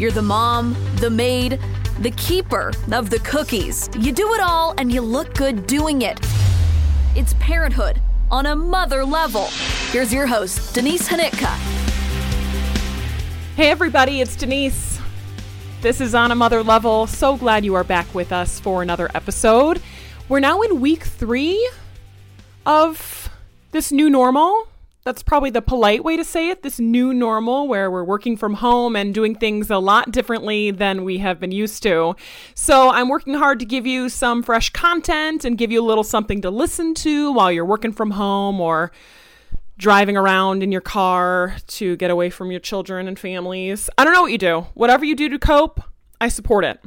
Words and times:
You're 0.00 0.10
the 0.10 0.22
mom, 0.22 0.74
the 0.96 1.10
maid, 1.10 1.60
the 1.98 2.10
keeper 2.12 2.72
of 2.90 3.10
the 3.10 3.18
cookies. 3.18 3.90
You 3.98 4.12
do 4.12 4.32
it 4.32 4.40
all 4.40 4.72
and 4.78 4.90
you 4.90 5.02
look 5.02 5.34
good 5.34 5.66
doing 5.66 6.00
it. 6.00 6.18
It's 7.14 7.34
parenthood 7.34 8.00
on 8.30 8.46
a 8.46 8.56
mother 8.56 9.04
level. 9.04 9.48
Here's 9.90 10.10
your 10.10 10.26
host, 10.26 10.74
Denise 10.74 11.06
Hnytka. 11.06 11.54
Hey, 13.56 13.68
everybody, 13.68 14.22
it's 14.22 14.36
Denise. 14.36 14.98
This 15.82 16.00
is 16.00 16.14
On 16.14 16.32
a 16.32 16.34
Mother 16.34 16.62
Level. 16.62 17.06
So 17.06 17.36
glad 17.36 17.66
you 17.66 17.74
are 17.74 17.84
back 17.84 18.14
with 18.14 18.32
us 18.32 18.58
for 18.58 18.80
another 18.80 19.10
episode. 19.14 19.82
We're 20.30 20.40
now 20.40 20.62
in 20.62 20.80
week 20.80 21.04
three 21.04 21.70
of 22.64 23.28
this 23.72 23.92
new 23.92 24.08
normal 24.08 24.66
that's 25.04 25.22
probably 25.22 25.50
the 25.50 25.62
polite 25.62 26.04
way 26.04 26.16
to 26.16 26.24
say 26.24 26.50
it 26.50 26.62
this 26.62 26.78
new 26.78 27.14
normal 27.14 27.66
where 27.66 27.90
we're 27.90 28.04
working 28.04 28.36
from 28.36 28.54
home 28.54 28.96
and 28.96 29.14
doing 29.14 29.34
things 29.34 29.70
a 29.70 29.78
lot 29.78 30.10
differently 30.10 30.70
than 30.70 31.04
we 31.04 31.18
have 31.18 31.40
been 31.40 31.52
used 31.52 31.82
to. 31.82 32.14
So 32.54 32.90
I'm 32.90 33.08
working 33.08 33.34
hard 33.34 33.58
to 33.60 33.64
give 33.64 33.86
you 33.86 34.08
some 34.08 34.42
fresh 34.42 34.70
content 34.70 35.44
and 35.44 35.56
give 35.56 35.72
you 35.72 35.82
a 35.82 35.86
little 35.86 36.04
something 36.04 36.42
to 36.42 36.50
listen 36.50 36.94
to 36.94 37.32
while 37.32 37.50
you're 37.50 37.64
working 37.64 37.92
from 37.92 38.12
home 38.12 38.60
or 38.60 38.92
driving 39.78 40.16
around 40.16 40.62
in 40.62 40.70
your 40.70 40.82
car 40.82 41.56
to 41.66 41.96
get 41.96 42.10
away 42.10 42.28
from 42.28 42.50
your 42.50 42.60
children 42.60 43.08
and 43.08 43.18
families. 43.18 43.88
I 43.96 44.04
don't 44.04 44.12
know 44.12 44.22
what 44.22 44.32
you 44.32 44.38
do. 44.38 44.66
Whatever 44.74 45.06
you 45.06 45.16
do 45.16 45.30
to 45.30 45.38
cope, 45.38 45.80
I 46.20 46.28
support 46.28 46.66
it. 46.66 46.78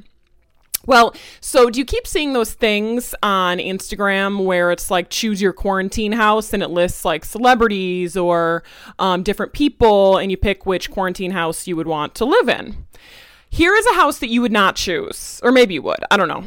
Well, 0.85 1.15
so 1.39 1.69
do 1.69 1.79
you 1.79 1.85
keep 1.85 2.05
seeing 2.05 2.33
those 2.33 2.53
things 2.53 3.15
on 3.23 3.57
Instagram 3.57 4.43
where 4.43 4.71
it's 4.71 4.91
like 4.91 5.09
choose 5.09 5.41
your 5.41 5.53
quarantine 5.53 6.11
house 6.11 6.53
and 6.53 6.61
it 6.61 6.69
lists 6.69 7.05
like 7.05 7.23
celebrities 7.23 8.17
or 8.17 8.63
um, 8.99 9.23
different 9.23 9.53
people 9.53 10.17
and 10.17 10.29
you 10.29 10.35
pick 10.35 10.65
which 10.65 10.91
quarantine 10.91 11.31
house 11.31 11.67
you 11.67 11.77
would 11.77 11.87
want 11.87 12.15
to 12.15 12.25
live 12.25 12.49
in? 12.49 12.85
Here 13.49 13.73
is 13.75 13.85
a 13.85 13.93
house 13.93 14.19
that 14.19 14.29
you 14.29 14.41
would 14.41 14.51
not 14.51 14.75
choose, 14.75 15.39
or 15.43 15.51
maybe 15.51 15.75
you 15.75 15.81
would. 15.83 16.03
I 16.09 16.17
don't 16.17 16.27
know. 16.27 16.45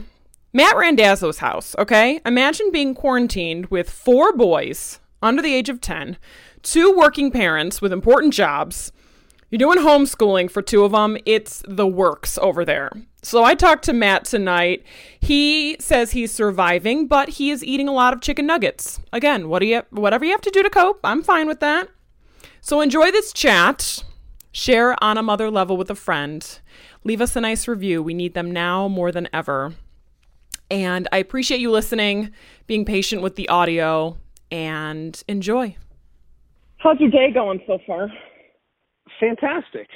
Matt 0.53 0.77
Randazzo's 0.77 1.39
house, 1.39 1.77
okay? 1.79 2.21
Imagine 2.27 2.71
being 2.73 2.95
quarantined 2.95 3.67
with 3.67 3.89
four 3.89 4.33
boys 4.33 5.01
under 5.23 5.41
the 5.41 5.55
age 5.55 5.69
of 5.69 5.81
10, 5.81 6.17
two 6.63 6.97
working 6.97 7.31
parents 7.31 7.81
with 7.81 7.93
important 7.93 8.35
jobs. 8.35 8.91
You're 9.51 9.59
doing 9.59 9.79
homeschooling 9.79 10.51
for 10.51 10.61
two 10.61 10.85
of 10.85 10.93
them. 10.93 11.17
It's 11.25 11.63
the 11.69 11.87
works 11.87 12.37
over 12.39 12.65
there. 12.65 12.91
So 13.23 13.45
I 13.45 13.55
talked 13.55 13.85
to 13.85 13.93
Matt 13.93 14.25
tonight. 14.25 14.85
He 15.21 15.77
says 15.79 16.13
he's 16.13 16.33
surviving, 16.33 17.07
but 17.07 17.29
he 17.29 17.51
is 17.51 17.63
eating 17.63 17.89
a 17.89 17.93
lot 17.93 18.13
of 18.13 18.21
chicken 18.21 18.47
nuggets. 18.47 19.01
Again, 19.13 19.49
what 19.49 19.61
do 19.61 19.67
you 19.67 19.83
whatever 19.91 20.25
you 20.25 20.33
have 20.33 20.41
to 20.43 20.51
do 20.51 20.63
to 20.63 20.71
cope, 20.71 21.01
I'm 21.05 21.23
fine 21.23 21.47
with 21.47 21.61
that. 21.61 21.89
So 22.61 22.81
enjoy 22.81 23.13
this 23.13 23.33
chat. 23.33 24.03
Share 24.51 24.97
on 25.05 25.19
a 25.19 25.23
mother 25.23 25.51
level 25.51 25.77
with 25.77 25.91
a 25.91 25.95
friend. 25.95 26.59
Leave 27.05 27.21
us 27.21 27.37
a 27.37 27.41
nice 27.41 27.69
review. 27.69 28.03
We 28.03 28.15
need 28.15 28.35
them 28.35 28.51
now 28.51 28.89
more 28.89 29.13
than 29.13 29.29
ever. 29.33 29.75
And 30.71 31.07
I 31.13 31.19
appreciate 31.19 31.61
you 31.61 31.71
listening, 31.71 32.33
being 32.67 32.85
patient 32.85 33.23
with 33.23 33.37
the 33.37 33.49
audio, 33.49 34.17
and 34.51 35.23
enjoy. 35.29 35.77
How's 36.79 36.99
your 36.99 37.11
day 37.11 37.31
going 37.33 37.63
so 37.67 37.79
far? 37.87 38.11
Fantastic. 39.21 39.89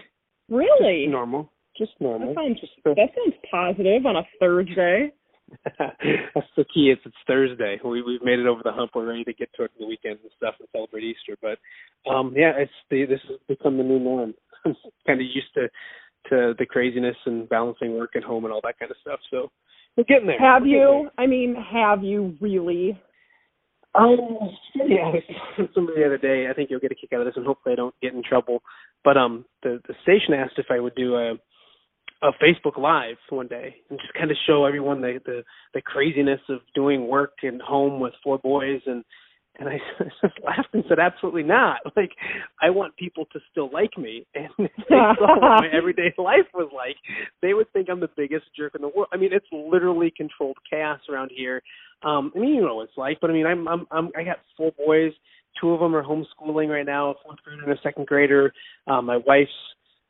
Really? 0.49 1.05
Just 1.05 1.13
normal. 1.13 1.53
Just 1.79 1.93
normal. 2.01 2.35
That 2.35 2.41
sounds, 2.41 2.61
just 2.61 2.73
that 2.85 2.97
sounds 2.97 3.37
positive 3.51 4.07
on 4.07 4.17
a 4.17 4.23
Thursday. 4.39 5.13
That's 5.79 6.47
the 6.57 6.65
key. 6.73 6.93
It's 6.93 7.03
it's 7.05 7.17
Thursday. 7.27 7.79
We 7.85 8.03
we've 8.03 8.23
made 8.23 8.39
it 8.39 8.47
over 8.47 8.61
the 8.63 8.73
hump. 8.73 8.93
We're 8.95 9.09
ready 9.09 9.25
to 9.25 9.33
get 9.33 9.51
to 9.57 9.65
it 9.65 9.73
for 9.73 9.81
the 9.81 9.87
weekend 9.87 10.19
and 10.23 10.31
stuff 10.37 10.55
and 10.61 10.69
celebrate 10.73 11.03
Easter. 11.03 11.37
But 11.43 11.59
um 12.11 12.33
yeah, 12.37 12.53
it's 12.57 12.73
the 12.91 13.05
this 13.07 13.21
has 13.29 13.39
become 13.49 13.77
the 13.77 13.83
new 13.83 13.99
norm. 13.99 14.35
I'm 14.65 14.77
kind 15.07 15.21
of 15.21 15.27
used 15.27 15.53
to 15.55 15.69
to 16.29 16.55
the 16.59 16.67
craziness 16.67 17.17
and 17.27 17.49
balancing 17.49 17.97
work 17.97 18.11
at 18.15 18.23
home 18.23 18.45
and 18.45 18.53
all 18.53 18.61
that 18.63 18.79
kind 18.79 18.91
of 18.91 18.97
stuff. 19.01 19.21
So 19.31 19.51
we're 19.97 20.05
getting 20.05 20.27
there. 20.27 20.39
Have 20.39 20.63
we're 20.63 20.69
you? 20.69 21.11
I 21.19 21.27
mean, 21.27 21.57
have 21.57 22.05
you 22.05 22.37
really? 22.41 23.01
Um, 23.95 24.19
yeah, 24.75 25.07
I 25.07 25.11
was 25.11 25.23
talking 25.27 25.67
to 25.67 25.73
somebody 25.75 26.01
the 26.01 26.07
other 26.07 26.19
day. 26.19 26.47
I 26.51 26.55
think 26.55 26.71
you'll 26.71 26.81
get 26.81 26.93
a 26.93 26.95
kick 26.95 27.13
out 27.13 27.21
of 27.21 27.27
this, 27.27 27.37
and 27.37 27.47
hopefully 27.47 27.73
I 27.73 27.77
don't 27.77 27.95
get 28.03 28.15
in 28.15 28.23
trouble. 28.23 28.63
But 29.05 29.17
um, 29.17 29.45
the 29.63 29.81
the 29.89 29.95
station 30.03 30.35
asked 30.35 30.59
if 30.59 30.67
I 30.71 30.81
would 30.81 30.95
do 30.95 31.17
a 31.17 31.35
a 32.23 32.33
Facebook 32.33 32.79
Live 32.79 33.17
one 33.31 33.49
day 33.49 33.77
and 33.89 33.99
just 33.99 34.13
kind 34.15 34.31
of 34.31 34.37
show 34.47 34.65
everyone 34.65 35.01
the 35.01 35.21
the, 35.25 35.43
the 35.75 35.83
craziness 35.83 36.41
of 36.49 36.61
doing 36.75 37.09
work 37.09 37.33
and 37.43 37.61
home 37.63 38.01
with 38.01 38.13
four 38.23 38.39
boys 38.39 38.81
and 38.87 39.05
and 39.59 39.69
I 39.69 39.79
just 39.99 40.35
laughed 40.45 40.69
and 40.73 40.85
said, 40.89 40.99
absolutely 40.99 41.43
not. 41.43 41.79
Like, 41.97 42.13
I 42.63 42.71
want 42.71 42.97
people 42.97 43.27
to 43.33 43.41
still 43.51 43.69
like 43.73 43.99
me. 43.99 44.27
And 44.35 44.49
if 44.59 44.71
they 44.89 44.95
saw 44.95 45.39
what 45.39 45.61
my 45.61 45.69
everyday 45.73 46.15
life 46.17 46.47
was 46.55 46.71
like, 46.75 46.97
they 47.43 47.53
would 47.53 47.71
think 47.73 47.89
I'm 47.91 48.01
the 48.01 48.09
biggest 48.17 48.47
jerk 48.57 48.75
in 48.75 48.81
the 48.81 48.89
world. 48.89 49.09
I 49.13 49.19
mean, 49.19 49.31
it's 49.33 49.47
literally 49.53 50.11
controlled 50.17 50.57
chaos 50.71 51.01
around 51.11 51.31
here. 51.35 51.63
Um, 52.03 52.33
I 52.35 52.39
mean, 52.39 52.55
you 52.55 52.63
know 52.63 52.77
what 52.77 52.85
it's 52.85 52.97
like, 52.97 53.19
but 53.21 53.29
I 53.29 53.33
mean, 53.35 53.45
I'm, 53.45 53.69
I'm, 53.69 53.87
I'm 53.91 54.11
I 54.17 54.23
got 54.23 54.39
four 54.57 54.73
boys. 54.79 55.13
Two 55.61 55.73
of 55.73 55.81
them 55.81 55.95
are 55.95 56.03
homeschooling 56.03 56.69
right 56.69 56.87
now, 56.87 57.11
a 57.11 57.15
fourth 57.23 57.43
grader 57.45 57.63
and 57.63 57.73
a 57.73 57.83
second 57.83 58.07
grader. 58.07 58.53
Um, 58.87 59.07
my 59.07 59.19
wife's 59.19 59.51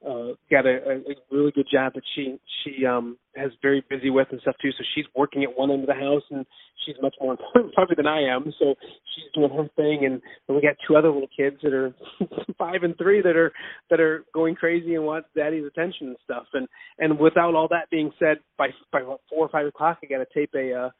uh 0.07 0.33
got 0.51 0.67
a, 0.67 0.79
a, 0.89 0.97
a 0.97 1.15
really 1.31 1.53
good 1.53 1.67
job 1.71 1.93
that 1.95 2.03
she 2.15 2.39
she 2.65 2.87
um 2.87 3.19
has 3.37 3.51
very 3.63 3.85
busy 3.89 4.11
with 4.11 4.29
and 4.31 4.41
stuff 4.41 4.57
too. 4.61 4.71
So 4.73 4.85
she's 4.95 5.05
working 5.15 5.43
at 5.45 5.57
one 5.57 5.71
end 5.71 5.83
of 5.83 5.87
the 5.87 5.95
house 5.95 6.23
and 6.31 6.47
she's 6.85 6.97
much 7.03 7.15
more 7.21 7.33
important 7.39 7.75
probably 7.75 7.97
than 7.97 8.07
I 8.07 8.23
am. 8.23 8.53
So 8.59 8.75
she's 9.15 9.33
doing 9.35 9.51
her 9.51 9.69
thing 9.77 10.05
and, 10.05 10.21
and 10.49 10.57
we 10.57 10.63
got 10.63 10.77
two 10.87 10.97
other 10.97 11.11
little 11.11 11.29
kids 11.37 11.57
that 11.63 11.73
are 11.73 11.95
five 12.59 12.83
and 12.83 12.97
three 12.97 13.21
that 13.23 13.37
are 13.37 13.53
that 13.91 14.01
are 14.01 14.25
going 14.35 14.55
crazy 14.55 14.95
and 14.95 15.05
want 15.05 15.27
daddy's 15.37 15.67
attention 15.67 16.09
and 16.09 16.17
stuff. 16.25 16.45
And 16.55 16.67
and 16.99 17.19
without 17.19 17.55
all 17.55 17.69
that 17.69 17.91
being 17.91 18.11
said, 18.19 18.39
by 18.57 18.69
by 18.93 19.01
four 19.03 19.19
or 19.47 19.49
five 19.49 19.67
o'clock 19.67 19.99
I 20.03 20.07
gotta 20.07 20.27
tape 20.35 20.51
a 20.55 20.73
uh 20.73 20.91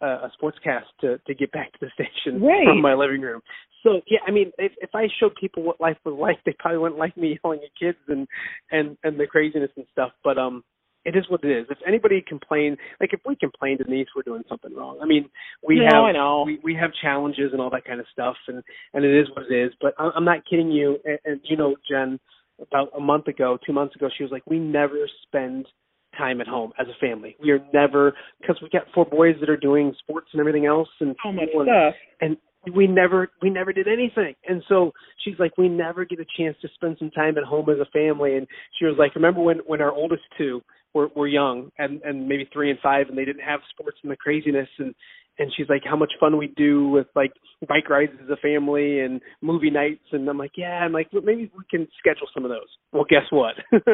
a 0.00 0.30
sportscast 0.40 0.84
to 1.00 1.18
to 1.26 1.34
get 1.34 1.50
back 1.52 1.72
to 1.72 1.78
the 1.80 1.90
station 1.94 2.42
right. 2.42 2.66
from 2.66 2.80
my 2.82 2.94
living 2.94 3.20
room. 3.20 3.40
So 3.82 4.00
yeah, 4.06 4.18
I 4.26 4.30
mean, 4.30 4.52
if 4.58 4.72
if 4.78 4.90
I 4.94 5.08
showed 5.20 5.34
people 5.40 5.62
what 5.62 5.80
life 5.80 5.96
was 6.04 6.16
like, 6.18 6.38
they 6.46 6.54
probably 6.58 6.78
wouldn't 6.78 6.98
like 6.98 7.16
me 7.16 7.38
yelling 7.42 7.60
at 7.64 7.70
kids 7.78 7.98
and 8.08 8.26
and 8.70 8.96
and 9.04 9.18
the 9.18 9.26
craziness 9.26 9.70
and 9.76 9.86
stuff. 9.92 10.12
But 10.24 10.38
um, 10.38 10.64
it 11.04 11.16
is 11.16 11.24
what 11.28 11.44
it 11.44 11.50
is. 11.50 11.66
If 11.70 11.78
anybody 11.86 12.22
complain, 12.26 12.76
like 13.00 13.12
if 13.12 13.20
we 13.24 13.36
complain 13.36 13.78
to 13.78 13.84
Denise, 13.84 14.08
we're 14.14 14.22
doing 14.22 14.42
something 14.48 14.74
wrong. 14.74 14.98
I 15.00 15.06
mean, 15.06 15.30
we 15.66 15.76
No, 15.76 15.84
have 15.84 16.04
I 16.04 16.12
know. 16.12 16.42
we 16.44 16.58
we 16.64 16.74
have 16.74 16.90
challenges 17.00 17.52
and 17.52 17.60
all 17.60 17.70
that 17.70 17.84
kind 17.84 18.00
of 18.00 18.06
stuff, 18.12 18.36
and 18.48 18.62
and 18.92 19.04
it 19.04 19.16
is 19.18 19.28
what 19.34 19.46
it 19.50 19.54
is. 19.54 19.72
But 19.80 19.94
I'm 19.98 20.12
I'm 20.16 20.24
not 20.24 20.44
kidding 20.50 20.70
you. 20.70 20.98
And, 21.04 21.18
and 21.24 21.40
you 21.44 21.56
know, 21.56 21.76
Jen, 21.88 22.18
about 22.60 22.88
a 22.96 23.00
month 23.00 23.28
ago, 23.28 23.56
two 23.64 23.72
months 23.72 23.94
ago, 23.94 24.08
she 24.16 24.24
was 24.24 24.32
like, 24.32 24.42
we 24.46 24.58
never 24.58 25.08
spend 25.22 25.66
time 26.16 26.40
at 26.40 26.46
home 26.46 26.72
as 26.78 26.86
a 26.88 26.98
family. 27.00 27.36
We 27.40 27.50
are 27.50 27.60
never 27.72 28.14
because 28.40 28.56
we 28.62 28.68
got 28.68 28.82
four 28.94 29.04
boys 29.04 29.36
that 29.40 29.50
are 29.50 29.56
doing 29.56 29.94
sports 29.98 30.28
and 30.32 30.40
everything 30.40 30.66
else, 30.66 30.88
and 31.00 31.14
So 31.22 31.32
much 31.32 31.48
and, 31.54 31.66
stuff. 31.66 31.94
and 32.20 32.36
we 32.74 32.86
never 32.86 33.28
we 33.42 33.50
never 33.50 33.72
did 33.72 33.86
anything 33.86 34.34
and 34.48 34.62
so 34.68 34.90
she's 35.24 35.38
like 35.38 35.56
we 35.56 35.68
never 35.68 36.04
get 36.04 36.18
a 36.18 36.24
chance 36.36 36.56
to 36.60 36.68
spend 36.74 36.96
some 36.98 37.10
time 37.12 37.38
at 37.38 37.44
home 37.44 37.68
as 37.70 37.78
a 37.78 37.88
family 37.92 38.36
and 38.36 38.46
she 38.76 38.86
was 38.86 38.96
like 38.98 39.14
remember 39.14 39.40
when 39.40 39.58
when 39.66 39.80
our 39.80 39.92
oldest 39.92 40.22
two 40.36 40.60
were 40.92 41.08
were 41.14 41.28
young 41.28 41.70
and 41.78 42.00
and 42.02 42.26
maybe 42.26 42.48
three 42.52 42.70
and 42.70 42.80
five 42.80 43.08
and 43.08 43.16
they 43.16 43.24
didn't 43.24 43.42
have 43.42 43.60
sports 43.70 43.98
and 44.02 44.10
the 44.10 44.16
craziness 44.16 44.68
and 44.78 44.94
and 45.38 45.52
she's 45.56 45.68
like 45.68 45.82
how 45.84 45.96
much 45.96 46.12
fun 46.18 46.36
we 46.38 46.48
do 46.56 46.88
with 46.88 47.06
like 47.14 47.32
bike 47.68 47.88
rides 47.88 48.12
as 48.22 48.30
a 48.30 48.36
family 48.36 49.00
and 49.00 49.20
movie 49.42 49.70
nights. 49.70 50.04
And 50.12 50.28
I'm 50.28 50.38
like 50.38 50.52
yeah. 50.56 50.84
I'm 50.84 50.92
like 50.92 51.08
well, 51.12 51.22
maybe 51.22 51.50
we 51.56 51.64
can 51.70 51.86
schedule 51.98 52.26
some 52.34 52.44
of 52.44 52.50
those. 52.50 52.68
Well 52.92 53.04
guess 53.08 53.26
what? 53.30 53.54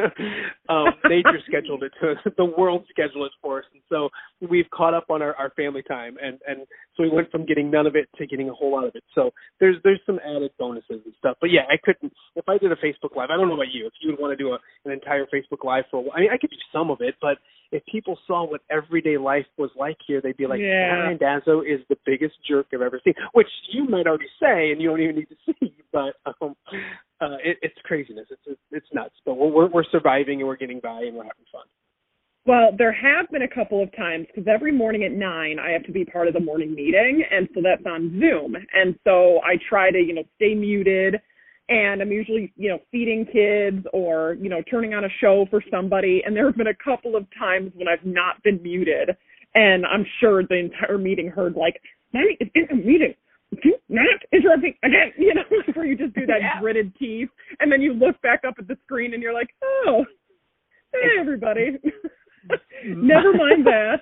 Um 0.68 0.86
nature 1.08 1.40
scheduled 1.46 1.82
it. 1.82 1.92
To 2.00 2.14
the 2.36 2.44
world 2.44 2.84
scheduled 2.90 3.26
it 3.26 3.32
for 3.40 3.58
us. 3.58 3.64
And 3.72 3.82
so 3.88 4.08
we've 4.48 4.68
caught 4.72 4.94
up 4.94 5.06
on 5.10 5.22
our, 5.22 5.34
our 5.34 5.50
family 5.50 5.82
time 5.82 6.16
and 6.22 6.38
and 6.46 6.66
so 6.96 7.02
we 7.02 7.10
went 7.10 7.30
from 7.30 7.46
getting 7.46 7.70
none 7.70 7.86
of 7.86 7.96
it 7.96 8.08
to 8.16 8.26
getting 8.26 8.48
a 8.48 8.54
whole 8.54 8.72
lot 8.72 8.84
of 8.84 8.94
it. 8.94 9.04
So 9.14 9.30
there's 9.60 9.76
there's 9.84 10.00
some 10.06 10.20
added 10.24 10.52
bonuses 10.58 11.02
and 11.04 11.14
stuff. 11.18 11.36
But 11.40 11.50
yeah 11.50 11.62
I 11.68 11.76
couldn't 11.82 12.12
if 12.36 12.48
I 12.48 12.58
did 12.58 12.72
a 12.72 12.76
Facebook 12.76 13.16
live 13.16 13.30
I 13.30 13.36
don't 13.36 13.48
know 13.48 13.54
about 13.54 13.72
you 13.72 13.86
if 13.86 13.92
you 14.00 14.10
would 14.10 14.20
want 14.20 14.36
to 14.36 14.42
do 14.42 14.52
a, 14.52 14.58
an 14.84 14.92
entire 14.92 15.26
Facebook 15.26 15.64
live 15.64 15.84
for 15.90 15.98
a 15.98 16.00
while 16.00 16.12
I 16.16 16.20
mean 16.20 16.30
I 16.32 16.38
could 16.38 16.50
do 16.50 16.56
some 16.72 16.90
of 16.90 16.98
it 17.00 17.14
but 17.20 17.38
if 17.72 17.84
people 17.86 18.18
saw 18.26 18.46
what 18.46 18.60
everyday 18.70 19.18
life 19.18 19.46
was 19.58 19.70
like 19.76 19.96
here 20.06 20.20
they'd 20.20 20.36
be 20.36 20.46
like 20.46 20.60
Yeah. 20.60 21.08
Randazzo 21.08 21.62
is 21.62 21.80
the 21.88 21.96
biggest 22.06 22.34
jerk 22.48 22.66
I've 22.72 22.82
ever 22.82 23.00
seen 23.04 23.14
which 23.32 23.48
you 23.72 23.84
might 23.84 24.06
already 24.06 24.28
say 24.40 24.70
and 24.70 24.80
you 24.80 24.88
don't 24.88 25.00
even 25.00 25.16
need 25.16 25.28
to 25.28 25.36
see 25.60 25.74
but 25.92 26.14
um, 26.40 26.56
uh, 27.20 27.36
it, 27.44 27.58
it's 27.62 27.76
craziness. 27.84 28.26
It's 28.30 28.58
it's 28.72 28.86
nuts, 28.92 29.14
but 29.24 29.34
we're 29.34 29.48
we're 29.48 29.68
we're 29.68 29.84
surviving 29.92 30.40
and 30.40 30.48
we're 30.48 30.56
getting 30.56 30.80
by 30.80 31.02
and 31.02 31.14
we're 31.14 31.24
having 31.24 31.46
fun. 31.52 31.62
Well, 32.44 32.70
there 32.76 32.92
have 32.92 33.30
been 33.30 33.42
a 33.42 33.48
couple 33.48 33.80
of 33.80 33.94
times 33.94 34.26
because 34.26 34.48
every 34.52 34.72
morning 34.72 35.04
at 35.04 35.12
nine 35.12 35.58
I 35.60 35.70
have 35.70 35.84
to 35.84 35.92
be 35.92 36.04
part 36.04 36.26
of 36.26 36.34
the 36.34 36.40
morning 36.40 36.74
meeting, 36.74 37.22
and 37.30 37.48
so 37.54 37.60
that's 37.62 37.86
on 37.86 38.18
Zoom. 38.18 38.56
And 38.74 38.98
so 39.04 39.40
I 39.44 39.56
try 39.68 39.92
to, 39.92 39.98
you 39.98 40.14
know, 40.14 40.24
stay 40.36 40.54
muted, 40.54 41.20
and 41.68 42.02
I'm 42.02 42.10
usually, 42.12 42.52
you 42.56 42.68
know, 42.68 42.78
feeding 42.90 43.24
kids 43.26 43.86
or, 43.92 44.34
you 44.40 44.48
know, 44.48 44.62
turning 44.70 44.94
on 44.94 45.04
a 45.04 45.08
show 45.20 45.46
for 45.50 45.62
somebody. 45.70 46.22
And 46.24 46.34
there 46.36 46.46
have 46.46 46.56
been 46.56 46.66
a 46.68 46.74
couple 46.84 47.16
of 47.16 47.26
times 47.38 47.72
when 47.74 47.88
I've 47.88 48.04
not 48.04 48.42
been 48.42 48.62
muted, 48.62 49.10
and 49.54 49.86
I'm 49.86 50.04
sure 50.20 50.42
the 50.42 50.56
entire 50.56 50.98
meeting 50.98 51.28
heard 51.28 51.54
like, 51.56 51.80
"Mommy, 52.12 52.36
it's 52.40 52.50
in 52.54 52.66
a 52.70 52.74
meeting." 52.74 53.14
Not 53.88 54.06
interrupting 54.32 54.74
again, 54.82 55.12
you 55.18 55.34
know, 55.34 55.42
where 55.74 55.84
you 55.86 55.96
just 55.96 56.14
do 56.14 56.24
that 56.26 56.40
Yeah. 56.40 56.60
gritted 56.60 56.94
teeth, 56.96 57.28
and 57.60 57.70
then 57.70 57.82
you 57.82 57.92
look 57.92 58.20
back 58.22 58.44
up 58.46 58.54
at 58.58 58.66
the 58.66 58.76
screen 58.84 59.12
and 59.14 59.22
you're 59.22 59.34
like, 59.34 59.54
"Oh, 59.62 60.04
hey 60.92 61.20
everybody." 61.20 61.78
Never 62.86 63.32
mind 63.34 63.66
that. 63.66 64.00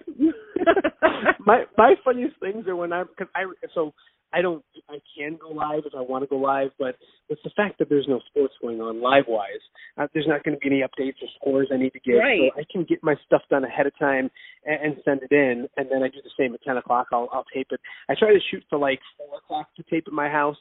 my 1.44 1.64
my 1.76 1.94
funniest 2.04 2.38
things 2.40 2.66
are 2.66 2.76
when 2.76 2.92
I'm 2.92 3.06
because 3.08 3.28
I 3.34 3.44
so 3.74 3.92
I 4.32 4.40
don't 4.40 4.64
I 4.88 4.98
can 5.18 5.36
go 5.36 5.48
live 5.50 5.82
if 5.84 5.94
I 5.94 6.00
want 6.00 6.22
to 6.22 6.28
go 6.28 6.36
live, 6.36 6.70
but 6.78 6.96
with 7.30 7.38
the 7.44 7.50
fact 7.56 7.78
that 7.78 7.88
there's 7.88 8.08
no 8.08 8.20
sports 8.28 8.54
going 8.60 8.80
on 8.80 9.00
live 9.00 9.24
wise, 9.28 9.62
uh, 9.96 10.08
there's 10.12 10.26
not 10.26 10.42
going 10.44 10.56
to 10.56 10.60
be 10.60 10.66
any 10.66 10.82
updates 10.82 11.22
or 11.22 11.28
scores 11.40 11.68
I 11.72 11.78
need 11.78 11.92
to 11.94 12.00
get. 12.00 12.14
Right. 12.14 12.50
So 12.52 12.60
I 12.60 12.64
can 12.70 12.84
get 12.84 12.98
my 13.02 13.14
stuff 13.24 13.42
done 13.48 13.64
ahead 13.64 13.86
of 13.86 13.96
time 13.98 14.30
and, 14.66 14.78
and 14.82 14.96
send 15.04 15.20
it 15.22 15.32
in, 15.32 15.68
and 15.76 15.88
then 15.90 16.02
I 16.02 16.08
do 16.08 16.18
the 16.22 16.30
same 16.38 16.52
at 16.54 16.62
ten 16.62 16.76
o'clock. 16.76 17.06
I'll 17.12 17.28
I'll 17.32 17.46
tape 17.54 17.68
it. 17.70 17.80
I 18.08 18.14
try 18.18 18.32
to 18.32 18.40
shoot 18.50 18.64
for 18.68 18.78
like 18.78 18.98
four 19.16 19.38
o'clock 19.38 19.68
to 19.76 19.82
tape 19.84 20.04
at 20.06 20.12
my 20.12 20.28
house. 20.28 20.58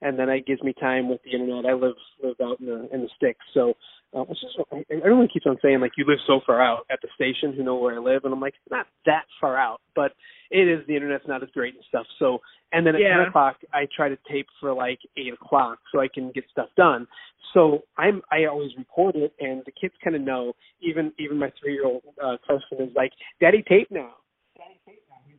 And 0.00 0.18
then 0.18 0.28
it 0.28 0.46
gives 0.46 0.62
me 0.62 0.72
time 0.78 1.08
with 1.08 1.20
the 1.24 1.32
internet. 1.32 1.66
I 1.66 1.74
live 1.74 1.96
live 2.22 2.36
out 2.42 2.60
in 2.60 2.66
the 2.66 2.88
in 2.92 3.02
the 3.02 3.08
sticks, 3.16 3.44
so 3.52 3.74
uh, 4.14 4.22
which 4.22 4.38
is 4.38 4.64
I, 4.72 4.84
everyone 5.04 5.28
keeps 5.32 5.46
on 5.46 5.58
saying 5.60 5.80
like 5.80 5.92
you 5.96 6.04
live 6.06 6.18
so 6.26 6.40
far 6.46 6.62
out 6.62 6.86
at 6.90 7.00
the 7.02 7.08
station 7.14 7.52
who 7.52 7.64
know 7.64 7.76
where 7.76 7.96
I 7.96 7.98
live, 7.98 8.24
and 8.24 8.32
I'm 8.32 8.40
like 8.40 8.54
not 8.70 8.86
that 9.06 9.24
far 9.40 9.58
out, 9.58 9.80
but 9.94 10.12
it 10.50 10.68
is 10.68 10.86
the 10.86 10.94
internet's 10.96 11.26
not 11.26 11.42
as 11.42 11.48
great 11.52 11.74
and 11.74 11.84
stuff. 11.88 12.06
So 12.18 12.38
and 12.72 12.86
then 12.86 12.94
at 12.94 13.00
Yeah. 13.00 13.16
ten 13.18 13.26
o'clock 13.28 13.56
I 13.74 13.86
try 13.94 14.08
to 14.08 14.18
tape 14.30 14.46
for 14.60 14.72
like 14.72 15.00
eight 15.16 15.32
o'clock 15.32 15.78
so 15.92 16.00
I 16.00 16.08
can 16.08 16.30
get 16.32 16.44
stuff 16.50 16.68
done. 16.76 17.06
So 17.52 17.80
I'm 17.96 18.22
I 18.30 18.44
always 18.44 18.70
record 18.78 19.16
it, 19.16 19.34
and 19.40 19.62
the 19.66 19.72
kids 19.72 19.94
kind 20.02 20.14
of 20.14 20.22
know. 20.22 20.54
Even 20.80 21.12
even 21.18 21.38
my 21.38 21.50
three 21.60 21.74
year 21.74 21.86
old 21.86 22.02
uh, 22.22 22.36
Carson 22.46 22.78
is 22.80 22.94
like, 22.94 23.12
"Daddy, 23.40 23.64
tape 23.68 23.90
now." 23.90 24.14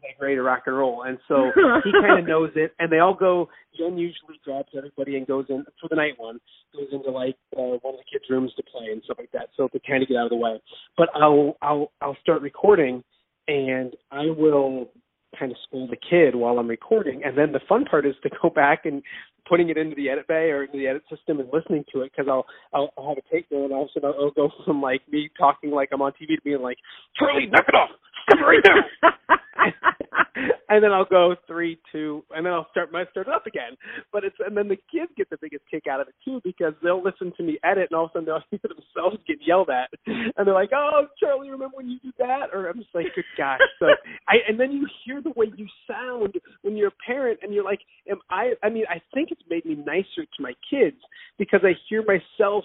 Daddy, 0.01 0.13
tape 0.13 0.15
now. 0.15 0.15
He's 0.15 0.15
like 0.15 0.21
ready 0.21 0.35
to 0.35 0.41
rock 0.43 0.63
and 0.65 0.77
roll, 0.77 1.03
and 1.03 1.17
so 1.27 1.51
he 1.83 1.91
kind 1.91 2.19
of 2.19 2.27
knows 2.27 2.51
it. 2.55 2.73
And 2.79 2.91
they 2.91 2.99
all 2.99 3.13
go. 3.13 3.49
Jen 3.77 3.97
usually 3.97 4.39
grabs 4.43 4.69
everybody 4.77 5.17
and 5.17 5.27
goes 5.27 5.45
in 5.49 5.65
for 5.81 5.87
the 5.89 5.95
night 5.95 6.13
one, 6.17 6.39
goes 6.73 6.87
into 6.91 7.11
like 7.11 7.37
uh, 7.57 7.77
one 7.81 7.93
of 7.95 7.99
the 7.99 8.05
kids' 8.11 8.25
rooms 8.29 8.51
to 8.57 8.63
play 8.63 8.91
and 8.91 9.01
stuff 9.03 9.17
like 9.19 9.31
that, 9.31 9.49
so 9.57 9.67
to 9.69 9.79
kind 9.87 10.03
of 10.03 10.09
get 10.09 10.17
out 10.17 10.25
of 10.25 10.29
the 10.31 10.35
way. 10.35 10.61
But 10.97 11.09
I'll 11.15 11.57
I'll 11.61 11.91
I'll 12.01 12.17
start 12.21 12.41
recording, 12.41 13.03
and 13.47 13.95
I 14.11 14.25
will 14.25 14.89
kind 15.37 15.51
of 15.51 15.57
scold 15.67 15.91
the 15.91 15.97
kid 15.97 16.35
while 16.35 16.57
I'm 16.59 16.67
recording, 16.67 17.23
and 17.23 17.37
then 17.37 17.51
the 17.51 17.61
fun 17.69 17.85
part 17.85 18.05
is 18.05 18.15
to 18.23 18.29
go 18.41 18.49
back 18.49 18.85
and 18.85 19.03
putting 19.47 19.69
it 19.69 19.77
into 19.77 19.95
the 19.95 20.09
edit 20.09 20.27
bay 20.27 20.51
or 20.51 20.63
into 20.63 20.77
the 20.77 20.87
edit 20.87 21.03
system 21.09 21.39
and 21.39 21.49
listening 21.51 21.83
to 21.93 22.01
it 22.01 22.11
because 22.15 22.29
I'll, 22.29 22.45
I'll 22.73 22.91
I'll 22.97 23.09
have 23.09 23.17
a 23.17 23.33
take 23.33 23.49
there 23.49 23.63
and 23.63 23.73
all 23.73 23.83
of 23.83 23.89
a 23.89 23.99
sudden 23.99 24.11
I'll, 24.13 24.25
I'll 24.25 24.31
go 24.31 24.49
from 24.65 24.81
like 24.81 25.01
me 25.09 25.29
talking 25.37 25.71
like 25.71 25.89
I'm 25.93 26.01
on 26.01 26.11
TV 26.11 26.35
to 26.35 26.41
being 26.43 26.61
like 26.61 26.77
Charlie, 27.17 27.47
knock 27.47 27.65
it 27.67 27.75
off, 27.75 27.89
stop 28.27 28.39
right 28.45 28.63
now. 28.65 29.09
and 30.69 30.83
then 30.83 30.91
I'll 30.91 31.05
go 31.05 31.35
three, 31.47 31.79
two, 31.91 32.23
and 32.31 32.45
then 32.45 32.53
I'll 32.53 32.67
start 32.71 32.91
my 32.91 33.05
start 33.11 33.27
it 33.27 33.33
up 33.33 33.45
again. 33.45 33.75
But 34.13 34.23
it's 34.23 34.35
and 34.39 34.55
then 34.55 34.67
the 34.67 34.77
kids 34.91 35.11
get 35.17 35.29
the 35.29 35.37
biggest 35.41 35.63
kick 35.69 35.83
out 35.89 35.99
of 35.99 36.07
it 36.07 36.15
too 36.23 36.41
because 36.43 36.73
they'll 36.83 37.03
listen 37.03 37.33
to 37.37 37.43
me 37.43 37.59
edit 37.63 37.87
and 37.91 37.97
all 37.97 38.05
of 38.05 38.11
a 38.11 38.19
sudden 38.19 38.25
they'll 38.25 38.43
hear 38.49 38.59
themselves 38.63 39.17
get 39.27 39.37
yelled 39.45 39.69
at 39.69 39.89
and 40.05 40.47
they're 40.47 40.53
like, 40.53 40.71
"Oh, 40.73 41.07
Charlie, 41.19 41.49
remember 41.49 41.77
when 41.77 41.89
you 41.89 41.99
did 41.99 42.13
that?" 42.19 42.49
Or 42.53 42.67
I'm 42.67 42.79
just 42.79 42.93
like, 42.93 43.07
"Good 43.15 43.25
gosh!" 43.37 43.59
So 43.79 43.87
I 44.27 44.35
and 44.47 44.59
then 44.59 44.71
you 44.71 44.87
hear 45.05 45.21
the 45.21 45.33
way 45.35 45.51
you 45.55 45.67
sound 45.89 46.35
when 46.61 46.77
you're 46.77 46.89
a 46.89 47.03
parent 47.05 47.39
and 47.41 47.53
you're 47.53 47.65
like, 47.65 47.81
"Am 48.09 48.19
I?" 48.29 48.53
I 48.63 48.69
mean, 48.69 48.85
I 48.89 49.01
think 49.13 49.28
it's 49.31 49.41
made 49.49 49.65
me 49.65 49.75
nicer 49.75 50.25
to 50.25 50.41
my 50.41 50.53
kids 50.69 50.97
because 51.37 51.61
I 51.63 51.73
hear 51.89 52.03
myself 52.03 52.63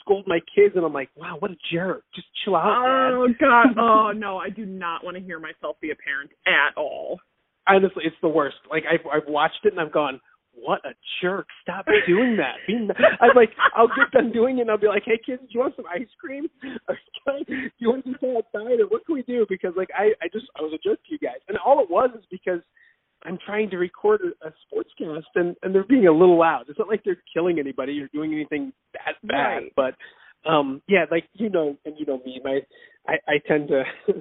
scold 0.00 0.24
my 0.26 0.40
kids 0.54 0.74
and 0.76 0.84
I'm 0.84 0.92
like, 0.92 1.10
"Wow, 1.16 1.36
what 1.40 1.50
a 1.50 1.56
jerk! 1.72 2.04
Just 2.14 2.28
chill 2.44 2.56
out, 2.56 2.84
Dad." 2.84 3.12
oh 3.12 3.28
God! 3.38 3.66
Oh 3.78 4.12
no, 4.12 4.38
I 4.38 4.48
do 4.50 4.64
not 4.66 5.04
want 5.04 5.16
to 5.16 5.22
hear 5.22 5.38
myself 5.38 5.76
be 5.80 5.90
a 5.90 5.96
parent 5.96 6.30
at 6.46 6.76
all. 6.76 7.20
honestly, 7.68 8.04
it's 8.06 8.16
the 8.22 8.28
worst. 8.28 8.56
Like 8.70 8.84
I've 8.90 9.06
I've 9.12 9.28
watched 9.28 9.60
it 9.64 9.72
and 9.72 9.80
I've 9.80 9.92
gone, 9.92 10.20
what 10.54 10.80
a 10.84 10.90
jerk! 11.22 11.46
Stop 11.62 11.86
doing 12.06 12.36
that. 12.38 12.56
Be, 12.66 12.74
n- 12.76 12.90
I'm 13.20 13.36
like, 13.36 13.50
I'll 13.76 13.88
get 13.88 14.10
done 14.12 14.32
doing 14.32 14.58
it 14.58 14.62
and 14.62 14.70
I'll 14.70 14.78
be 14.78 14.88
like, 14.88 15.04
hey 15.04 15.18
kids, 15.24 15.42
do 15.42 15.48
you 15.50 15.60
want 15.60 15.76
some 15.76 15.86
ice 15.86 16.08
cream? 16.20 16.48
Do 17.26 17.54
you 17.78 17.90
want 17.90 18.04
to 18.06 18.14
go 18.20 18.38
outside 18.38 18.80
or 18.80 18.86
what 18.88 19.04
can 19.06 19.14
we 19.14 19.22
do? 19.22 19.46
Because 19.48 19.74
like 19.76 19.90
I 19.96 20.10
I 20.24 20.28
just 20.32 20.46
I 20.58 20.62
was 20.62 20.72
a 20.74 20.78
jerk 20.78 20.98
to 21.04 21.12
you 21.12 21.18
guys, 21.18 21.38
and 21.48 21.58
all 21.64 21.80
it 21.82 21.90
was 21.90 22.10
is 22.18 22.24
because 22.30 22.60
I'm 23.24 23.38
trying 23.44 23.70
to 23.70 23.76
record 23.78 24.20
a, 24.22 24.48
a 24.48 24.50
sportscast 24.64 25.24
and 25.34 25.56
and 25.62 25.74
they're 25.74 25.84
being 25.84 26.06
a 26.06 26.12
little 26.12 26.38
loud. 26.38 26.64
It's 26.68 26.78
not 26.78 26.88
like 26.88 27.02
they're 27.04 27.22
killing 27.32 27.58
anybody 27.58 28.00
or 28.00 28.08
doing 28.08 28.32
anything 28.32 28.72
that 28.94 29.16
bad, 29.26 29.56
Right. 29.56 29.72
but 29.76 29.94
um 30.46 30.80
yeah 30.88 31.04
like 31.10 31.24
you 31.34 31.50
know 31.50 31.76
and 31.84 31.94
you 31.98 32.06
know 32.06 32.18
me 32.24 32.40
my 32.42 32.60
i 33.08 33.14
i 33.28 33.34
tend 33.46 33.68
to 33.68 33.82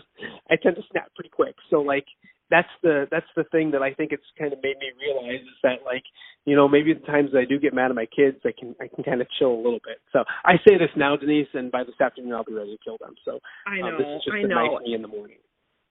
i 0.51 0.56
tend 0.62 0.75
to 0.75 0.81
snap 0.92 1.07
pretty 1.16 1.30
quick 1.30 1.56
so 1.69 1.78
like 1.80 2.06
that's 2.50 2.68
the 2.84 3.07
that's 3.10 3.25
the 3.38 3.46
thing 3.46 3.72
that 3.72 3.81
i 3.81 3.94
think 3.94 4.12
it's 4.12 4.24
kind 4.38 4.51
of 4.51 4.60
made 4.62 4.75
me 4.80 4.88
realize 5.00 5.40
is 5.42 5.57
that 5.63 5.80
like 5.86 6.04
you 6.45 6.57
know 6.57 6.68
maybe 6.68 6.94
the 6.94 7.06
times 7.06 7.30
that 7.31 7.40
i 7.40 7.45
do 7.45 7.57
get 7.57 7.74
mad 7.74 7.90
at 7.90 7.95
my 7.95 8.06
kids 8.07 8.38
i 8.45 8.52
can 8.57 8.75
i 8.81 8.88
can 8.94 9.02
kind 9.04 9.22
of 9.22 9.28
chill 9.40 9.54
a 9.54 9.62
little 9.63 9.80
bit 9.86 10.00
so 10.12 10.24
i 10.44 10.56
say 10.68 10.78
this 10.78 10.90
now 10.98 11.16
denise 11.16 11.48
and 11.54 11.72
by 11.72 11.86
this 11.86 11.95
afternoon 12.02 12.34
i'll 12.34 12.44
be 12.44 12.54
ready 12.54 12.75
to 12.75 12.84
kill 12.84 12.98
them 13.00 13.16
so 13.24 13.40
I 13.66 13.80
um, 13.80 13.92
know. 13.92 13.98
this 14.00 14.07
is 14.07 14.24
just 14.25 14.36
I 14.36 14.42
know. 14.42 14.75
nice 14.75 14.84
me 14.84 14.95
in 14.95 15.02
the 15.02 15.07
morning 15.07 15.38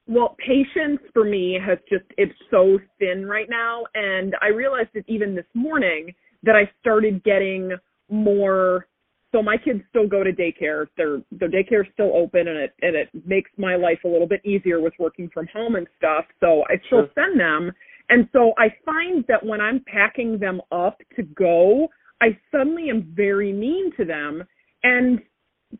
Well, 0.08 0.36
patience 0.38 1.00
for 1.12 1.22
me 1.22 1.58
has 1.64 1.78
just 1.88 2.04
it's 2.16 2.32
so 2.50 2.78
thin 2.98 3.26
right 3.26 3.48
now 3.48 3.84
and 3.94 4.34
I 4.40 4.48
realized 4.48 4.88
it 4.94 5.04
even 5.06 5.34
this 5.34 5.44
morning 5.54 6.14
that 6.42 6.56
I 6.56 6.70
started 6.80 7.22
getting 7.24 7.72
more 8.10 8.86
so 9.32 9.42
my 9.42 9.58
kids 9.58 9.82
still 9.90 10.08
go 10.08 10.24
to 10.24 10.32
daycare. 10.32 10.86
Their 10.96 11.20
their 11.30 11.50
daycare 11.50 11.82
is 11.82 11.92
still 11.92 12.16
open 12.16 12.48
and 12.48 12.58
it 12.58 12.72
and 12.80 12.96
it 12.96 13.10
makes 13.26 13.50
my 13.58 13.76
life 13.76 13.98
a 14.06 14.08
little 14.08 14.26
bit 14.26 14.40
easier 14.46 14.80
with 14.80 14.94
working 14.98 15.28
from 15.28 15.46
home 15.52 15.74
and 15.76 15.86
stuff. 15.98 16.24
So 16.40 16.64
I 16.70 16.78
still 16.86 17.06
Sure. 17.06 17.10
send 17.14 17.38
them. 17.38 17.70
And 18.08 18.26
so 18.32 18.54
I 18.56 18.74
find 18.86 19.26
that 19.28 19.44
when 19.44 19.60
I'm 19.60 19.80
packing 19.80 20.38
them 20.38 20.62
up 20.72 21.02
to 21.16 21.22
go, 21.22 21.88
I 22.22 22.38
suddenly 22.50 22.88
am 22.88 23.02
very 23.14 23.52
mean 23.52 23.92
to 23.98 24.06
them 24.06 24.42
and 24.82 25.20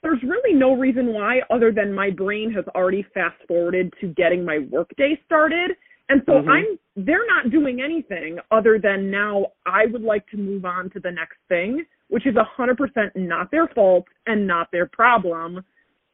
there's 0.03 0.23
really 0.23 0.55
no 0.55 0.75
reason 0.75 1.13
why 1.13 1.41
other 1.51 1.73
than 1.73 1.93
my 1.93 2.11
brain 2.11 2.53
has 2.53 2.65
already 2.75 3.05
fast 3.15 3.37
forwarded 3.47 3.93
to 4.01 4.09
getting 4.09 4.45
my 4.45 4.59
workday 4.71 5.19
started. 5.25 5.77
And 6.11 6.23
so 6.27 6.41
Mhm. 6.43 6.49
I'm 6.49 6.79
they're 6.97 7.27
not 7.27 7.51
doing 7.51 7.81
anything 7.81 8.41
other 8.51 8.79
than 8.79 9.11
now 9.11 9.53
I 9.67 9.87
would 9.87 10.03
like 10.03 10.27
to 10.31 10.37
move 10.37 10.65
on 10.65 10.91
to 10.91 11.01
the 11.01 11.11
next 11.13 11.39
thing, 11.49 11.87
which 12.09 12.27
is 12.27 12.35
a 12.37 12.45
hundred 12.45 12.77
percent 12.77 13.15
not 13.15 13.51
their 13.51 13.69
fault 13.69 14.07
and 14.27 14.47
not 14.47 14.71
their 14.73 14.87
problem. 14.87 15.65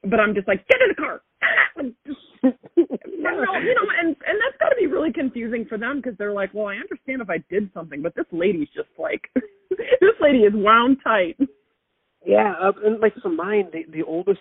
But 0.02 0.20
I'm 0.20 0.34
just 0.34 0.46
like, 0.46 0.66
get 0.68 0.82
in 0.82 0.88
the 0.88 0.94
car. 0.94 1.22
I'm 1.76 1.96
just, 2.06 2.20
you 2.76 3.22
know, 3.22 3.56
you 3.56 3.74
know, 3.74 3.88
and 4.00 4.08
and 4.08 4.38
that's 4.40 4.56
got 4.60 4.68
to 4.70 4.76
be 4.76 4.86
really 4.86 5.12
confusing 5.12 5.64
for 5.64 5.78
them 5.78 6.00
because 6.00 6.16
they're 6.18 6.32
like, 6.32 6.52
well, 6.52 6.66
I 6.66 6.76
understand 6.76 7.22
if 7.22 7.30
I 7.30 7.38
did 7.48 7.70
something, 7.72 8.02
but 8.02 8.14
this 8.14 8.26
lady's 8.32 8.68
just 8.74 8.90
like, 8.98 9.30
this 9.70 10.20
lady 10.20 10.40
is 10.40 10.52
wound 10.54 10.98
tight. 11.02 11.36
Yeah, 12.34 12.54
uh, 12.60 12.72
and 12.84 13.00
like 13.00 13.14
for 13.22 13.28
mine, 13.28 13.68
the, 13.72 13.84
the 13.92 14.02
oldest, 14.02 14.40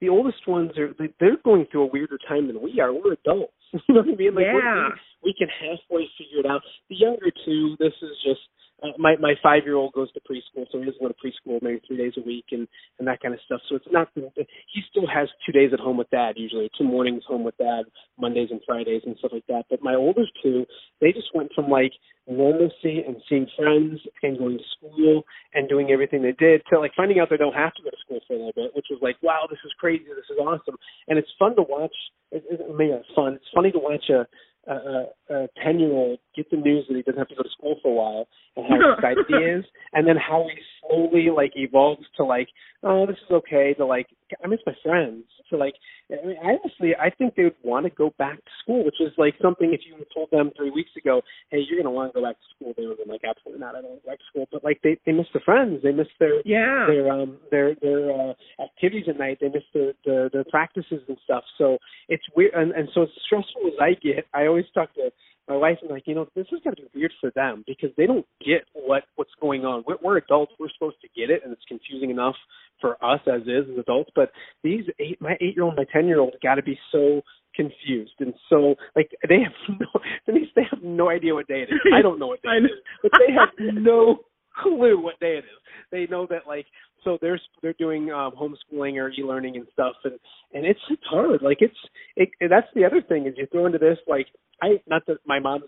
the 0.00 0.08
oldest 0.08 0.46
ones 0.46 0.70
are 0.78 0.94
they, 0.98 1.12
they're 1.18 1.36
going 1.44 1.66
through 1.70 1.82
a 1.82 1.86
weirder 1.86 2.18
time 2.28 2.46
than 2.46 2.62
we 2.62 2.80
are. 2.80 2.92
We're 2.92 3.14
adults, 3.14 3.52
you 3.72 3.94
know 3.94 4.02
what 4.02 4.14
I 4.14 4.16
mean? 4.16 4.34
Like 4.34 4.46
Yeah. 4.46 4.88
we, 5.22 5.32
we 5.32 5.34
can 5.36 5.48
halfway 5.48 6.08
figure 6.16 6.40
it 6.40 6.46
out. 6.46 6.62
The 6.88 6.96
younger 6.96 7.30
two, 7.44 7.76
this 7.78 7.94
is 8.00 8.14
just 8.24 8.40
uh, 8.82 8.88
my 8.98 9.16
my 9.20 9.34
five 9.42 9.64
year 9.64 9.76
old 9.76 9.92
goes 9.92 10.12
to 10.12 10.20
preschool, 10.20 10.66
so 10.70 10.78
he 10.78 10.84
doesn't 10.84 11.00
go 11.00 11.08
to 11.08 11.14
preschool 11.14 11.62
maybe 11.62 11.80
three 11.86 11.96
days 11.96 12.12
a 12.16 12.26
week 12.26 12.46
and 12.52 12.66
and 12.98 13.08
that 13.08 13.20
kind 13.20 13.34
of 13.34 13.40
stuff. 13.44 13.60
So 13.68 13.76
it's 13.76 13.86
not 13.90 14.08
he 14.14 14.80
still 14.90 15.06
has 15.06 15.28
two 15.44 15.52
days 15.52 15.70
at 15.72 15.80
home 15.80 15.96
with 15.96 16.10
dad 16.10 16.34
usually, 16.36 16.70
two 16.76 16.84
mornings 16.84 17.22
home 17.26 17.44
with 17.44 17.56
dad, 17.58 17.84
Mondays 18.18 18.48
and 18.50 18.60
Fridays 18.66 19.02
and 19.06 19.16
stuff 19.18 19.32
like 19.32 19.46
that. 19.48 19.64
But 19.70 19.82
my 19.82 19.94
oldest 19.94 20.32
two, 20.42 20.66
they 21.00 21.12
just 21.12 21.28
went 21.34 21.50
from 21.54 21.68
like 21.68 21.92
normalcy 22.28 23.02
and 23.06 23.16
seeing 23.28 23.46
friends 23.56 24.00
and 24.22 24.38
going 24.38 24.58
to 24.58 24.64
school 24.76 25.22
and 25.54 25.68
doing 25.68 25.90
everything 25.90 26.22
they 26.22 26.36
did 26.38 26.62
to 26.70 26.78
like 26.78 26.92
finding 26.96 27.18
out 27.18 27.28
they 27.30 27.36
don't 27.36 27.54
have 27.54 27.74
to 27.74 27.82
go 27.82 27.90
to 27.90 27.96
school 28.04 28.20
for 28.26 28.34
a 28.34 28.36
little 28.36 28.52
bit, 28.54 28.70
which 28.74 28.86
was 28.90 29.00
like, 29.02 29.16
wow, 29.22 29.46
this 29.50 29.58
is 29.64 29.72
crazy, 29.78 30.04
this 30.04 30.30
is 30.30 30.38
awesome, 30.38 30.76
and 31.08 31.18
it's 31.18 31.30
fun 31.38 31.56
to 31.56 31.62
watch. 31.62 31.94
It, 32.30 32.44
it, 32.48 32.60
maybe 32.76 32.92
it's 32.92 33.08
fun. 33.14 33.34
It's 33.34 33.52
funny 33.54 33.72
to 33.72 33.78
watch 33.78 34.08
a 34.10 34.26
a 34.74 35.48
ten 35.62 35.78
year 35.78 35.92
old 35.92 36.18
get 36.36 36.50
the 36.50 36.56
news 36.56 36.86
that 36.88 36.96
he 36.96 37.02
doesn't 37.02 37.18
have 37.18 37.28
to 37.28 37.34
go 37.34 37.42
to 37.42 37.48
school 37.50 37.76
for 37.82 37.88
a 37.88 37.94
while 37.94 38.28
and 38.56 38.66
how 38.68 38.92
excited 38.96 39.24
he 39.28 39.34
is, 39.34 39.64
and 39.92 40.06
then 40.06 40.16
how 40.16 40.44
he 40.44 40.60
slowly 40.80 41.28
like 41.34 41.52
evolves 41.56 42.04
to 42.16 42.24
like, 42.24 42.48
oh, 42.82 43.06
this 43.06 43.16
is 43.16 43.30
okay, 43.30 43.74
to 43.74 43.86
like, 43.86 44.06
I 44.42 44.46
miss 44.46 44.60
my 44.66 44.74
friends, 44.82 45.24
So 45.50 45.56
like, 45.56 45.74
I 46.10 46.26
mean, 46.26 46.36
honestly, 46.42 46.94
I 46.94 47.10
think 47.10 47.34
they 47.34 47.44
would 47.44 47.56
want 47.62 47.86
to 47.86 47.90
go 47.90 48.12
back 48.18 48.36
to 48.36 48.50
school, 48.62 48.84
which 48.84 49.00
is 49.00 49.12
like 49.18 49.34
something 49.42 49.72
if 49.72 49.80
you 49.86 49.94
told 50.14 50.30
them 50.30 50.50
three 50.56 50.70
weeks 50.70 50.90
ago, 50.96 51.22
hey, 51.50 51.58
you're 51.58 51.78
going 51.78 51.84
to 51.84 51.90
want 51.90 52.12
to 52.12 52.20
go 52.20 52.26
back 52.26 52.36
to 52.36 52.46
school, 52.54 52.74
they 52.76 52.86
would 52.86 52.98
have 52.98 53.06
been 53.06 53.12
like, 53.12 53.24
absolutely 53.28 53.60
not, 53.60 53.74
I 53.74 53.80
don't 53.80 53.90
want 53.90 54.02
to 54.02 54.06
go 54.06 54.12
back 54.12 54.18
to 54.18 54.24
school. 54.30 54.46
But 54.50 54.64
like 54.64 54.80
they 54.82 54.98
they 55.06 55.12
miss 55.12 55.26
their 55.32 55.42
friends, 55.44 55.80
they 55.82 55.92
miss 55.92 56.08
their 56.18 56.42
yeah 56.44 56.86
their 56.86 57.10
um 57.10 57.38
their 57.50 57.74
their 57.82 58.12
uh, 58.12 58.32
activities 58.62 59.06
at 59.08 59.18
night, 59.18 59.38
they 59.40 59.48
miss 59.48 59.64
their, 59.74 59.92
their 60.04 60.28
their 60.30 60.44
practices 60.44 61.02
and 61.08 61.18
stuff. 61.24 61.44
So 61.58 61.78
it's 62.08 62.24
weird, 62.34 62.54
and 62.54 62.72
and 62.72 62.88
so 62.94 63.02
as 63.02 63.08
stressful 63.26 63.66
as 63.66 63.78
I 63.80 63.94
get, 63.94 64.26
I 64.34 64.46
always 64.46 64.66
talk 64.74 64.94
to 64.94 65.10
my 65.50 65.56
wife 65.56 65.78
and 65.82 65.90
like, 65.90 66.04
you 66.06 66.14
know, 66.14 66.26
this 66.34 66.46
is 66.52 66.60
going 66.62 66.76
to 66.76 66.82
be 66.82 66.88
weird 66.94 67.12
for 67.20 67.30
them 67.34 67.64
because 67.66 67.90
they 67.96 68.06
don't 68.06 68.26
get 68.40 68.62
what 68.72 69.02
what's 69.16 69.34
going 69.40 69.64
on. 69.64 69.84
We're, 69.86 69.96
we're 70.02 70.16
adults; 70.18 70.52
we're 70.58 70.70
supposed 70.72 71.00
to 71.02 71.08
get 71.14 71.28
it, 71.28 71.42
and 71.44 71.52
it's 71.52 71.62
confusing 71.68 72.10
enough 72.10 72.36
for 72.80 72.92
us 73.04 73.20
as 73.26 73.42
is 73.42 73.68
as 73.70 73.78
adults. 73.78 74.10
But 74.14 74.30
these 74.62 74.84
eight, 75.00 75.20
my 75.20 75.36
eight 75.40 75.56
year 75.56 75.64
old, 75.64 75.76
my 75.76 75.84
ten 75.92 76.06
year 76.06 76.20
old, 76.20 76.34
got 76.42 76.54
to 76.54 76.62
be 76.62 76.78
so 76.92 77.22
confused 77.56 78.12
and 78.20 78.32
so 78.48 78.76
like 78.94 79.10
they 79.28 79.40
have 79.42 79.52
no 79.80 79.86
Denise, 80.24 80.48
they 80.54 80.62
have 80.70 80.82
no 80.82 81.10
idea 81.10 81.34
what 81.34 81.48
day 81.48 81.62
it 81.68 81.74
is. 81.74 81.80
I 81.92 82.00
don't 82.00 82.18
know 82.20 82.28
what 82.28 82.42
day 82.42 82.50
it 82.58 82.64
is, 82.64 82.78
but 83.02 83.10
they 83.18 83.32
have 83.34 83.74
no 83.74 84.20
clue 84.62 85.02
what 85.02 85.18
day 85.18 85.34
it 85.34 85.44
is. 85.44 85.60
They 85.90 86.06
know 86.06 86.26
that 86.30 86.46
like 86.46 86.66
so 87.04 87.18
they're 87.20 87.40
they're 87.62 87.74
doing 87.74 88.10
um 88.10 88.32
homeschooling 88.40 88.96
or 89.00 89.10
e-learning 89.10 89.56
and 89.56 89.66
stuff 89.72 89.94
and 90.04 90.14
and 90.52 90.64
it's 90.64 90.80
it's 90.90 91.02
hard 91.10 91.42
like 91.42 91.58
it's 91.60 91.74
it 92.16 92.30
that's 92.48 92.68
the 92.74 92.84
other 92.84 93.02
thing 93.02 93.26
is 93.26 93.34
you 93.36 93.46
throw 93.50 93.66
into 93.66 93.78
this 93.78 93.98
like 94.06 94.26
i 94.62 94.80
not 94.86 95.06
that 95.06 95.18
my 95.26 95.38
mom 95.38 95.62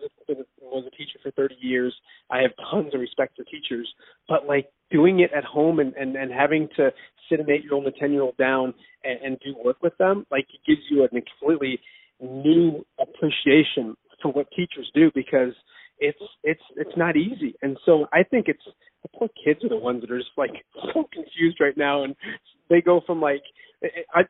was 0.60 0.84
a 0.86 0.96
teacher 0.96 1.18
for 1.22 1.30
30 1.32 1.56
years. 1.60 1.94
I 2.30 2.42
have 2.42 2.52
tons 2.70 2.94
of 2.94 3.00
respect 3.00 3.36
for 3.36 3.44
teachers 3.44 3.92
but 4.28 4.46
like 4.46 4.68
doing 4.90 5.20
it 5.20 5.30
at 5.36 5.44
home 5.44 5.80
and 5.80 5.94
and 5.94 6.16
and 6.16 6.32
having 6.32 6.68
to 6.76 6.90
sit 7.28 7.40
an 7.40 7.50
8 7.50 7.62
year 7.62 7.74
old 7.74 7.86
and 7.86 7.94
a 7.94 7.98
10 7.98 8.12
year 8.12 8.22
old 8.22 8.36
down 8.36 8.74
and, 9.04 9.18
and 9.22 9.38
do 9.40 9.54
work 9.64 9.82
with 9.82 9.96
them 9.98 10.26
like 10.30 10.46
it 10.52 10.60
gives 10.66 10.82
you 10.90 11.04
a 11.04 11.08
completely 11.08 11.80
new 12.20 12.84
appreciation 13.00 13.96
for 14.20 14.32
what 14.32 14.46
teachers 14.54 14.90
do 14.94 15.10
because 15.14 15.52
it's 15.98 16.18
it's 16.42 16.62
it's 16.76 16.96
not 16.96 17.16
easy. 17.16 17.54
And 17.62 17.78
so 17.84 18.06
i 18.12 18.22
think 18.22 18.48
it's 18.48 18.64
the 19.02 19.08
poor 19.16 19.28
kids 19.44 19.64
are 19.64 19.68
the 19.68 19.76
ones 19.76 20.00
that 20.02 20.10
are 20.10 20.18
just 20.18 20.30
like 20.36 20.64
so 20.94 21.08
confused 21.12 21.58
right 21.60 21.76
now, 21.76 22.04
and 22.04 22.14
they 22.70 22.80
go 22.80 23.00
from 23.06 23.20
like, 23.20 23.42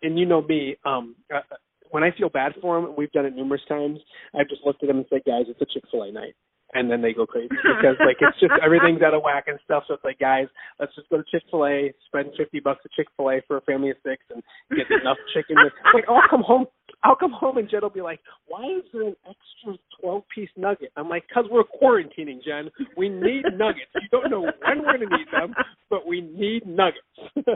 and 0.03 0.19
you 0.19 0.27
know 0.27 0.43
me, 0.43 0.77
um, 0.85 1.15
uh, 1.35 1.41
when 1.93 2.03
I 2.03 2.11
feel 2.11 2.29
bad 2.29 2.53
for 2.61 2.77
them, 2.77 2.87
and 2.87 2.97
we've 2.97 3.13
done 3.13 3.27
it 3.27 3.37
numerous 3.37 3.63
times. 3.69 4.01
I've 4.35 4.49
just 4.49 4.63
looked 4.65 4.83
at 4.83 4.89
them 4.89 4.99
and 4.99 5.07
said, 5.09 5.23
guys, 5.25 5.45
it's 5.49 5.61
a 5.61 5.67
Chick 5.67 5.85
Fil 5.91 6.03
A 6.03 6.13
night. 6.13 6.35
And 6.75 6.91
then 6.91 7.03
they 7.03 7.13
go 7.13 7.27
crazy 7.27 7.49
because 7.63 7.97
like 8.01 8.17
it's 8.21 8.39
just 8.41 8.53
everything's 8.65 9.03
out 9.03 9.15
of 9.15 9.23
whack 9.23 9.45
and 9.47 9.59
stuff. 9.65 9.85
So 9.89 9.95
it's 9.95 10.05
like, 10.05 10.19
guys, 10.19 10.47
let's 10.81 10.95
just 10.95 11.09
go 11.11 11.19
to 11.19 11.25
Chick 11.31 11.43
Fil 11.51 11.67
A, 11.67 11.93
spend 12.07 12.33
fifty 12.37 12.61
bucks 12.61 12.81
at 12.85 12.93
Chick 12.93 13.09
Fil 13.17 13.31
A 13.31 13.41
for 13.47 13.59
a 13.59 13.61
family 13.63 13.91
of 13.91 13.97
six, 14.03 14.23
and 14.33 14.43
get 14.71 14.89
enough 14.91 15.19
chicken. 15.35 15.57
To, 15.57 15.69
like, 15.93 16.05
I'll 16.09 16.23
come 16.31 16.43
home 16.43 16.67
I'll 17.05 17.17
come 17.17 17.33
home 17.33 17.57
and 17.59 17.69
Jen 17.69 17.81
will 17.83 17.91
be 17.91 18.01
like, 18.01 18.21
"Why 18.47 18.65
is 18.65 18.85
there 18.93 19.03
an 19.03 19.17
extra 19.29 19.77
twelve 20.01 20.23
piece 20.33 20.51
nugget?" 20.57 20.93
I'm 20.97 21.09
like, 21.09 21.25
"Cause 21.33 21.47
we're 21.51 21.65
quarantining, 21.65 22.43
Jen. 22.45 22.71
We 22.97 23.09
need 23.09 23.45
nuggets. 23.55 23.91
You 23.95 24.09
don't 24.11 24.31
know 24.31 24.43
when 24.43 24.83
we're 24.83 24.99
gonna 24.99 25.17
need 25.17 25.27
them, 25.33 25.55
but 25.91 26.07
we 26.07 26.21
need 26.21 26.65
nuggets." 26.67 27.01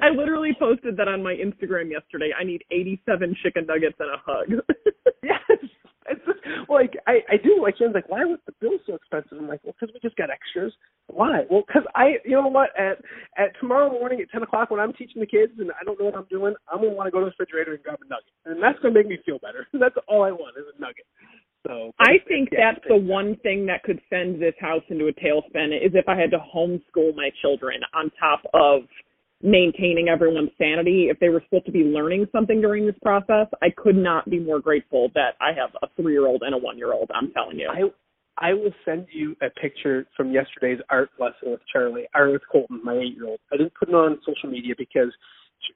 I 0.00 0.10
literally 0.10 0.56
posted 0.58 0.96
that 0.98 1.08
on 1.08 1.22
my 1.22 1.34
Instagram 1.34 1.90
yesterday. 1.90 2.30
I 2.38 2.44
need 2.44 2.62
87 2.70 3.34
chicken 3.42 3.66
nuggets 3.66 3.96
and 3.98 4.10
a 4.10 4.18
hug. 4.24 4.52
yes, 5.22 5.40
it's 6.10 6.24
just, 6.26 6.40
like 6.68 6.96
I 7.06 7.20
I 7.28 7.36
do 7.36 7.60
like 7.62 7.78
Jen's 7.78 7.94
like, 7.94 8.08
"Why 8.08 8.24
was 8.24 8.38
the 8.46 8.52
bill 8.60 8.78
so 8.86 8.94
expensive?" 8.94 9.38
I'm 9.38 9.48
like, 9.48 9.60
"Well, 9.64 9.74
because 9.78 9.92
we 9.92 10.00
just 10.00 10.16
got 10.16 10.30
extras." 10.30 10.72
Why? 11.08 11.44
Well, 11.50 11.64
because 11.66 11.84
I, 11.94 12.18
you 12.24 12.32
know 12.32 12.48
what? 12.48 12.70
At 12.78 12.98
at 13.36 13.58
tomorrow 13.60 13.90
morning 13.90 14.20
at 14.20 14.30
ten 14.30 14.42
o'clock 14.42 14.70
when 14.70 14.80
I'm 14.80 14.92
teaching 14.92 15.20
the 15.20 15.26
kids 15.26 15.52
and 15.58 15.70
I 15.72 15.84
don't 15.84 15.98
know 15.98 16.06
what 16.06 16.16
I'm 16.16 16.28
doing, 16.30 16.54
I'm 16.70 16.78
gonna 16.80 16.94
want 16.94 17.06
to 17.06 17.10
go 17.10 17.20
to 17.20 17.26
the 17.26 17.34
refrigerator 17.36 17.74
and 17.74 17.82
grab 17.82 17.98
a 18.04 18.08
nugget, 18.08 18.32
and 18.44 18.62
that's 18.62 18.78
gonna 18.80 18.94
make 18.94 19.08
me 19.08 19.18
feel 19.24 19.38
better. 19.38 19.66
that's 19.72 19.96
all 20.08 20.22
I 20.22 20.32
want 20.32 20.56
is 20.56 20.64
a 20.68 20.80
nugget. 20.80 21.06
So 21.66 21.92
I 21.98 22.22
think 22.28 22.50
that's 22.50 22.80
the 22.88 22.96
one 22.96 23.36
thing 23.42 23.66
that 23.66 23.82
could 23.82 24.00
send 24.08 24.40
this 24.40 24.54
house 24.60 24.82
into 24.88 25.08
a 25.08 25.12
tailspin 25.12 25.74
is 25.74 25.92
if 25.94 26.08
I 26.08 26.16
had 26.16 26.30
to 26.30 26.38
homeschool 26.38 27.14
my 27.16 27.30
children 27.42 27.80
on 27.94 28.10
top 28.18 28.40
of 28.54 28.82
maintaining 29.42 30.08
everyone's 30.08 30.50
sanity. 30.58 31.08
If 31.10 31.18
they 31.20 31.28
were 31.28 31.42
supposed 31.44 31.66
to 31.66 31.72
be 31.72 31.84
learning 31.84 32.26
something 32.32 32.60
during 32.60 32.86
this 32.86 32.96
process, 33.02 33.46
I 33.62 33.68
could 33.76 33.96
not 33.96 34.28
be 34.28 34.40
more 34.40 34.60
grateful 34.60 35.10
that 35.14 35.34
I 35.40 35.52
have 35.58 35.70
a 35.82 35.86
three 36.00 36.12
year 36.12 36.26
old 36.26 36.42
and 36.42 36.54
a 36.54 36.58
one 36.58 36.76
year 36.76 36.92
old. 36.92 37.10
I'm 37.14 37.30
telling 37.32 37.58
you. 37.58 37.68
I 37.70 37.90
I 38.40 38.54
will 38.54 38.72
send 38.84 39.06
you 39.12 39.36
a 39.42 39.50
picture 39.50 40.06
from 40.16 40.30
yesterday's 40.30 40.78
art 40.90 41.10
lesson 41.18 41.50
with 41.50 41.60
Charlie, 41.72 42.06
or 42.14 42.30
with 42.30 42.42
Colton, 42.50 42.80
my 42.84 42.94
eight-year-old. 42.94 43.40
I 43.52 43.56
didn't 43.56 43.74
put 43.74 43.88
it 43.88 43.94
on 43.94 44.20
social 44.24 44.48
media 44.48 44.74
because 44.78 45.12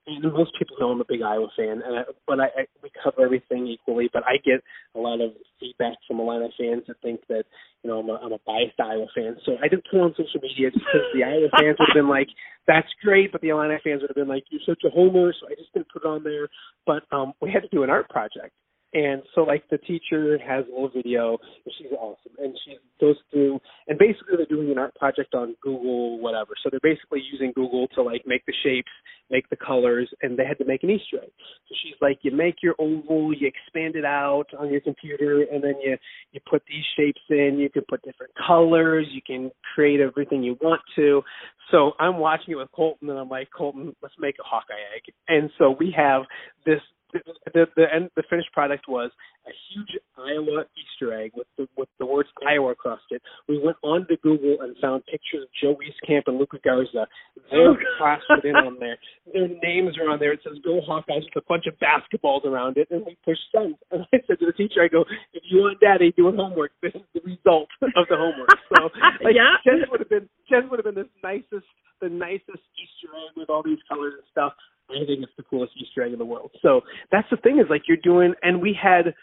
most 0.06 0.52
people 0.58 0.76
know 0.80 0.90
I'm 0.90 1.00
a 1.00 1.04
big 1.08 1.22
Iowa 1.22 1.48
fan, 1.56 1.82
and 1.84 1.98
I, 1.98 2.02
but 2.26 2.40
I, 2.40 2.46
I 2.46 2.62
we 2.82 2.90
cover 3.02 3.24
everything 3.24 3.66
equally. 3.66 4.08
But 4.12 4.24
I 4.26 4.36
get 4.44 4.60
a 4.94 4.98
lot 4.98 5.20
of 5.20 5.32
feedback 5.60 5.96
from 6.06 6.20
Illini 6.20 6.52
fans 6.58 6.84
that 6.88 7.00
think 7.02 7.20
that 7.28 7.44
you 7.82 7.90
know 7.90 8.00
I'm 8.00 8.08
a, 8.08 8.14
I'm 8.14 8.32
a 8.32 8.42
biased 8.46 8.78
Iowa 8.80 9.06
fan. 9.14 9.36
So 9.44 9.56
I 9.62 9.68
didn't 9.68 9.86
put 9.90 10.00
on 10.00 10.14
social 10.16 10.40
media 10.42 10.70
because 10.72 11.06
the 11.14 11.24
Iowa 11.24 11.48
fans 11.58 11.76
would 11.78 11.88
have 11.88 11.94
been 11.94 12.08
like, 12.08 12.28
"That's 12.66 12.88
great," 13.02 13.32
but 13.32 13.40
the 13.40 13.50
Illini 13.50 13.76
fans 13.84 14.02
would 14.02 14.10
have 14.10 14.18
been 14.18 14.32
like, 14.32 14.44
"You're 14.50 14.66
such 14.66 14.82
a 14.86 14.90
homer." 14.90 15.32
So 15.38 15.46
I 15.46 15.54
just 15.54 15.72
didn't 15.72 15.92
put 15.92 16.04
it 16.04 16.08
on 16.08 16.24
there. 16.24 16.48
But 16.86 17.04
um 17.12 17.32
we 17.40 17.50
had 17.50 17.62
to 17.62 17.68
do 17.68 17.82
an 17.82 17.90
art 17.90 18.08
project, 18.08 18.54
and 18.94 19.22
so 19.34 19.42
like 19.42 19.64
the 19.70 19.78
teacher 19.78 20.38
has 20.46 20.64
a 20.66 20.70
little 20.70 20.90
video 20.94 21.38
and 21.64 21.74
she's 21.78 21.92
awesome 21.98 22.32
and 22.38 22.54
she 22.64 22.76
goes 23.00 23.16
through 23.30 23.58
and 23.88 23.98
basically 23.98 24.36
they're 24.36 24.46
doing 24.46 24.70
an 24.70 24.78
art 24.78 24.94
project 24.96 25.34
on 25.34 25.54
Google 25.62 26.20
whatever. 26.20 26.52
So 26.62 26.70
they're 26.70 26.80
basically 26.82 27.22
using 27.32 27.52
Google 27.54 27.88
to 27.94 28.02
like 28.02 28.22
make 28.26 28.44
the 28.46 28.54
shapes, 28.62 28.90
make 29.30 29.48
the 29.48 29.56
colors 29.56 30.10
and 30.20 30.38
they 30.38 30.44
had 30.44 30.58
to 30.58 30.64
make 30.64 30.82
an 30.82 30.90
Easter 30.90 31.22
egg. 31.22 31.30
So 31.68 31.74
she's 31.82 31.94
like 32.00 32.18
you 32.22 32.32
make 32.32 32.56
your 32.62 32.74
oval, 32.78 33.32
you 33.34 33.48
expand 33.48 33.96
it 33.96 34.04
out 34.04 34.46
on 34.58 34.70
your 34.70 34.80
computer 34.80 35.44
and 35.50 35.62
then 35.62 35.74
you 35.82 35.96
you 36.32 36.40
put 36.48 36.62
these 36.68 36.84
shapes 36.96 37.22
in, 37.30 37.58
you 37.58 37.70
can 37.70 37.82
put 37.88 38.02
different 38.02 38.32
colors, 38.46 39.06
you 39.10 39.22
can 39.26 39.50
create 39.74 40.00
everything 40.00 40.42
you 40.42 40.56
want 40.60 40.82
to. 40.96 41.22
So 41.70 41.92
I'm 41.98 42.18
watching 42.18 42.52
it 42.52 42.56
with 42.56 42.70
Colton 42.72 43.08
and 43.08 43.18
I'm 43.18 43.30
like, 43.30 43.48
Colton, 43.56 43.96
let's 44.02 44.14
make 44.18 44.36
a 44.38 44.42
Hawkeye 44.42 44.74
egg. 44.94 45.14
And 45.28 45.50
so 45.58 45.74
we 45.78 45.94
have 45.96 46.22
this 46.66 46.80
the 47.12 47.66
the 47.76 47.86
end 47.92 48.10
the 48.16 48.22
finished 48.28 48.52
product 48.52 48.88
was 48.88 49.10
a 49.46 49.50
huge 49.68 49.98
Iowa 50.16 50.64
Easter 50.78 51.12
egg 51.12 51.32
with 51.34 51.46
the 51.58 51.66
with 51.76 51.88
the 51.98 52.06
words 52.06 52.28
Iowa 52.46 52.72
across 52.72 53.00
it. 53.10 53.22
We 53.48 53.58
went 53.58 53.76
on 53.82 54.06
to 54.08 54.16
Google 54.22 54.58
and 54.60 54.76
found 54.80 55.04
pictures 55.06 55.44
of 55.44 55.48
Joe 55.60 55.76
Wieskamp 55.76 56.22
and 56.26 56.38
Luka 56.38 56.58
Garza. 56.64 57.06
They're 57.50 57.74
plastered 57.98 58.44
oh, 58.44 58.48
in 58.48 58.56
on 58.56 58.76
there. 58.78 58.98
Their 59.32 59.48
names 59.62 59.98
are 59.98 60.10
on 60.10 60.18
there. 60.18 60.32
It 60.32 60.40
says 60.44 60.58
Go 60.64 60.80
Hawkeyes 60.80 61.24
with 61.34 61.44
a 61.44 61.46
bunch 61.48 61.66
of 61.66 61.74
basketballs 61.78 62.44
around 62.44 62.76
it, 62.76 62.88
and 62.90 63.04
we 63.04 63.16
pushed 63.24 63.42
send. 63.54 63.74
And 63.90 64.02
I 64.12 64.18
said 64.26 64.38
to 64.38 64.46
the 64.46 64.52
teacher, 64.52 64.82
I 64.82 64.88
go, 64.88 65.04
if 65.32 65.42
you 65.50 65.62
want 65.62 65.80
Daddy 65.80 66.12
doing 66.16 66.36
homework, 66.36 66.72
this 66.82 66.94
is 66.94 67.02
the 67.14 67.20
result 67.24 67.68
of 67.82 68.06
the 68.08 68.16
homework. 68.16 68.50
So 68.76 68.90
like 69.24 69.34
yeah. 69.34 69.56
Jen 69.64 69.84
would 69.90 70.00
have 70.00 70.10
been 70.10 70.28
Jen 70.48 70.68
would 70.70 70.78
have 70.78 70.94
been 70.94 71.02
the 71.04 71.10
nicest 71.22 71.66
the 72.00 72.08
nicest 72.08 72.62
Easter 72.74 73.14
egg 73.14 73.36
with 73.36 73.48
all 73.48 73.62
these 73.62 73.78
colors 73.88 74.14
and 74.18 74.26
stuff. 74.30 74.52
I 74.90 75.04
think 75.06 75.22
it's 75.22 75.32
the 75.36 75.44
coolest 75.44 75.72
Easter 75.76 76.02
egg 76.02 76.12
in 76.12 76.18
the 76.18 76.24
world. 76.24 76.50
So 76.60 76.82
that's 77.10 77.28
the 77.30 77.36
thing 77.38 77.58
is 77.58 77.66
like 77.70 77.82
you're 77.88 77.96
doing, 77.96 78.34
and 78.42 78.60
we 78.60 78.76
had 78.80 79.14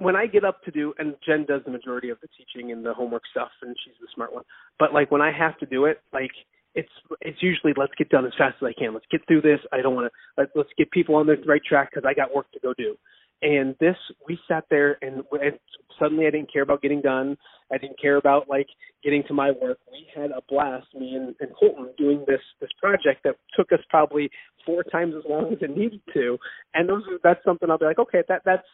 when 0.00 0.16
I 0.16 0.26
get 0.26 0.44
up 0.44 0.62
to 0.64 0.70
do, 0.70 0.94
and 0.98 1.14
Jen 1.24 1.44
does 1.46 1.60
the 1.64 1.70
majority 1.70 2.08
of 2.08 2.18
the 2.22 2.28
teaching 2.36 2.72
and 2.72 2.84
the 2.84 2.94
homework 2.94 3.22
stuff, 3.30 3.50
and 3.62 3.76
she's 3.84 3.94
the 4.00 4.08
smart 4.14 4.32
one. 4.32 4.44
But 4.78 4.94
like 4.94 5.10
when 5.10 5.20
I 5.20 5.30
have 5.30 5.58
to 5.58 5.66
do 5.66 5.84
it, 5.84 6.00
like 6.12 6.30
it's 6.74 6.88
it's 7.20 7.42
usually 7.42 7.74
let's 7.76 7.92
get 7.98 8.08
done 8.08 8.24
as 8.24 8.32
fast 8.38 8.56
as 8.62 8.66
I 8.66 8.72
can. 8.78 8.94
Let's 8.94 9.06
get 9.10 9.20
through 9.26 9.42
this. 9.42 9.60
I 9.72 9.82
don't 9.82 9.94
want 9.94 10.10
to. 10.10 10.40
Let, 10.40 10.48
let's 10.54 10.70
get 10.78 10.90
people 10.90 11.16
on 11.16 11.26
the 11.26 11.36
right 11.46 11.62
track 11.62 11.90
because 11.90 12.08
I 12.08 12.14
got 12.14 12.34
work 12.34 12.50
to 12.52 12.60
go 12.60 12.72
do. 12.74 12.96
And 13.42 13.74
this, 13.80 13.96
we 14.28 14.38
sat 14.46 14.64
there 14.70 14.98
and, 15.02 15.22
and 15.32 15.58
suddenly 15.98 16.26
I 16.26 16.30
didn't 16.30 16.52
care 16.52 16.62
about 16.62 16.82
getting 16.82 17.00
done. 17.00 17.36
I 17.72 17.78
didn't 17.78 18.00
care 18.00 18.16
about 18.16 18.48
like 18.48 18.66
getting 19.02 19.22
to 19.28 19.34
my 19.34 19.50
work. 19.50 19.78
We 19.90 20.06
had 20.14 20.30
a 20.30 20.42
blast, 20.48 20.86
me 20.94 21.14
and, 21.14 21.34
and 21.40 21.50
Colton, 21.58 21.90
doing 21.96 22.24
this 22.26 22.40
this 22.60 22.70
project 22.80 23.22
that 23.24 23.36
took 23.56 23.72
us 23.72 23.78
probably 23.88 24.30
four 24.66 24.82
times 24.82 25.14
as 25.16 25.22
long 25.28 25.52
as 25.52 25.58
it 25.62 25.76
needed 25.76 26.02
to. 26.14 26.36
And 26.74 26.88
those 26.88 27.02
that's 27.22 27.42
something 27.44 27.70
I'll 27.70 27.78
be 27.78 27.86
like, 27.86 27.98
okay, 27.98 28.22
that 28.28 28.42
that's 28.44 28.66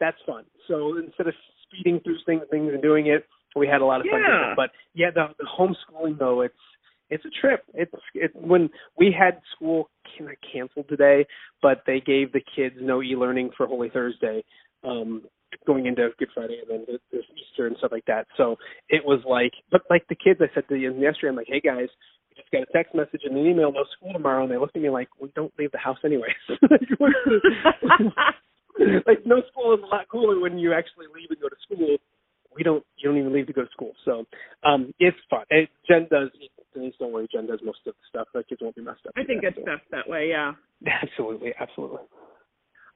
that's 0.00 0.16
fun. 0.26 0.44
So 0.68 0.96
instead 0.96 1.26
of 1.26 1.34
speeding 1.66 2.00
through 2.00 2.18
things, 2.26 2.42
things 2.50 2.70
and 2.72 2.82
doing 2.82 3.08
it, 3.08 3.26
we 3.56 3.66
had 3.66 3.80
a 3.80 3.84
lot 3.84 4.00
of 4.00 4.06
fun. 4.10 4.20
Yeah. 4.20 4.54
But 4.56 4.70
yeah, 4.94 5.10
the, 5.14 5.28
the 5.38 5.46
homeschooling 5.46 6.18
though, 6.18 6.40
it's 6.40 6.54
it's 7.10 7.24
a 7.24 7.30
trip. 7.40 7.64
It's 7.74 7.92
it 8.14 8.30
when 8.34 8.70
we 8.98 9.14
had 9.16 9.40
school 9.54 9.90
not 10.20 10.34
canceled 10.52 10.88
today, 10.88 11.26
but 11.62 11.82
they 11.86 12.00
gave 12.00 12.32
the 12.32 12.42
kids 12.54 12.76
no 12.80 13.02
e-learning 13.02 13.50
for 13.56 13.66
Holy 13.66 13.90
Thursday, 13.90 14.44
um, 14.84 15.22
going 15.66 15.86
into 15.86 16.08
Good 16.18 16.28
Friday 16.34 16.60
and 16.60 16.86
then 16.88 16.98
this 17.12 17.24
Easter 17.36 17.66
and 17.66 17.76
stuff 17.78 17.92
like 17.92 18.04
that. 18.06 18.26
So 18.36 18.56
it 18.88 19.04
was 19.04 19.20
like, 19.28 19.52
but 19.70 19.82
like 19.90 20.06
the 20.08 20.14
kids, 20.14 20.40
I 20.42 20.52
said 20.54 20.68
to 20.68 20.74
them 20.74 21.00
yesterday, 21.00 21.28
I'm 21.30 21.36
like, 21.36 21.48
hey 21.48 21.60
guys, 21.60 21.88
we 22.30 22.36
just 22.36 22.50
got 22.52 22.62
a 22.62 22.66
text 22.72 22.94
message 22.94 23.22
and 23.24 23.36
an 23.36 23.46
email, 23.46 23.72
no 23.72 23.84
school 23.96 24.12
tomorrow, 24.12 24.42
and 24.44 24.52
they 24.52 24.58
looked 24.58 24.76
at 24.76 24.82
me 24.82 24.90
like, 24.90 25.08
we 25.20 25.30
don't 25.34 25.52
leave 25.58 25.72
the 25.72 25.78
house 25.78 25.98
anyways. 26.04 26.32
like 29.06 29.24
no 29.24 29.42
school 29.50 29.74
is 29.74 29.80
a 29.82 29.86
lot 29.86 30.08
cooler 30.10 30.40
when 30.40 30.58
you 30.58 30.72
actually 30.72 31.06
leave 31.14 31.30
and 31.30 31.40
go 31.40 31.48
to 31.48 31.56
school. 31.62 31.96
We 32.54 32.62
don't. 32.62 32.84
You 32.96 33.08
don't 33.08 33.18
even 33.18 33.32
leave 33.32 33.48
to 33.48 33.52
go 33.52 33.62
to 33.62 33.70
school. 33.70 33.92
So 34.04 34.24
um 34.64 34.92
it's 34.98 35.16
fun. 35.28 35.44
And 35.50 35.68
Jen 35.88 36.06
does. 36.10 36.28
Denise, 36.74 36.94
don't 36.98 37.12
worry. 37.12 37.26
Jen 37.32 37.46
does 37.46 37.60
most 37.64 37.78
of 37.86 37.94
the 37.94 38.00
stuff. 38.08 38.28
The 38.34 38.42
kids 38.44 38.60
won't 38.62 38.76
be 38.76 38.82
messed 38.82 39.06
up. 39.06 39.12
I 39.16 39.24
think 39.24 39.42
it's 39.44 39.56
best 39.58 39.82
that 39.90 40.08
way. 40.08 40.28
Yeah. 40.28 40.52
Absolutely, 41.02 41.52
absolutely. 41.58 42.00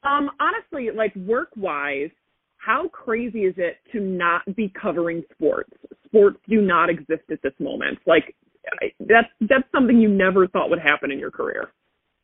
Um, 0.02 0.30
honestly, 0.40 0.90
like 0.94 1.14
work 1.16 1.48
wise, 1.56 2.10
how 2.58 2.88
crazy 2.88 3.40
is 3.44 3.54
it 3.56 3.78
to 3.92 4.00
not 4.00 4.42
be 4.56 4.70
covering 4.80 5.22
sports? 5.32 5.70
Sports 6.04 6.38
do 6.48 6.60
not 6.60 6.90
exist 6.90 7.22
at 7.30 7.40
this 7.42 7.54
moment. 7.58 7.98
Like 8.06 8.34
I- 8.82 8.92
that's 9.00 9.28
that's 9.42 9.64
something 9.72 9.98
you 9.98 10.08
never 10.08 10.46
thought 10.46 10.68
would 10.70 10.78
happen 10.80 11.10
in 11.10 11.18
your 11.18 11.30
career. 11.30 11.70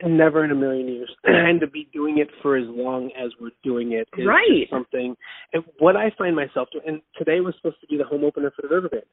Never 0.04 0.44
in 0.44 0.50
a 0.50 0.54
million 0.54 0.88
years. 0.88 1.10
and 1.24 1.60
to 1.60 1.66
be 1.66 1.88
doing 1.92 2.18
it 2.18 2.28
for 2.42 2.56
as 2.56 2.66
long 2.68 3.10
as 3.18 3.30
we're 3.40 3.50
doing 3.62 3.92
it 3.92 4.06
is 4.18 4.26
Right. 4.26 4.68
something. 4.70 5.16
And 5.54 5.64
what 5.78 5.96
I 5.96 6.10
find 6.18 6.36
myself 6.36 6.68
doing, 6.72 6.84
and 6.86 7.00
today 7.16 7.40
was 7.40 7.54
supposed 7.56 7.80
to 7.80 7.86
be 7.86 7.96
the 7.96 8.04
home 8.04 8.24
opener 8.24 8.50
for 8.54 8.62
the 8.62 8.74
River 8.74 8.88
Bandits. 8.90 9.08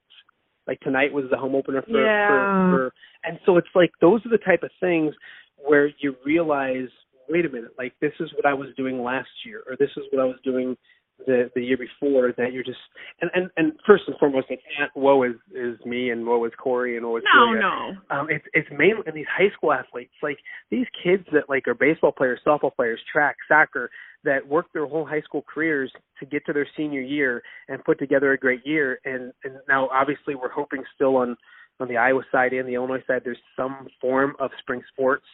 Like 0.67 0.79
tonight 0.81 1.11
was 1.11 1.25
the 1.31 1.37
home 1.37 1.55
opener 1.55 1.81
for, 1.81 2.05
Yeah. 2.05 2.27
for, 2.27 2.69
for, 2.69 2.93
and 3.23 3.39
so 3.45 3.57
it's 3.57 3.67
like 3.75 3.91
those 3.99 4.25
are 4.25 4.29
the 4.29 4.37
type 4.37 4.63
of 4.63 4.71
things 4.79 5.13
where 5.57 5.89
you 5.99 6.15
realize, 6.25 6.89
wait 7.29 7.45
a 7.45 7.49
minute, 7.49 7.71
like 7.77 7.93
this 8.01 8.13
is 8.19 8.31
what 8.35 8.45
I 8.45 8.53
was 8.53 8.69
doing 8.77 9.03
last 9.03 9.29
year, 9.45 9.63
or 9.67 9.75
this 9.77 9.89
is 9.97 10.03
what 10.11 10.21
I 10.21 10.25
was 10.25 10.37
doing 10.43 10.77
the 11.25 11.49
the 11.55 11.61
year 11.61 11.77
before. 11.77 12.33
That 12.37 12.53
you're 12.53 12.63
just, 12.63 12.79
and 13.21 13.29
and 13.33 13.49
and 13.57 13.73
first 13.85 14.03
and 14.07 14.17
foremost, 14.19 14.47
not 14.79 14.89
woe 14.95 15.23
is 15.23 15.35
is 15.53 15.79
me 15.85 16.09
and 16.09 16.25
woe 16.25 16.43
is 16.45 16.51
Corey 16.61 16.97
and 16.97 17.05
woe 17.05 17.17
is 17.17 17.23
No, 17.33 17.47
Julia 17.47 17.61
no. 17.61 18.15
um, 18.15 18.27
it's 18.29 18.45
it's 18.53 18.69
mainly 18.71 19.03
and 19.05 19.15
these 19.15 19.25
high 19.29 19.49
school 19.55 19.73
athletes, 19.73 20.13
like 20.21 20.37
these 20.69 20.87
kids 21.03 21.23
that 21.33 21.49
like 21.49 21.67
are 21.67 21.73
baseball 21.73 22.11
players, 22.11 22.39
softball 22.45 22.75
players, 22.75 22.99
track, 23.11 23.37
soccer, 23.47 23.89
that 24.23 24.47
work 24.47 24.67
their 24.73 24.85
whole 24.85 25.05
high 25.05 25.21
school 25.21 25.43
careers 25.51 25.91
to 26.19 26.25
get 26.25 26.45
to 26.45 26.53
their 26.53 26.67
senior 26.77 27.01
year 27.01 27.41
and 27.67 27.83
put 27.83 27.99
together 27.99 28.33
a 28.33 28.37
great 28.37 28.65
year. 28.65 28.99
And 29.05 29.33
and 29.43 29.55
now 29.67 29.89
obviously 29.89 30.35
we're 30.35 30.51
hoping 30.51 30.83
still 30.95 31.17
on 31.17 31.37
on 31.79 31.87
the 31.87 31.97
Iowa 31.97 32.21
side 32.31 32.53
and 32.53 32.67
the 32.69 32.75
Illinois 32.75 33.03
side, 33.07 33.21
there's 33.25 33.41
some 33.55 33.87
form 33.99 34.35
of 34.39 34.51
spring 34.59 34.81
sports. 34.93 35.25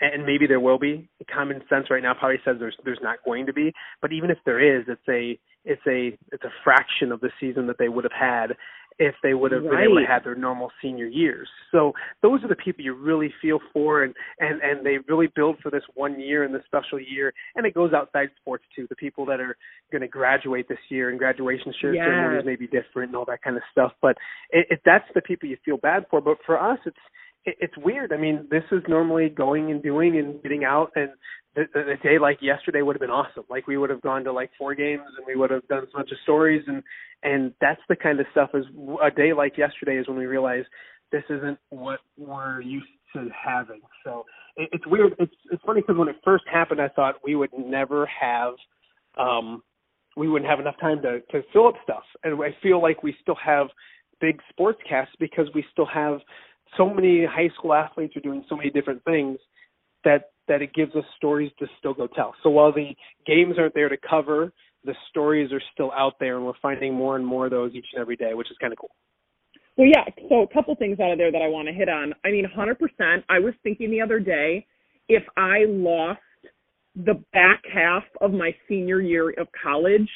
And 0.00 0.24
maybe 0.24 0.46
there 0.46 0.60
will 0.60 0.78
be. 0.78 1.08
Common 1.32 1.60
sense 1.68 1.86
right 1.90 2.02
now 2.02 2.14
probably 2.14 2.38
says 2.44 2.56
there's 2.58 2.76
there's 2.84 3.00
not 3.02 3.18
going 3.24 3.46
to 3.46 3.52
be. 3.52 3.72
But 4.00 4.12
even 4.12 4.30
if 4.30 4.38
there 4.44 4.58
is, 4.58 4.86
it's 4.88 5.08
a 5.08 5.38
it's 5.64 5.82
a 5.86 6.18
it's 6.32 6.44
a 6.44 6.52
fraction 6.64 7.12
of 7.12 7.20
the 7.20 7.30
season 7.38 7.66
that 7.66 7.76
they 7.78 7.88
would 7.88 8.04
have 8.04 8.12
had 8.18 8.56
if 9.00 9.14
they 9.22 9.32
would 9.32 9.50
have 9.50 9.62
been 9.62 9.80
able 9.80 9.98
to 9.98 10.06
have 10.06 10.24
their 10.24 10.34
normal 10.34 10.70
senior 10.82 11.06
years. 11.06 11.48
So 11.72 11.92
those 12.22 12.44
are 12.44 12.48
the 12.48 12.54
people 12.54 12.84
you 12.84 12.92
really 12.92 13.32
feel 13.40 13.58
for 13.72 14.02
and, 14.02 14.14
and, 14.38 14.60
and 14.60 14.84
they 14.84 14.98
really 15.08 15.28
build 15.34 15.56
for 15.62 15.70
this 15.70 15.82
one 15.94 16.20
year 16.20 16.44
and 16.44 16.54
this 16.54 16.60
special 16.66 17.00
year. 17.00 17.32
And 17.56 17.64
it 17.64 17.72
goes 17.72 17.94
outside 17.94 18.28
sports 18.42 18.64
too. 18.76 18.86
The 18.90 18.96
people 18.96 19.24
that 19.26 19.40
are 19.40 19.56
going 19.90 20.02
to 20.02 20.08
graduate 20.08 20.68
this 20.68 20.78
year 20.90 21.08
and 21.08 21.18
graduation 21.18 21.72
cer- 21.80 21.94
Yes. 21.94 22.04
ceremonies 22.04 22.44
may 22.44 22.56
be 22.56 22.66
different 22.66 23.08
and 23.08 23.16
all 23.16 23.24
that 23.24 23.42
kind 23.42 23.56
of 23.56 23.62
stuff. 23.72 23.92
But 24.02 24.18
it, 24.50 24.66
it, 24.68 24.80
that's 24.84 25.08
the 25.14 25.22
people 25.22 25.48
you 25.48 25.56
feel 25.64 25.78
bad 25.78 26.04
for. 26.10 26.20
But 26.20 26.36
for 26.44 26.60
us, 26.60 26.78
it's, 26.84 26.96
it, 27.44 27.56
it's 27.60 27.76
weird. 27.78 28.12
I 28.12 28.16
mean, 28.16 28.46
this 28.50 28.64
is 28.72 28.82
normally 28.88 29.28
going 29.28 29.70
and 29.70 29.82
doing 29.82 30.18
and 30.18 30.42
getting 30.42 30.64
out 30.64 30.92
and 30.96 31.10
the, 31.56 31.64
the, 31.74 31.96
day 32.02 32.18
like 32.18 32.38
yesterday 32.40 32.82
would 32.82 32.94
have 32.94 33.00
been 33.00 33.10
awesome. 33.10 33.44
Like 33.48 33.66
we 33.66 33.76
would 33.76 33.90
have 33.90 34.00
gone 34.02 34.24
to 34.24 34.32
like 34.32 34.50
four 34.56 34.74
games 34.74 35.02
and 35.16 35.26
we 35.26 35.34
would 35.34 35.50
have 35.50 35.66
done 35.68 35.84
a 35.84 35.96
bunch 35.96 36.10
of 36.12 36.18
stories 36.22 36.62
and 36.66 36.82
and 37.22 37.52
that's 37.60 37.80
the 37.88 37.96
kind 37.96 38.20
of 38.20 38.26
stuff 38.32 38.50
is 38.54 38.64
a 39.02 39.10
day 39.10 39.32
like 39.32 39.58
yesterday 39.58 39.96
is 39.96 40.08
when 40.08 40.16
we 40.16 40.26
realize 40.26 40.64
this 41.12 41.24
isn't 41.28 41.58
what 41.70 42.00
we're 42.16 42.60
used 42.60 42.86
to 43.14 43.28
having. 43.44 43.80
So 44.04 44.24
it, 44.56 44.68
it's 44.72 44.86
weird. 44.86 45.14
It's 45.18 45.34
it's 45.50 45.62
funny 45.64 45.80
because 45.80 45.96
when 45.96 46.08
it 46.08 46.16
first 46.24 46.44
happened, 46.50 46.80
I 46.80 46.88
thought 46.88 47.16
we 47.24 47.34
would 47.34 47.50
never 47.58 48.06
have 48.06 48.54
um 49.18 49.62
we 50.16 50.28
wouldn't 50.28 50.50
have 50.50 50.60
enough 50.60 50.78
time 50.80 51.02
to 51.02 51.20
to 51.32 51.42
fill 51.52 51.68
up 51.68 51.74
stuff, 51.82 52.04
and 52.22 52.40
I 52.40 52.56
feel 52.62 52.80
like 52.80 53.02
we 53.02 53.14
still 53.22 53.38
have 53.44 53.68
big 54.20 54.40
sports 54.50 54.78
casts 54.88 55.14
because 55.18 55.46
we 55.54 55.64
still 55.72 55.86
have 55.86 56.20
so 56.76 56.88
many 56.88 57.24
high 57.24 57.50
school 57.56 57.74
athletes 57.74 58.16
are 58.16 58.20
doing 58.20 58.44
so 58.48 58.56
many 58.56 58.70
different 58.70 59.04
things 59.04 59.38
that 60.04 60.30
that 60.48 60.62
it 60.62 60.74
gives 60.74 60.94
us 60.96 61.04
stories 61.16 61.50
to 61.60 61.66
still 61.78 61.94
go 61.94 62.08
tell. 62.08 62.34
So 62.42 62.50
while 62.50 62.72
the 62.72 62.94
games 63.24 63.54
aren't 63.56 63.74
there 63.74 63.88
to 63.88 63.96
cover, 63.96 64.52
the 64.84 64.94
stories 65.08 65.52
are 65.52 65.62
still 65.72 65.92
out 65.92 66.14
there, 66.18 66.36
and 66.36 66.44
we're 66.44 66.52
finding 66.60 66.92
more 66.92 67.16
and 67.16 67.24
more 67.24 67.44
of 67.44 67.52
those 67.52 67.72
each 67.74 67.86
and 67.92 68.00
every 68.00 68.16
day, 68.16 68.34
which 68.34 68.50
is 68.50 68.56
kind 68.60 68.72
of 68.72 68.78
cool. 68.78 68.90
Well, 69.76 69.86
yeah. 69.86 70.04
So 70.28 70.42
a 70.42 70.48
couple 70.52 70.74
things 70.74 70.98
out 70.98 71.12
of 71.12 71.18
there 71.18 71.30
that 71.30 71.40
I 71.40 71.48
want 71.48 71.68
to 71.68 71.74
hit 71.74 71.88
on. 71.88 72.12
I 72.24 72.30
mean, 72.30 72.44
100%. 72.44 73.22
I 73.28 73.38
was 73.38 73.54
thinking 73.62 73.90
the 73.90 74.00
other 74.00 74.18
day, 74.18 74.66
if 75.08 75.22
I 75.36 75.66
lost 75.68 76.20
the 76.96 77.22
back 77.32 77.62
half 77.72 78.02
of 78.20 78.32
my 78.32 78.54
senior 78.68 79.00
year 79.00 79.30
of 79.30 79.46
college, 79.62 80.08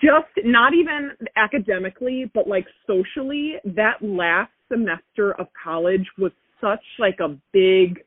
just 0.00 0.26
not 0.44 0.72
even 0.74 1.10
academically, 1.36 2.30
but 2.34 2.48
like 2.48 2.66
socially, 2.86 3.54
that 3.64 3.96
last 4.00 4.50
semester 4.70 5.32
of 5.40 5.46
college 5.62 6.06
was 6.18 6.32
such 6.60 6.82
like 6.98 7.18
a 7.20 7.28
big, 7.52 8.04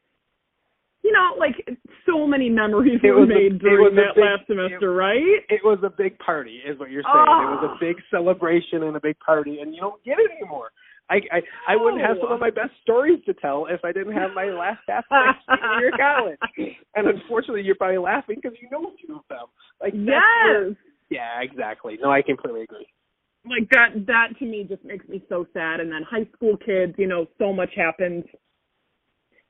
you 1.03 1.11
know, 1.11 1.35
like 1.39 1.55
so 2.05 2.27
many 2.27 2.49
memories 2.49 2.99
It 3.03 3.11
were 3.11 3.21
was 3.21 3.29
a- 3.29 3.33
made 3.33 3.59
during 3.59 3.95
that 3.95 4.15
big- 4.15 4.23
last 4.23 4.47
semester, 4.47 4.93
right? 4.93 5.43
It 5.49 5.63
was 5.63 5.79
a 5.83 5.89
big 5.89 6.17
party, 6.19 6.61
is 6.65 6.77
what 6.79 6.91
you're 6.91 7.03
saying. 7.03 7.15
It 7.15 7.51
was 7.55 7.63
Ah. 7.71 7.75
a 7.75 7.79
big 7.79 7.97
celebration 8.11 8.83
and 8.83 8.95
a 8.95 8.99
big 8.99 9.17
party, 9.19 9.59
and 9.61 9.73
you 9.73 9.81
don't 9.81 10.03
get 10.03 10.19
it 10.19 10.29
anymore. 10.31 10.71
I 11.09 11.21
I, 11.31 11.41
I 11.67 11.75
wouldn't 11.75 12.01
have 12.01 12.17
some 12.21 12.31
of 12.31 12.39
my 12.39 12.51
best 12.51 12.71
stories 12.83 13.19
to 13.25 13.33
tell 13.33 13.65
if 13.65 13.83
I 13.83 13.91
didn't 13.91 14.13
have 14.13 14.31
my 14.33 14.45
last 14.45 14.81
half 14.87 15.03
of 15.05 15.11
my 15.11 15.33
senior 15.57 15.79
year 15.79 15.91
college. 15.97 16.39
And 16.95 17.07
unfortunately, 17.07 17.63
you're 17.63 17.75
probably 17.75 17.97
laughing 17.97 18.39
because 18.41 18.57
you 18.61 18.69
know 18.71 18.87
a 18.87 18.95
few 18.97 19.15
of 19.15 19.23
them. 19.29 19.47
Like 19.81 19.93
that's 19.93 20.07
where- 20.45 20.67
Yes. 20.69 20.75
yeah, 21.09 21.41
exactly. 21.41 21.97
No, 22.01 22.11
I 22.11 22.21
completely 22.21 22.61
agree. 22.63 22.87
Like 23.49 23.69
that 23.71 24.05
that 24.07 24.27
to 24.39 24.45
me 24.45 24.65
just 24.67 24.83
makes 24.83 25.07
me 25.07 25.23
so 25.29 25.45
sad. 25.53 25.79
And 25.79 25.91
then 25.91 26.03
high 26.09 26.27
school 26.35 26.57
kids 26.57 26.93
you 26.97 27.07
know 27.07 27.25
so 27.37 27.53
much 27.53 27.71
happens 27.75 28.23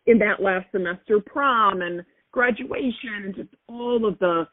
in 0.05 0.17
that 0.19 0.41
last 0.41 0.65
semester 0.71 1.19
prom 1.19 1.81
and 1.81 2.03
graduation 2.31 3.25
and 3.25 3.35
just 3.35 3.49
all 3.67 4.05
of 4.05 4.17
the 4.19 4.47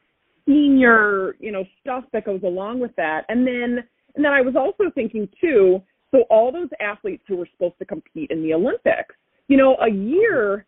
senior 0.45 1.35
you 1.39 1.51
know 1.51 1.63
stuff 1.79 2.03
that 2.13 2.25
goes 2.25 2.41
along 2.43 2.79
with 2.79 2.95
that. 2.97 3.25
And 3.29 3.45
then 3.45 3.83
and 4.15 4.25
then 4.25 4.33
i 4.33 4.41
was 4.41 4.55
also 4.55 4.91
thinking 4.93 5.27
too 5.39 5.81
so 6.11 6.23
all 6.29 6.51
those 6.51 6.69
athletes 6.79 7.23
who 7.27 7.37
were 7.37 7.47
supposed 7.51 7.77
to 7.79 7.85
compete 7.85 8.31
in 8.31 8.41
the 8.41 8.53
olympics 8.53 9.15
you 9.47 9.57
know 9.57 9.75
a 9.81 9.89
year 9.89 10.65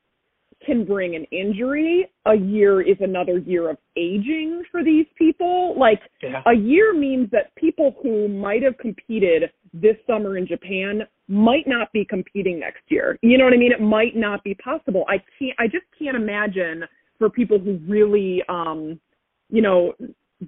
can 0.65 0.86
bring 0.86 1.15
an 1.15 1.26
injury 1.32 2.08
a 2.26 2.36
year 2.36 2.82
is 2.82 2.97
another 3.00 3.38
year 3.39 3.69
of 3.69 3.78
aging 3.97 4.63
for 4.71 4.84
these 4.84 5.06
people 5.17 5.76
like 5.78 6.02
Yeah. 6.21 6.43
a 6.45 6.54
year 6.54 6.93
means 6.93 7.30
that 7.32 7.54
people 7.56 7.95
who 8.02 8.28
might 8.28 8.62
have 8.63 8.78
competed 8.78 9.52
this 9.74 9.95
summer 10.06 10.38
in 10.38 10.45
Japan 10.45 11.08
might 11.28 11.67
not 11.67 11.91
be 11.93 12.06
competing 12.06 12.60
next 12.60 12.84
year. 12.89 13.17
You 13.21 13.38
know 13.38 13.45
what 13.45 13.54
I 13.54 13.58
mean? 13.58 13.71
It 13.71 13.82
might 13.82 14.15
not 14.15 14.43
be 14.43 14.54
possible. 14.56 15.06
I 15.08 15.17
can't 15.39 15.56
I 15.60 15.67
just 15.67 15.86
can't 15.97 16.15
imagine 16.15 16.84
for 17.17 17.30
people 17.30 17.58
who 17.60 17.80
really 17.88 18.43
um 18.50 19.00
you 19.50 19.62
know 19.62 19.93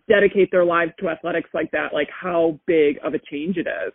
dedicate 0.09 0.49
their 0.51 0.65
lives 0.65 0.91
to 0.99 1.09
athletics 1.09 1.49
like 1.53 1.69
that 1.71 1.93
like 1.93 2.09
how 2.09 2.59
big 2.65 2.97
of 3.03 3.13
a 3.13 3.19
change 3.19 3.57
it 3.57 3.67
is. 3.67 3.93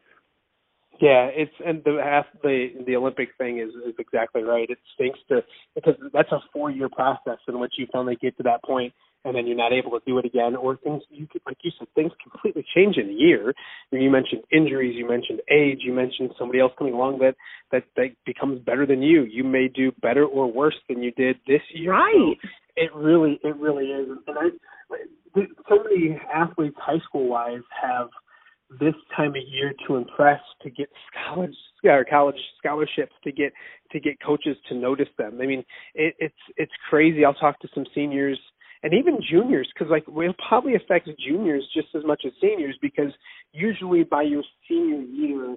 Yeah, 1.01 1.29
it's 1.33 1.53
and 1.65 1.83
the 1.85 2.01
half 2.03 2.27
the 2.43 2.69
the 2.87 2.97
Olympic 2.97 3.29
thing 3.39 3.59
is 3.59 3.71
is 3.87 3.95
exactly 3.99 4.43
right. 4.43 4.69
It 4.69 4.79
stinks 4.95 5.21
to 5.29 5.43
because 5.75 5.95
that's 6.13 6.33
a 6.33 6.41
four 6.53 6.71
year 6.71 6.89
process 6.89 7.39
in 7.47 7.61
which 7.61 7.75
you 7.79 7.87
finally 7.93 8.17
get 8.21 8.37
to 8.39 8.43
that 8.45 8.65
point 8.65 8.93
and 9.25 9.37
then 9.37 9.47
you're 9.47 9.57
not 9.57 9.73
able 9.73 9.91
to 9.91 10.01
do 10.07 10.19
it 10.19 10.25
again 10.25 10.57
or 10.57 10.77
things 10.77 11.03
you 11.11 11.27
could 11.27 11.43
like 11.47 11.59
you 11.63 11.71
said 11.79 11.89
things 11.95 12.11
completely 12.23 12.65
change 12.75 12.97
in 12.97 13.09
a 13.09 13.13
year. 13.13 13.55
You 13.93 14.11
mentioned 14.11 14.43
injuries, 14.51 14.95
you 14.97 15.09
mentioned 15.09 15.41
age, 15.51 15.79
you 15.83 15.93
mentioned 15.93 16.31
somebody 16.39 16.61
else 16.61 16.73
coming 16.77 16.95
along 16.95 17.19
that 17.19 17.35
that 17.71 17.85
that 17.97 18.11
becomes 18.27 18.61
better 18.61 18.85
than 18.85 19.01
you. 19.01 19.23
You 19.23 19.45
may 19.45 19.69
do 19.69 19.93
better 20.03 20.25
or 20.25 20.51
worse 20.51 20.77
than 20.89 21.03
you 21.03 21.13
did 21.13 21.37
this 21.47 21.63
year. 21.75 21.93
Right. 21.93 22.37
So 22.43 22.49
it 22.77 22.95
really 22.95 23.39
it 23.45 23.57
really 23.57 23.87
is. 23.87 24.09
And 24.27 24.37
I 24.39 24.49
so 25.69 25.85
many 25.85 26.19
athletes 26.35 26.77
high 26.79 27.01
school 27.07 27.29
wise 27.29 27.63
have 27.83 28.09
this 28.81 28.94
time 29.16 29.31
of 29.31 29.42
year 29.48 29.72
to 29.87 29.96
impress, 29.96 30.40
to 30.62 30.70
get 30.70 30.88
college 31.26 31.54
or 31.85 32.04
college 32.04 32.37
scholarships, 32.59 33.12
to 33.24 33.33
get 33.33 33.52
to 33.92 34.00
get 34.00 34.20
coaches 34.24 34.57
to 34.68 34.74
notice 34.74 35.09
them. 35.16 35.38
I 35.40 35.46
mean, 35.46 35.64
it, 35.94 36.14
it's 36.18 36.35
it's 36.57 36.72
crazy. 36.90 37.24
I'll 37.24 37.35
talk 37.35 37.61
to 37.61 37.68
some 37.74 37.87
seniors 37.94 38.38
and 38.83 38.92
even 38.94 39.18
juniors 39.28 39.68
because 39.72 39.90
like 39.90 40.07
will 40.07 40.35
probably 40.48 40.74
affect 40.74 41.09
juniors 41.18 41.64
just 41.74 41.88
as 41.94 42.02
much 42.04 42.22
as 42.26 42.33
seniors 42.40 42.76
because 42.81 43.12
usually 43.52 44.04
by 44.04 44.22
your 44.22 44.42
senior 44.68 45.00
year, 45.00 45.57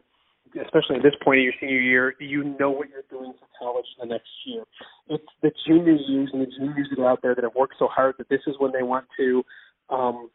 especially 0.63 0.95
at 0.95 1.04
this 1.04 1.13
point 1.24 1.39
of 1.39 1.43
your 1.43 1.54
senior 1.60 1.80
year, 1.80 2.15
you 2.19 2.43
know 2.60 2.71
what 2.71 2.89
you're 2.89 3.04
doing 3.10 3.34
for 3.39 3.47
college 3.60 3.86
the 4.00 4.06
next 4.06 4.30
year. 4.45 4.63
It's 5.08 5.24
the 5.41 5.52
junior 5.67 5.93
years 5.93 6.30
and 6.34 6.41
the 6.41 6.52
juniors 6.58 6.88
that 6.89 7.02
are 7.02 7.10
out 7.10 7.19
there 7.21 7.36
that 7.36 7.43
have 7.43 7.56
worked 7.56 7.76
so 7.78 7.88
hard 7.88 8.15
that 8.17 8.30
this 8.30 8.41
is 8.47 8.56
when 8.60 8.71
they 8.71 8.84
want 8.84 9.06
to 9.17 9.43
um 9.89 10.30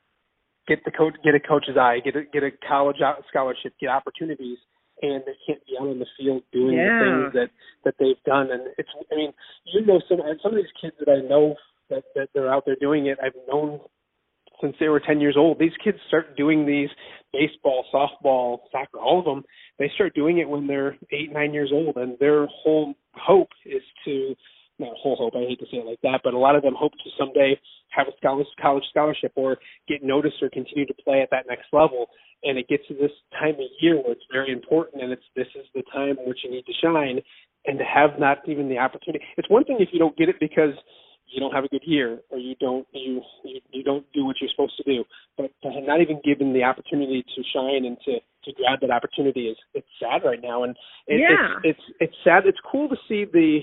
get 0.66 0.85
the 0.85 0.90
coach 0.90 1.14
get 1.24 1.35
a 1.35 1.40
coach's 1.40 1.76
eye, 1.76 2.00
get 2.05 2.16
a 2.16 2.24
get 2.24 2.42
a 2.42 2.50
college 2.66 2.96
scholarship, 3.29 3.74
get 3.81 3.88
opportunities, 3.90 4.59
and 5.02 5.22
they 5.26 5.37
can't 5.46 5.64
be 5.66 5.76
out 5.81 5.88
on 5.88 5.98
the 5.98 6.07
field 6.18 6.42
doing 6.52 6.76
Yeah. 6.76 6.98
the 6.98 7.05
things 7.05 7.33
that 7.35 7.50
that 7.85 7.94
they've 7.98 8.22
done. 8.24 8.50
And 8.50 8.68
it's 8.79 8.88
I 9.12 9.14
mean, 9.14 9.33
you 9.66 9.85
know 9.87 10.00
some 10.09 10.20
and 10.20 10.38
some 10.42 10.52
of 10.52 10.57
these 10.57 10.72
kids 10.81 10.96
that 10.98 11.11
I 11.11 11.20
know 11.26 11.57
that 11.90 12.05
that 12.14 12.29
they're 12.35 12.52
out 12.52 12.64
there 12.66 12.76
doing 12.81 13.07
it, 13.07 13.18
I've 13.22 13.37
known 13.48 13.81
since 14.61 14.74
they 14.81 14.88
were 14.88 15.00
10 15.00 15.20
years 15.20 15.37
old. 15.37 15.59
These 15.59 15.76
kids 15.85 15.98
start 16.09 16.35
doing 16.37 16.64
these 16.64 16.88
baseball, 17.33 17.85
softball, 17.92 18.61
soccer, 18.72 18.98
all 18.98 19.18
of 19.18 19.24
them. 19.26 19.44
They 19.79 19.90
start 19.94 20.14
doing 20.14 20.38
it 20.38 20.48
when 20.48 20.66
they're 20.66 20.96
eight, 21.12 21.31
nine 21.31 21.52
years 21.52 21.70
old, 21.72 21.96
and 21.96 22.18
their 22.18 22.46
whole 22.46 22.94
hope 23.12 23.50
is 23.66 23.83
to 24.07 24.35
not 24.78 24.96
whole 24.96 25.16
hope. 25.16 25.34
I 25.36 25.48
hate 25.48 25.60
to 25.60 25.66
say 25.66 25.78
it 25.78 25.86
like 25.86 26.00
that, 26.02 26.20
but 26.22 26.34
a 26.34 26.38
lot 26.38 26.56
of 26.56 26.62
them 26.62 26.74
hope 26.76 26.92
to 26.92 27.10
someday 27.18 27.58
have 27.90 28.06
a 28.08 28.12
college 28.20 28.84
scholarship 28.90 29.32
or 29.34 29.58
get 29.88 30.02
noticed 30.02 30.42
or 30.42 30.50
continue 30.50 30.86
to 30.86 30.94
play 31.04 31.22
at 31.22 31.30
that 31.30 31.46
next 31.48 31.66
level. 31.72 32.06
And 32.42 32.58
it 32.58 32.68
gets 32.68 32.86
to 32.88 32.94
this 32.94 33.12
time 33.32 33.54
of 33.54 33.70
year 33.80 33.96
where 33.96 34.12
it's 34.12 34.28
very 34.30 34.52
important, 34.52 35.02
and 35.02 35.12
it's 35.12 35.24
this 35.34 35.48
is 35.54 35.66
the 35.74 35.82
time 35.92 36.18
in 36.20 36.28
which 36.28 36.40
you 36.44 36.50
need 36.50 36.66
to 36.66 36.72
shine, 36.82 37.20
and 37.64 37.78
to 37.78 37.84
have 37.84 38.18
not 38.18 38.38
even 38.46 38.68
the 38.68 38.78
opportunity. 38.78 39.24
It's 39.36 39.48
one 39.50 39.64
thing 39.64 39.78
if 39.80 39.88
you 39.92 39.98
don't 39.98 40.16
get 40.16 40.28
it 40.28 40.36
because 40.38 40.74
you 41.28 41.40
don't 41.40 41.52
have 41.52 41.64
a 41.64 41.68
good 41.68 41.82
year 41.84 42.20
or 42.30 42.38
you 42.38 42.54
don't 42.60 42.86
you 42.92 43.20
you, 43.44 43.60
you 43.72 43.82
don't 43.82 44.04
do 44.12 44.24
what 44.24 44.36
you're 44.40 44.50
supposed 44.50 44.76
to 44.76 44.84
do 44.84 45.04
but 45.36 45.50
not 45.64 46.00
even 46.00 46.20
given 46.24 46.52
the 46.52 46.62
opportunity 46.62 47.24
to 47.34 47.42
shine 47.52 47.84
and 47.84 47.96
to 48.04 48.18
to 48.44 48.52
grab 48.52 48.80
that 48.80 48.90
opportunity 48.90 49.48
is 49.48 49.56
it's 49.74 49.86
sad 50.00 50.22
right 50.24 50.40
now 50.42 50.62
and 50.62 50.76
it, 51.06 51.20
yeah. 51.20 51.56
it's 51.64 51.78
it's 51.78 51.96
it's 52.00 52.16
sad 52.22 52.46
it's 52.46 52.58
cool 52.70 52.88
to 52.88 52.96
see 53.08 53.24
the 53.24 53.60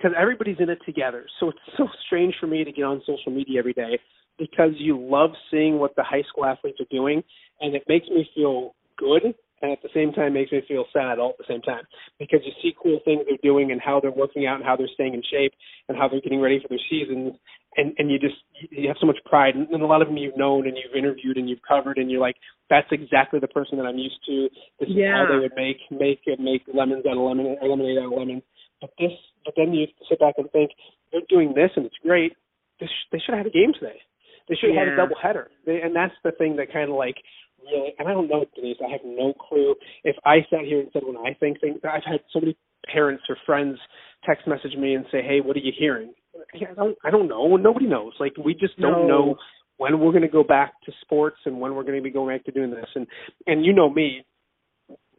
because 0.00 0.16
everybody's 0.18 0.56
in 0.58 0.70
it 0.70 0.78
together. 0.86 1.26
So 1.38 1.50
it's 1.50 1.58
so 1.76 1.86
strange 2.06 2.34
for 2.40 2.46
me 2.46 2.64
to 2.64 2.72
get 2.72 2.84
on 2.84 3.02
social 3.06 3.32
media 3.32 3.58
every 3.58 3.74
day 3.74 3.98
because 4.38 4.70
you 4.78 4.98
love 4.98 5.30
seeing 5.50 5.78
what 5.78 5.94
the 5.96 6.02
high 6.02 6.22
school 6.28 6.46
athletes 6.46 6.80
are 6.80 6.90
doing 6.90 7.22
and 7.60 7.74
it 7.74 7.82
makes 7.88 8.08
me 8.08 8.26
feel 8.34 8.74
good 8.96 9.34
and 9.62 9.72
at 9.72 9.82
the 9.82 9.90
same 9.92 10.12
time 10.12 10.32
makes 10.32 10.50
me 10.50 10.62
feel 10.66 10.86
sad 10.92 11.18
all 11.18 11.30
at 11.30 11.38
the 11.38 11.44
same 11.46 11.60
time 11.60 11.84
because 12.18 12.40
you 12.44 12.52
see 12.62 12.74
cool 12.82 13.00
things 13.04 13.20
they're 13.28 13.36
doing 13.42 13.70
and 13.70 13.80
how 13.84 14.00
they're 14.00 14.10
working 14.10 14.46
out 14.46 14.56
and 14.56 14.64
how 14.64 14.74
they're 14.74 14.88
staying 14.94 15.12
in 15.12 15.22
shape 15.30 15.52
and 15.88 15.98
how 15.98 16.08
they're 16.08 16.22
getting 16.22 16.40
ready 16.40 16.58
for 16.60 16.68
their 16.68 16.80
seasons 16.88 17.36
and 17.76 17.92
and 17.98 18.10
you 18.10 18.18
just 18.18 18.36
you 18.70 18.88
have 18.88 18.96
so 18.98 19.06
much 19.06 19.18
pride 19.26 19.54
and, 19.54 19.68
and 19.68 19.82
a 19.82 19.86
lot 19.86 20.00
of 20.00 20.08
them 20.08 20.16
you've 20.16 20.36
known 20.36 20.66
and 20.66 20.76
you've 20.76 20.96
interviewed 20.96 21.36
and 21.36 21.48
you've 21.48 21.60
covered 21.68 21.98
and 21.98 22.10
you're 22.10 22.20
like 22.20 22.36
that's 22.70 22.88
exactly 22.90 23.40
the 23.40 23.48
person 23.48 23.76
that 23.76 23.84
I'm 23.84 23.98
used 23.98 24.20
to. 24.26 24.48
This 24.78 24.88
is 24.88 24.96
how 25.12 25.26
they 25.28 25.38
would 25.38 25.52
make 25.56 25.78
make 25.90 26.20
make 26.38 26.62
lemons 26.72 27.04
out 27.04 27.18
of 27.18 27.22
lemon 27.22 27.58
or 27.60 27.68
lemonade 27.68 27.98
out 27.98 28.12
of 28.12 28.18
lemon. 28.18 28.42
But 28.80 28.90
this 28.98 29.12
but 29.44 29.54
then 29.56 29.72
you 29.72 29.86
sit 30.08 30.18
back 30.18 30.34
and 30.38 30.50
think 30.50 30.70
they're 31.12 31.26
doing 31.28 31.52
this 31.54 31.70
and 31.76 31.86
it's 31.86 31.96
great 32.02 32.36
this, 32.80 32.90
they 33.12 33.18
should 33.18 33.34
have 33.34 33.44
had 33.44 33.52
a 33.52 33.56
game 33.56 33.72
today 33.74 34.00
they 34.48 34.56
should 34.56 34.70
have 34.70 34.76
yeah. 34.76 34.84
had 34.84 34.94
a 34.94 34.96
double 34.96 35.16
header 35.20 35.50
they, 35.66 35.80
and 35.80 35.94
that's 35.94 36.14
the 36.24 36.32
thing 36.32 36.56
that 36.56 36.72
kind 36.72 36.90
of 36.90 36.96
like 36.96 37.16
really, 37.62 37.94
and 37.98 38.08
I 38.08 38.12
don't 38.12 38.28
know, 38.28 38.38
what 38.40 38.54
Denise, 38.54 38.78
I 38.84 38.90
have 38.90 39.04
no 39.04 39.32
clue. 39.34 39.74
If 40.04 40.16
I 40.24 40.38
sat 40.50 40.64
here 40.64 40.80
and 40.80 40.88
said 40.92 41.02
when 41.04 41.16
I 41.16 41.34
think 41.34 41.60
things, 41.60 41.80
I've 41.84 42.04
had 42.04 42.20
so 42.32 42.40
many 42.40 42.56
parents 42.92 43.24
or 43.28 43.36
friends 43.46 43.78
text 44.26 44.46
message 44.46 44.76
me 44.78 44.94
and 44.94 45.04
say, 45.10 45.22
"Hey, 45.22 45.40
what 45.40 45.56
are 45.56 45.60
you 45.60 45.72
hearing?" 45.76 46.12
I 46.54 46.74
don't, 46.74 46.96
I 47.04 47.10
don't 47.10 47.28
know. 47.28 47.56
Nobody 47.56 47.86
knows. 47.86 48.12
Like 48.18 48.32
we 48.42 48.54
just 48.54 48.78
don't 48.80 49.06
No. 49.06 49.08
know 49.08 49.36
when 49.76 49.98
we're 49.98 50.12
going 50.12 50.22
to 50.22 50.28
go 50.28 50.44
back 50.44 50.74
to 50.84 50.92
sports 51.02 51.38
and 51.44 51.60
when 51.60 51.74
we're 51.74 51.82
going 51.82 51.96
to 51.96 52.02
be 52.02 52.10
going 52.10 52.36
back 52.36 52.44
to 52.46 52.52
doing 52.52 52.70
this. 52.70 52.86
And 52.94 53.06
and 53.46 53.64
you 53.64 53.72
know 53.72 53.90
me, 53.90 54.24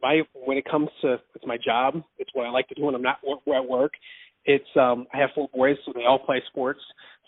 my 0.02 0.22
when 0.34 0.58
it 0.58 0.64
comes 0.70 0.88
to 1.02 1.14
it's 1.34 1.46
my 1.46 1.58
job. 1.58 2.02
It's 2.18 2.30
what 2.34 2.46
I 2.46 2.50
like 2.50 2.68
to 2.68 2.74
do 2.74 2.84
when 2.84 2.94
I'm 2.94 3.02
not 3.02 3.18
wor- 3.24 3.56
at 3.56 3.68
work. 3.68 3.92
It's 4.44 4.68
um 4.76 5.06
I 5.14 5.18
have 5.18 5.30
four 5.34 5.48
boys, 5.54 5.76
so 5.86 5.92
they 5.94 6.04
all 6.04 6.18
play 6.18 6.42
sports. 6.48 6.80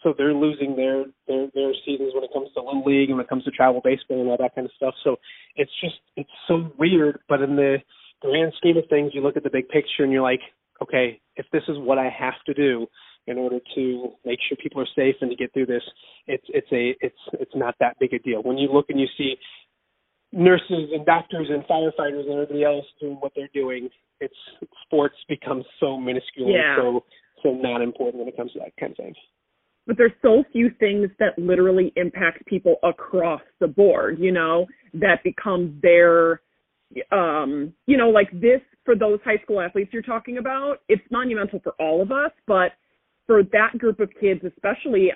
So 0.02 0.14
they're 0.16 0.34
losing 0.34 0.76
their 0.76 1.04
their 1.28 1.48
their 1.54 1.72
seasons 1.86 2.12
when 2.14 2.24
it 2.24 2.30
comes 2.32 2.48
to 2.54 2.60
little 2.62 2.84
league 2.84 3.08
and 3.10 3.18
when 3.18 3.24
it 3.24 3.30
comes 3.30 3.44
to 3.44 3.50
travel 3.50 3.80
baseball 3.82 4.20
and 4.20 4.30
all 4.30 4.38
that 4.38 4.54
kind 4.54 4.66
of 4.66 4.72
stuff. 4.76 4.94
So 5.04 5.16
it's 5.56 5.72
just 5.80 5.96
it's 6.16 6.30
so 6.48 6.70
weird. 6.78 7.20
But 7.28 7.42
in 7.42 7.56
the 7.56 7.78
grand 8.20 8.52
scheme 8.58 8.76
of 8.76 8.84
things, 8.90 9.12
you 9.14 9.22
look 9.22 9.36
at 9.36 9.44
the 9.44 9.50
big 9.50 9.68
picture 9.68 10.02
and 10.04 10.12
you're 10.12 10.22
like, 10.22 10.40
okay, 10.82 11.20
if 11.36 11.46
this 11.52 11.62
is 11.68 11.76
what 11.78 11.98
I 11.98 12.08
have 12.10 12.34
to 12.46 12.54
do 12.54 12.86
in 13.26 13.38
order 13.38 13.58
to 13.74 14.12
make 14.24 14.38
sure 14.46 14.56
people 14.62 14.82
are 14.82 14.88
safe 14.96 15.16
and 15.20 15.30
to 15.30 15.36
get 15.36 15.52
through 15.52 15.66
this, 15.66 15.82
it's 16.26 16.44
it's 16.48 16.68
a 16.72 16.94
it's 17.00 17.16
it's 17.34 17.54
not 17.54 17.74
that 17.80 17.98
big 17.98 18.12
a 18.12 18.18
deal. 18.18 18.42
When 18.42 18.58
you 18.58 18.68
look 18.72 18.90
and 18.90 19.00
you 19.00 19.06
see 19.16 19.36
nurses 20.34 20.90
and 20.92 21.06
doctors 21.06 21.48
and 21.50 21.62
firefighters 21.64 22.24
and 22.24 22.32
everybody 22.32 22.64
else 22.64 22.84
doing 23.00 23.14
what 23.20 23.32
they're 23.36 23.48
doing, 23.54 23.88
it's 24.20 24.34
sports 24.84 25.14
becomes 25.28 25.64
so 25.80 25.98
minuscule 25.98 26.50
Yeah. 26.50 26.74
and 26.74 26.82
so 26.82 27.04
so 27.42 27.52
not 27.52 27.82
important 27.82 28.20
when 28.20 28.28
it 28.28 28.36
comes 28.36 28.52
to 28.52 28.58
that 28.60 28.72
kind 28.80 28.92
of 28.92 28.96
thing. 28.96 29.14
but 29.86 29.96
there's 29.98 30.12
so 30.22 30.42
few 30.50 30.70
things 30.80 31.10
that 31.18 31.38
literally 31.38 31.92
impact 31.96 32.44
people 32.46 32.76
across 32.82 33.42
the 33.60 33.66
board, 33.68 34.18
you 34.18 34.32
know, 34.32 34.66
that 34.94 35.22
becomes 35.22 35.80
their 35.82 36.40
um, 37.12 37.72
you 37.86 37.96
know, 37.96 38.08
like 38.08 38.30
this 38.32 38.60
for 38.84 38.94
those 38.96 39.18
high 39.24 39.38
school 39.42 39.60
athletes 39.60 39.90
you're 39.92 40.02
talking 40.02 40.38
about, 40.38 40.76
it's 40.88 41.02
monumental 41.10 41.60
for 41.62 41.72
all 41.78 42.00
of 42.02 42.12
us, 42.12 42.30
but 42.46 42.72
for 43.26 43.42
that 43.42 43.76
group 43.78 44.00
of 44.00 44.10
kids 44.20 44.40
especially 44.44 45.10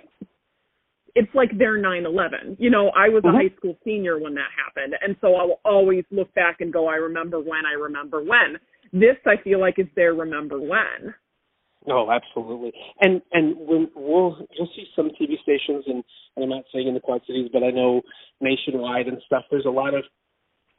it's 1.18 1.34
like 1.34 1.50
their 1.58 1.76
9/11. 1.76 2.56
You 2.60 2.70
know, 2.70 2.90
I 2.90 3.08
was 3.08 3.22
Mhm. 3.24 3.30
a 3.30 3.32
high 3.32 3.48
school 3.56 3.76
senior 3.84 4.18
when 4.18 4.34
that 4.34 4.50
happened, 4.52 4.96
and 5.02 5.16
so 5.20 5.34
I 5.34 5.44
will 5.44 5.60
always 5.64 6.04
look 6.10 6.32
back 6.34 6.60
and 6.60 6.72
go, 6.72 6.86
I 6.86 6.96
remember 6.96 7.40
when, 7.40 7.66
I 7.66 7.72
remember 7.72 8.22
when. 8.22 8.58
This 8.92 9.18
I 9.26 9.36
feel 9.38 9.58
like 9.58 9.78
is 9.78 9.88
their 9.96 10.14
remember 10.14 10.58
when. 10.60 11.14
Oh, 11.86 12.10
absolutely. 12.10 12.72
And 13.00 13.20
and 13.32 13.56
when 13.58 13.90
we'll 13.94 14.46
you'll 14.52 14.70
see 14.76 14.86
some 14.94 15.10
TV 15.10 15.38
stations 15.42 15.84
and, 15.86 16.04
and 16.36 16.44
I'm 16.44 16.50
not 16.50 16.64
saying 16.72 16.86
in 16.86 16.94
the 16.94 17.00
Quad 17.00 17.22
Cities, 17.26 17.50
but 17.52 17.62
I 17.62 17.70
know 17.70 18.02
nationwide 18.40 19.08
and 19.08 19.20
stuff. 19.22 19.44
There's 19.50 19.66
a 19.66 19.70
lot 19.70 19.94
of 19.94 20.04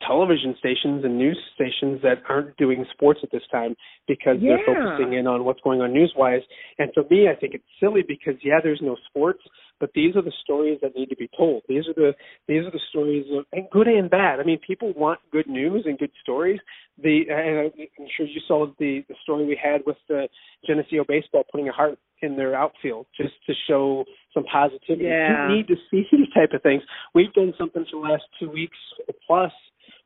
television 0.06 0.56
stations 0.58 1.04
and 1.04 1.18
news 1.18 1.38
stations 1.56 2.02
that 2.04 2.24
aren't 2.28 2.56
doing 2.58 2.86
sports 2.92 3.20
at 3.24 3.32
this 3.32 3.42
time 3.52 3.76
because 4.08 4.38
they're 4.42 4.60
focusing 4.66 5.14
in 5.14 5.28
on 5.28 5.44
what's 5.44 5.60
going 5.62 5.82
on 5.82 5.94
news 5.94 6.14
wise. 6.16 6.42
And 6.78 6.90
for 6.94 7.04
me, 7.10 7.28
I 7.28 7.36
think 7.36 7.54
it's 7.54 7.64
silly 7.80 8.02
because 8.08 8.36
yeah, 8.44 8.60
there's 8.64 8.82
no 8.82 8.96
sports, 9.10 9.42
but 9.80 9.92
these 9.94 10.16
are 10.16 10.22
the 10.22 10.34
stories 10.44 10.80
that 10.82 10.96
need 10.96 11.10
to 11.10 11.16
be 11.16 11.30
told. 11.38 11.64
These 11.68 11.88
are 11.88 11.94
the 11.94 12.14
these 12.48 12.66
are 12.66 12.72
the 12.72 12.82
stories 12.90 13.26
of 13.32 13.46
and 13.52 13.70
good 13.72 13.88
and 13.88 14.10
bad. 14.10 14.40
I 14.40 14.44
mean, 14.44 14.60
people 14.66 14.94
want 14.96 15.20
good 15.32 15.48
news 15.48 15.84
and 15.86 15.98
good 15.98 16.12
stories. 16.22 16.60
The 17.02 17.24
and 17.30 17.72
I'm 18.00 18.08
sure 18.16 18.26
you 18.26 18.42
saw 18.48 18.68
the 18.80 19.04
the 19.08 19.16
story 19.24 19.46
we 19.46 19.60
had 19.62 19.82
with 19.86 19.98
the 20.08 20.28
Geneseo 20.66 21.04
baseball 21.08 21.44
putting 21.52 21.68
a 21.70 21.74
heart 21.74 21.98
in 22.22 22.36
their 22.36 22.56
outfield 22.56 23.06
just 23.16 23.34
to 23.48 23.54
show 23.68 24.06
some 24.34 24.44
positivity. 24.44 25.06
Yeah. 25.06 25.50
You 25.50 25.56
need 25.56 25.68
to 25.68 25.76
see 25.90 26.04
these 26.12 26.28
type 26.34 26.52
of 26.54 26.62
things. 26.62 26.84
We've 27.14 27.34
done 27.34 27.54
something 27.58 27.86
for 27.90 28.02
the 28.02 28.08
last 28.12 28.24
two 28.40 28.50
weeks 28.50 28.78
plus 29.26 29.52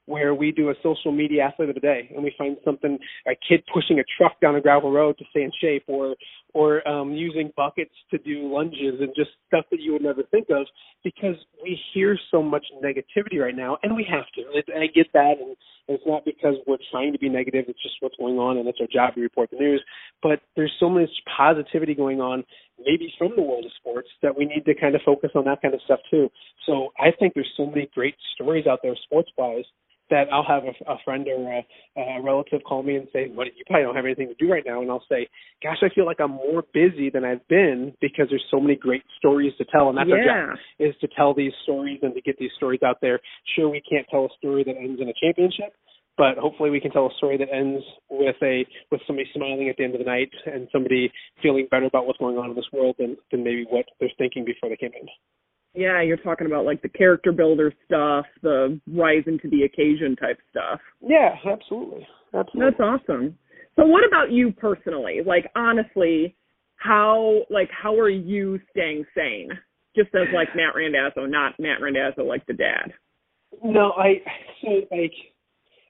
where 0.06 0.36
we 0.36 0.52
do 0.52 0.70
a 0.70 0.74
social 0.84 1.12
media 1.12 1.44
athlete 1.44 1.70
of 1.70 1.76
the 1.76 1.82
day 1.82 2.10
and 2.14 2.24
we 2.24 2.34
find 2.38 2.58
something 2.66 2.98
a 3.28 3.32
kid 3.48 3.64
pushing 3.74 4.00
a 4.00 4.04
truck 4.18 4.40
down 4.42 4.56
a 4.56 4.62
gravel 4.62 4.92
road 4.92 5.18
to 5.18 5.26
stay 5.32 5.44
in 5.44 5.52
shape 5.62 5.84
or 5.88 6.16
or 6.54 6.88
um 6.88 7.14
using 7.14 7.52
buckets 7.56 7.94
to 8.12 8.18
do 8.20 8.52
lunges 8.54 9.00
and 9.00 9.10
just 9.16 9.32
stuff 9.48 9.66
that 9.72 9.80
you 9.80 9.94
would 9.94 10.02
never 10.02 10.24
think 10.24 10.48
of 10.50 10.68
because 11.04 11.36
we 11.62 11.80
hear 11.94 12.18
so 12.32 12.42
much 12.42 12.66
negativity 12.84 13.40
right 13.40 13.56
now 13.56 13.78
and 13.84 13.96
we 13.96 14.06
have 14.10 14.26
to. 14.36 14.42
It, 14.58 14.66
i 14.76 14.88
get 14.88 15.08
that 15.14 15.36
and 15.40 15.56
it's 15.88 16.04
not 16.06 16.26
because 16.26 16.56
we're 16.68 16.78
trying 16.92 17.12
to 17.14 17.20
be 17.20 17.30
negative 17.30 17.66
it's 17.68 17.82
just 17.82 17.96
what's 18.02 18.16
going 18.18 18.38
on 18.38 18.58
and 18.58 18.68
it's 18.68 18.80
our 18.82 18.88
job 18.88 19.16
to 19.16 19.22
report 19.22 19.52
the 19.52 19.58
news. 19.58 19.84
But 20.22 20.42
there's 20.56 20.74
so 20.80 20.90
much 20.90 21.10
positivity 21.38 21.96
going 21.96 22.20
on 22.20 22.44
maybe 22.80 23.14
from 23.18 23.32
the 23.36 23.42
world 23.42 23.66
of 23.66 23.72
sports 23.80 24.10
that 24.22 24.38
we 24.38 24.46
need 24.46 24.66
to 24.66 24.76
kind 24.76 24.96
of 24.96 25.02
focus 25.06 25.32
on 25.36 25.46
that 25.46 25.62
kind 25.62 25.74
of 25.74 25.82
stuff 25.86 26.00
too. 26.12 26.30
So 26.66 26.90
i 27.00 27.10
think 27.18 27.34
there's 27.34 27.52
so 27.56 27.66
many 27.66 27.90
great 27.94 28.16
stories 28.36 28.68
out 28.68 28.80
there 28.84 28.96
sports 29.06 29.30
wise 29.38 29.66
that 30.14 30.32
I'll 30.32 30.46
have 30.46 30.64
a, 30.64 30.92
a 30.92 30.98
friend 31.04 31.26
or 31.28 31.42
a, 31.50 31.66
a 31.98 32.22
relative 32.22 32.62
call 32.64 32.84
me 32.84 32.96
and 32.96 33.08
say, 33.12 33.30
"What 33.34 33.48
you 33.58 33.66
probably 33.66 33.84
don't 33.84 33.96
have 33.96 34.06
anything 34.06 34.30
to 34.30 34.38
do 34.38 34.52
right 34.52 34.64
now," 34.66 34.82
and 34.82 34.90
I'll 34.92 35.04
say, 35.10 35.28
"Gosh, 35.64 35.82
I 35.82 35.90
feel 35.90 36.06
like 36.06 36.22
I'm 36.22 36.38
more 36.38 36.64
busy 36.72 37.10
than 37.10 37.26
I've 37.26 37.46
been 37.48 37.94
because 38.00 38.28
there's 38.30 38.46
so 38.52 38.60
many 38.60 38.76
great 38.76 39.02
stories 39.18 39.54
to 39.58 39.66
tell, 39.66 39.90
and 39.90 39.98
that's 39.98 40.12
our 40.12 40.22
Yeah. 40.22 40.54
job 40.54 40.60
is 40.78 40.96
to 41.02 41.08
tell 41.08 41.34
these 41.34 41.54
stories 41.64 42.00
and 42.04 42.14
to 42.14 42.22
get 42.22 42.38
these 42.38 42.54
stories 42.54 42.84
out 42.84 43.02
there. 43.02 43.20
Sure, 43.56 43.70
we 43.70 43.82
can't 43.82 44.08
tell 44.10 44.26
a 44.26 44.34
story 44.38 44.64
that 44.64 44.78
ends 44.78 45.02
in 45.02 45.10
a 45.10 45.14
championship, 45.14 45.74
but 46.16 46.38
hopefully 46.38 46.70
we 46.70 46.80
can 46.80 46.92
tell 46.92 47.08
a 47.08 47.14
story 47.16 47.38
that 47.38 47.50
ends 47.52 47.84
with 48.10 48.38
a 48.44 48.66
with 48.92 49.02
somebody 49.08 49.28
smiling 49.34 49.68
at 49.70 49.78
the 49.78 49.84
end 49.84 49.96
of 49.96 50.00
the 50.00 50.06
night 50.06 50.32
and 50.46 50.70
somebody 50.72 51.12
feeling 51.42 51.66
better 51.72 51.88
about 51.88 52.06
what's 52.06 52.20
going 52.20 52.38
on 52.38 52.52
in 52.52 52.56
this 52.56 52.72
world 52.72 52.96
than 53.00 53.18
than 53.32 53.44
maybe 53.44 53.66
what 53.66 53.86
they're 54.00 54.14
thinking 54.20 54.46
before 54.46 54.70
they 54.70 54.78
came 54.78 54.94
in." 54.94 55.10
Yeah, 55.76 56.02
you're 56.02 56.18
talking 56.18 56.48
about 56.48 56.66
like 56.66 56.82
the 56.82 56.90
character 56.90 57.32
builder 57.32 57.74
stuff, 57.86 58.26
the 58.42 58.80
rising 58.88 59.40
to 59.40 59.50
the 59.50 59.64
occasion 59.64 60.16
type 60.16 60.38
stuff. 60.52 60.80
Yeah, 61.02 61.36
absolutely, 61.52 62.08
absolutely. 62.34 62.72
That's 62.72 62.80
awesome. 62.80 63.38
So 63.76 63.86
what 63.86 64.06
about 64.08 64.32
you 64.32 64.52
personally? 64.52 65.22
Like 65.26 65.50
honestly, 65.56 66.36
how 66.76 67.42
like 67.50 67.70
how 67.72 67.98
are 67.98 68.10
you 68.10 68.60
staying 68.72 69.06
sane? 69.16 69.50
Just 69.96 70.10
as 70.16 70.28
like 70.34 70.50
Matt 70.56 70.76
Randazzo, 70.76 71.26
not 71.26 71.60
Matt 71.60 71.82
Randazzo 71.82 72.24
like 72.24 72.46
the 72.46 72.54
dad. 72.54 72.94
No, 73.64 73.92
I 73.92 74.22
so 74.62 74.70
like, 74.92 75.14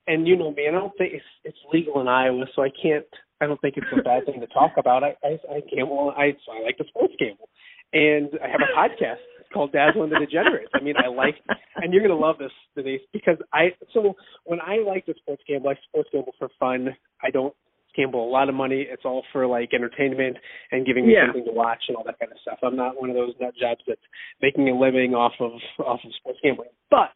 and 0.07 0.27
you 0.27 0.37
know 0.37 0.51
me, 0.51 0.65
and 0.65 0.75
I 0.75 0.79
don't 0.79 0.97
think 0.97 1.13
it's 1.13 1.25
it's 1.43 1.57
legal 1.73 1.99
in 1.99 2.07
Iowa, 2.07 2.45
so 2.55 2.61
I 2.63 2.69
can't. 2.81 3.05
I 3.41 3.47
don't 3.47 3.59
think 3.59 3.75
it's 3.75 3.87
a 3.97 4.01
bad 4.01 4.25
thing 4.25 4.39
to 4.39 4.47
talk 4.47 4.73
about. 4.77 5.03
I 5.03 5.15
I, 5.23 5.39
I 5.51 5.61
gamble. 5.73 6.13
I 6.15 6.31
so 6.45 6.53
I 6.53 6.63
like 6.63 6.77
the 6.77 6.85
sports 6.87 7.13
gamble, 7.19 7.49
and 7.91 8.29
I 8.43 8.47
have 8.47 8.61
a 8.61 8.77
podcast 8.77 9.23
called 9.53 9.71
Dazzle 9.71 10.03
and 10.03 10.11
the 10.11 10.19
Degenerates. 10.19 10.71
I 10.73 10.81
mean, 10.81 10.95
I 10.97 11.07
like, 11.07 11.35
and 11.77 11.93
you're 11.93 12.01
gonna 12.01 12.19
love 12.19 12.37
this, 12.39 12.51
Denise, 12.75 13.01
because 13.13 13.37
I 13.53 13.69
so 13.93 14.15
when 14.45 14.59
I 14.61 14.77
like 14.85 15.05
to 15.05 15.13
sports 15.17 15.43
gamble, 15.47 15.69
I 15.69 15.75
sports 15.87 16.09
gamble 16.11 16.33
for 16.39 16.49
fun. 16.59 16.89
I 17.21 17.29
don't 17.29 17.53
gamble 17.95 18.27
a 18.27 18.31
lot 18.31 18.49
of 18.49 18.55
money. 18.55 18.87
It's 18.89 19.05
all 19.05 19.23
for 19.31 19.45
like 19.45 19.69
entertainment 19.73 20.37
and 20.71 20.85
giving 20.85 21.05
me 21.05 21.13
Yeah. 21.13 21.27
something 21.27 21.45
to 21.45 21.51
watch 21.51 21.83
and 21.87 21.95
all 21.95 22.03
that 22.05 22.17
kind 22.19 22.31
of 22.31 22.39
stuff. 22.39 22.57
I'm 22.63 22.75
not 22.75 22.99
one 22.99 23.09
of 23.11 23.15
those 23.15 23.33
nut 23.39 23.53
jobs 23.55 23.81
that's 23.87 24.01
making 24.41 24.67
a 24.69 24.73
living 24.77 25.13
off 25.13 25.33
of 25.39 25.51
off 25.85 25.99
of 26.03 26.11
sports 26.15 26.39
gambling. 26.43 26.69
But 26.89 27.11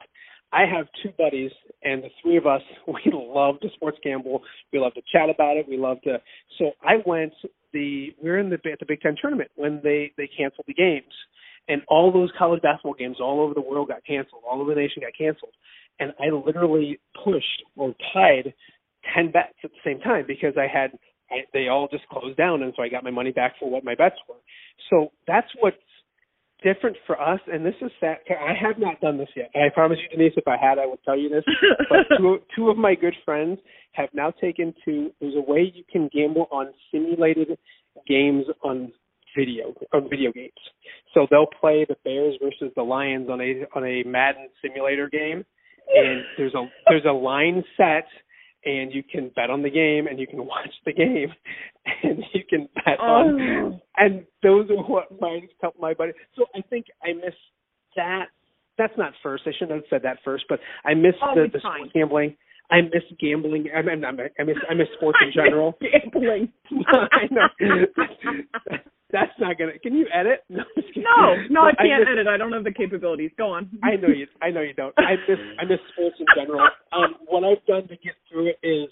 I 0.53 0.65
have 0.65 0.87
two 1.03 1.09
buddies, 1.17 1.51
and 1.83 2.03
the 2.03 2.09
three 2.21 2.37
of 2.37 2.47
us 2.47 2.61
we 2.87 3.11
love 3.11 3.59
to 3.61 3.69
sports 3.75 3.97
gamble. 4.03 4.43
We 4.71 4.79
love 4.79 4.93
to 4.93 5.01
chat 5.11 5.29
about 5.29 5.57
it. 5.57 5.67
We 5.67 5.77
love 5.77 6.01
to. 6.03 6.21
So 6.57 6.71
I 6.83 6.97
went 7.05 7.33
the 7.73 8.13
we 8.21 8.29
we're 8.29 8.39
in 8.39 8.49
the 8.49 8.59
at 8.71 8.79
the 8.79 8.85
Big 8.87 9.01
Ten 9.01 9.15
tournament 9.19 9.51
when 9.55 9.81
they 9.83 10.11
they 10.17 10.27
canceled 10.27 10.65
the 10.67 10.73
games, 10.73 11.11
and 11.67 11.81
all 11.87 12.11
those 12.11 12.31
college 12.37 12.61
basketball 12.61 12.93
games 12.93 13.17
all 13.19 13.41
over 13.41 13.53
the 13.53 13.61
world 13.61 13.89
got 13.89 14.05
canceled. 14.05 14.43
All 14.49 14.61
over 14.61 14.73
the 14.73 14.81
nation 14.81 15.01
got 15.01 15.17
canceled, 15.17 15.53
and 15.99 16.13
I 16.19 16.33
literally 16.33 16.99
pushed 17.23 17.63
or 17.75 17.93
tied 18.13 18.53
ten 19.15 19.31
bets 19.31 19.55
at 19.63 19.71
the 19.71 19.81
same 19.83 19.99
time 19.99 20.25
because 20.27 20.53
I 20.57 20.67
had 20.71 20.91
I, 21.29 21.45
they 21.53 21.67
all 21.67 21.87
just 21.91 22.07
closed 22.07 22.37
down, 22.37 22.63
and 22.63 22.73
so 22.75 22.83
I 22.83 22.89
got 22.89 23.03
my 23.03 23.11
money 23.11 23.31
back 23.31 23.53
for 23.59 23.69
what 23.69 23.83
my 23.83 23.95
bets 23.95 24.15
were. 24.27 24.35
So 24.89 25.11
that's 25.27 25.47
what's 25.59 25.77
different 26.63 26.97
for 27.05 27.21
us, 27.21 27.39
and 27.47 27.65
this 27.65 27.75
is 27.81 27.91
sad. 27.99 28.17
I 28.29 28.53
have 28.59 28.79
not 28.79 28.99
done 28.99 29.17
this 29.17 29.29
yet. 29.35 29.51
I 29.55 29.69
promise 29.73 29.99
you, 30.01 30.17
Denise, 30.17 30.33
if 30.37 30.47
I 30.47 30.57
had, 30.57 30.79
I 30.79 30.85
would 30.85 31.03
tell 31.03 31.17
you 31.17 31.29
this. 31.29 31.43
But 31.89 32.17
two, 32.17 32.39
two 32.55 32.69
of 32.69 32.77
my 32.77 32.95
good 32.95 33.13
friends 33.23 33.59
have 33.93 34.09
now 34.13 34.31
taken 34.31 34.73
to. 34.85 35.11
There's 35.21 35.35
a 35.35 35.41
way 35.41 35.71
you 35.73 35.83
can 35.91 36.09
gamble 36.13 36.47
on 36.51 36.73
simulated 36.91 37.57
games 38.07 38.45
on 38.63 38.91
video 39.37 39.73
on 39.93 40.09
video 40.09 40.31
games. 40.31 40.51
So 41.13 41.27
they'll 41.29 41.45
play 41.61 41.85
the 41.87 41.95
Bears 42.03 42.35
versus 42.43 42.73
the 42.75 42.83
Lions 42.83 43.29
on 43.29 43.39
a 43.41 43.65
on 43.75 43.85
a 43.85 44.03
Madden 44.03 44.49
simulator 44.61 45.07
game, 45.09 45.45
and 45.95 46.23
there's 46.37 46.53
a 46.55 46.65
there's 46.89 47.05
a 47.07 47.13
line 47.13 47.63
set 47.77 48.07
and 48.65 48.91
you 48.91 49.03
can 49.03 49.29
bet 49.35 49.49
on 49.51 49.61
the 49.61 49.69
game 49.69 50.07
and 50.07 50.19
you 50.19 50.25
can 50.27 50.43
watch 50.45 50.73
the 50.85 50.91
game 50.91 51.29
and 52.03 52.23
you 52.33 52.41
can 52.49 52.67
bet 52.75 52.99
on 52.99 53.39
Oh. 53.39 53.79
and 53.97 54.25
those 54.43 54.69
are 54.71 54.83
what 54.83 55.05
my 55.21 55.39
couple 55.61 55.79
my 55.79 55.93
buddy. 55.93 56.13
so 56.35 56.45
I 56.55 56.61
think 56.69 56.87
I 57.03 57.13
miss 57.13 57.35
that 57.95 58.25
that's 58.77 58.93
not 58.97 59.13
first. 59.23 59.43
I 59.47 59.51
shouldn't 59.57 59.71
have 59.71 59.83
said 59.89 60.01
that 60.03 60.17
first, 60.23 60.45
but 60.49 60.59
I 60.85 60.93
miss 60.93 61.15
Oh, 61.21 61.33
the, 61.35 61.47
the 61.51 61.59
gambling. 61.95 62.35
I 62.69 62.81
miss 62.81 63.03
gambling. 63.19 63.67
I, 63.75 63.81
mean, 63.81 64.03
I 64.03 64.11
miss 64.11 64.57
I 64.69 64.73
miss 64.73 64.87
sports 64.97 65.19
in 65.25 65.31
general. 65.33 65.77
Gambling. 65.81 66.51
I 66.87 67.27
know. 67.31 67.47
That's 69.11 69.31
not 69.39 69.57
gonna. 69.57 69.79
Can 69.79 69.95
you 69.95 70.05
edit? 70.13 70.43
No, 70.49 70.59
I'm 70.59 70.65
just 70.81 70.87
kidding. 70.89 71.03
No, 71.03 71.35
no, 71.49 71.61
I 71.67 71.71
can't 71.75 72.01
miss- 72.01 72.09
edit. 72.11 72.27
I 72.27 72.35
don't 72.35 72.51
have 72.51 72.65
the 72.65 72.73
capabilities. 72.73 73.31
Go 73.37 73.53
on. 73.53 73.69
I 73.83 73.95
know 73.95 74.09
you. 74.09 74.27
I 74.41 74.49
know 74.49 74.59
you 74.61 74.73
don't. 74.73 74.93
I 74.97 75.15
miss. 75.29 75.39
I 75.59 75.63
miss 75.63 75.79
sports 75.93 76.17
in 76.19 76.25
general. 76.35 76.67
Um, 76.91 77.15
what 77.25 77.45
I've 77.45 77.65
done 77.65 77.87
to 77.87 77.95
get 77.97 78.15
through 78.29 78.47
it 78.47 78.59
is 78.67 78.89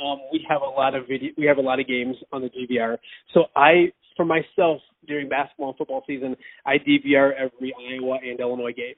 um, 0.00 0.20
we 0.32 0.44
have 0.48 0.62
a 0.62 0.64
lot 0.70 0.94
of 0.94 1.06
video. 1.06 1.32
We 1.36 1.44
have 1.44 1.58
a 1.58 1.62
lot 1.62 1.80
of 1.80 1.86
games 1.86 2.16
on 2.32 2.40
the 2.40 2.48
DVR. 2.48 2.96
So 3.34 3.44
I, 3.56 3.92
for 4.16 4.24
myself, 4.24 4.80
during 5.06 5.28
basketball 5.28 5.68
and 5.68 5.76
football 5.76 6.02
season, 6.06 6.34
I 6.64 6.78
DVR 6.78 7.32
every 7.34 7.74
Iowa 7.92 8.18
and 8.26 8.40
Illinois 8.40 8.72
game. 8.72 8.94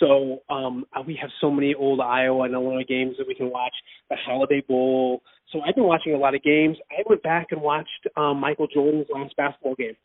So 0.00 0.42
um, 0.50 0.84
we 1.06 1.18
have 1.20 1.30
so 1.40 1.50
many 1.50 1.74
old 1.74 2.00
Iowa 2.00 2.44
and 2.44 2.54
Illinois 2.54 2.84
games 2.88 3.16
that 3.18 3.26
we 3.26 3.34
can 3.34 3.50
watch. 3.50 3.74
The 4.10 4.16
Holiday 4.16 4.62
Bowl. 4.66 5.22
So 5.52 5.60
I've 5.60 5.74
been 5.74 5.84
watching 5.84 6.14
a 6.14 6.18
lot 6.18 6.34
of 6.34 6.42
games. 6.42 6.76
I 6.90 7.02
went 7.08 7.22
back 7.22 7.48
and 7.50 7.60
watched 7.60 8.06
um, 8.16 8.40
Michael 8.40 8.66
Jordan's 8.66 9.06
last 9.12 9.36
basketball 9.36 9.74
game 9.74 9.96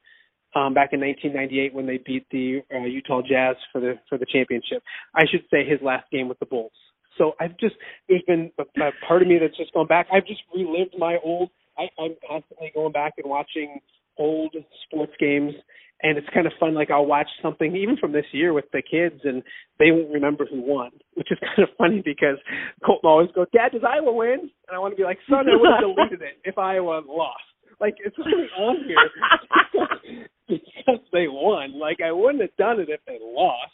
um, 0.56 0.74
back 0.74 0.90
in 0.94 1.00
1998 1.00 1.74
when 1.74 1.86
they 1.88 2.00
beat 2.06 2.26
the 2.32 2.62
uh, 2.74 2.86
Utah 2.86 3.22
Jazz 3.22 3.56
for 3.72 3.82
the 3.82 3.96
for 4.10 4.18
the 4.18 4.26
championship. 4.26 4.84
I 5.16 5.24
should 5.30 5.44
say 5.52 5.66
his 5.68 5.80
last 5.82 6.10
game 6.12 6.28
with 6.28 6.40
the 6.40 6.46
Bulls. 6.46 6.72
So 7.18 7.34
I've 7.40 7.58
just 7.58 7.76
there's 8.08 8.24
been 8.28 8.52
a, 8.60 8.64
a 8.82 8.92
part 9.08 9.22
of 9.22 9.28
me 9.28 9.38
that's 9.40 9.58
just 9.58 9.74
gone 9.74 9.88
back. 9.88 10.08
I've 10.14 10.26
just 10.26 10.42
relived 10.56 10.96
my 10.98 11.18
old. 11.24 11.50
I, 11.78 11.90
I'm 12.02 12.16
constantly 12.28 12.72
going 12.74 12.92
back 12.92 13.14
and 13.18 13.30
watching 13.30 13.80
old 14.18 14.56
sports 14.86 15.14
games, 15.20 15.54
and 16.02 16.18
it's 16.18 16.28
kind 16.34 16.46
of 16.46 16.54
fun. 16.60 16.74
Like 16.74 16.92
I'll 16.92 17.06
watch 17.06 17.30
something 17.42 17.76
even 17.76 17.98
from 17.98 18.12
this 18.12 18.26
year 18.32 18.54
with 18.54 18.66
the 18.72 18.82
kids, 18.82 19.22
and 19.24 19.44
they 19.80 19.92
won't 19.92 20.14
remember 20.14 20.46
who 20.50 20.62
won, 20.62 20.92
which 21.16 21.32
is 21.32 21.40
kind 21.42 21.68
of 21.68 21.76
funny 21.78 22.02
because 22.04 22.38
Colton 22.86 23.10
always 23.10 23.32
goes, 23.32 23.48
"Dad, 23.54 23.72
does 23.72 23.84
Iowa 23.88 24.14
win?" 24.14 24.40
And 24.42 24.74
I 24.76 24.80
want 24.80 24.94
to 24.94 24.98
be 24.98 25.04
like, 25.04 25.20
"Son, 25.30 25.46
I 25.48 25.56
would 25.58 25.70
have 25.70 25.82
deleted 25.96 26.22
it 26.22 26.40
if 26.44 26.58
Iowa 26.58 27.02
lost." 27.08 27.44
Like 27.80 27.96
it's 28.04 28.18
really 28.18 28.50
on 28.58 28.78
here 28.88 30.18
because 30.48 31.02
they 31.14 31.28
won. 31.28 31.80
Like 31.80 31.98
I 32.06 32.12
wouldn't 32.12 32.42
have 32.42 32.56
done 32.58 32.80
it 32.80 32.90
if 32.90 33.02
they 33.06 33.20
lost. 33.22 33.74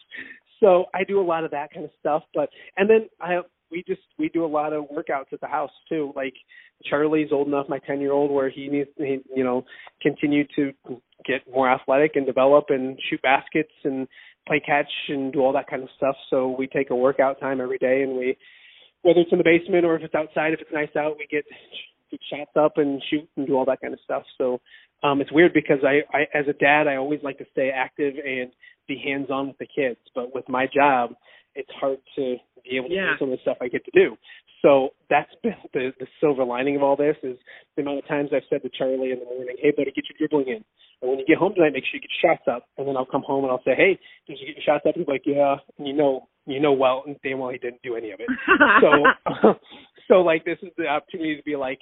So 0.59 0.85
I 0.93 1.03
do 1.03 1.19
a 1.19 1.23
lot 1.23 1.43
of 1.43 1.51
that 1.51 1.73
kind 1.73 1.85
of 1.85 1.91
stuff. 1.99 2.23
But 2.33 2.49
and 2.77 2.89
then 2.89 3.09
I 3.21 3.39
we 3.73 3.83
just 3.87 4.01
we 4.19 4.29
do 4.29 4.45
a 4.45 4.47
lot 4.47 4.71
of 4.71 4.85
workouts 4.85 5.33
at 5.33 5.41
the 5.41 5.47
house 5.47 5.71
too. 5.89 6.13
Like 6.15 6.35
Charlie's 6.85 7.31
old 7.31 7.47
enough, 7.47 7.65
my 7.67 7.79
ten 7.79 7.99
year 7.99 8.11
old, 8.13 8.31
where 8.31 8.49
he 8.49 8.67
needs 8.67 8.89
to 8.97 9.03
he, 9.03 9.19
you 9.35 9.43
know 9.43 9.65
continue 10.01 10.45
to 10.55 10.71
get 11.25 11.41
more 11.51 11.69
athletic 11.69 12.11
and 12.15 12.25
develop 12.25 12.65
and 12.69 12.97
shoot 13.09 13.21
baskets 13.23 13.71
and 13.83 14.07
play 14.47 14.61
catch 14.63 14.91
and 15.09 15.33
do 15.33 15.39
all 15.39 15.53
that 15.53 15.67
kind 15.67 15.81
of 15.81 15.89
stuff. 15.97 16.15
So 16.29 16.55
we 16.57 16.67
take 16.67 16.91
a 16.91 16.95
workout 16.95 17.39
time 17.39 17.59
every 17.59 17.79
day 17.79 18.03
and 18.03 18.15
we 18.15 18.37
whether 19.01 19.21
it's 19.21 19.31
in 19.31 19.37
the 19.39 19.43
basement 19.43 19.85
or 19.85 19.95
if 19.95 20.03
it's 20.03 20.15
outside, 20.15 20.53
if 20.53 20.61
it's 20.61 20.71
nice 20.71 20.95
out, 20.97 21.17
we 21.17 21.27
get 21.29 21.43
get 22.11 22.19
shots 22.29 22.51
up 22.55 22.77
and 22.77 23.01
shoot 23.09 23.27
and 23.35 23.47
do 23.47 23.55
all 23.55 23.65
that 23.65 23.81
kind 23.81 23.93
of 23.93 23.99
stuff. 24.05 24.23
So 24.37 24.61
um 25.01 25.19
it's 25.19 25.31
weird 25.31 25.53
because 25.53 25.79
I, 25.83 26.01
I 26.15 26.21
as 26.37 26.45
a 26.47 26.53
dad 26.53 26.87
I 26.87 26.97
always 26.97 27.21
like 27.23 27.39
to 27.39 27.45
stay 27.51 27.71
active 27.73 28.13
and 28.23 28.51
be 28.87 29.01
hands 29.03 29.31
on 29.31 29.47
with 29.47 29.57
the 29.57 29.67
kids. 29.67 29.99
But 30.13 30.35
with 30.35 30.47
my 30.47 30.67
job 30.71 31.15
it's 31.55 31.69
hard 31.79 31.99
to 32.15 32.37
be 32.63 32.77
able 32.77 32.89
to 32.89 32.95
Yeah. 32.95 33.11
do 33.13 33.19
some 33.19 33.31
of 33.31 33.37
the 33.37 33.41
stuff 33.41 33.57
I 33.61 33.67
get 33.67 33.83
to 33.85 33.91
do. 33.93 34.17
So 34.61 34.93
that's 35.09 35.33
been 35.43 35.55
the 35.73 35.93
the 35.99 36.07
silver 36.19 36.43
lining 36.45 36.75
of 36.77 36.83
all 36.83 36.95
this 36.95 37.17
is 37.23 37.37
the 37.75 37.81
amount 37.81 37.99
of 37.99 38.07
times 38.07 38.29
I've 38.33 38.43
said 38.49 38.61
to 38.63 38.69
Charlie 38.69 39.11
in 39.11 39.19
the 39.19 39.25
morning, 39.25 39.55
Hey 39.59 39.71
buddy, 39.71 39.91
get 39.91 40.05
your 40.09 40.17
dribbling 40.17 40.47
in. 40.55 40.63
And 41.01 41.09
when 41.11 41.19
you 41.19 41.25
get 41.25 41.37
home 41.37 41.53
tonight, 41.53 41.73
make 41.73 41.83
sure 41.83 41.95
you 41.99 42.01
get 42.01 42.09
your 42.23 42.31
shots 42.35 42.47
up. 42.47 42.69
And 42.77 42.87
then 42.87 42.95
I'll 42.95 43.05
come 43.05 43.23
home 43.23 43.43
and 43.43 43.51
I'll 43.51 43.63
say, 43.63 43.75
Hey, 43.75 43.99
did 44.27 44.39
you 44.39 44.47
get 44.47 44.55
your 44.55 44.63
shots 44.63 44.85
up? 44.87 44.95
He's 44.95 45.07
like, 45.07 45.23
Yeah 45.25 45.57
and 45.77 45.87
you 45.87 45.93
know 45.93 46.27
you 46.45 46.59
know 46.59 46.71
well 46.73 47.03
and 47.05 47.15
damn 47.23 47.39
well 47.39 47.49
he 47.51 47.57
didn't 47.57 47.81
do 47.83 47.95
any 47.95 48.11
of 48.11 48.19
it 48.19 48.29
so 48.81 49.53
so 50.07 50.21
like 50.21 50.43
this 50.45 50.57
is 50.61 50.69
the 50.77 50.87
opportunity 50.87 51.35
to 51.35 51.43
be 51.43 51.55
like 51.55 51.79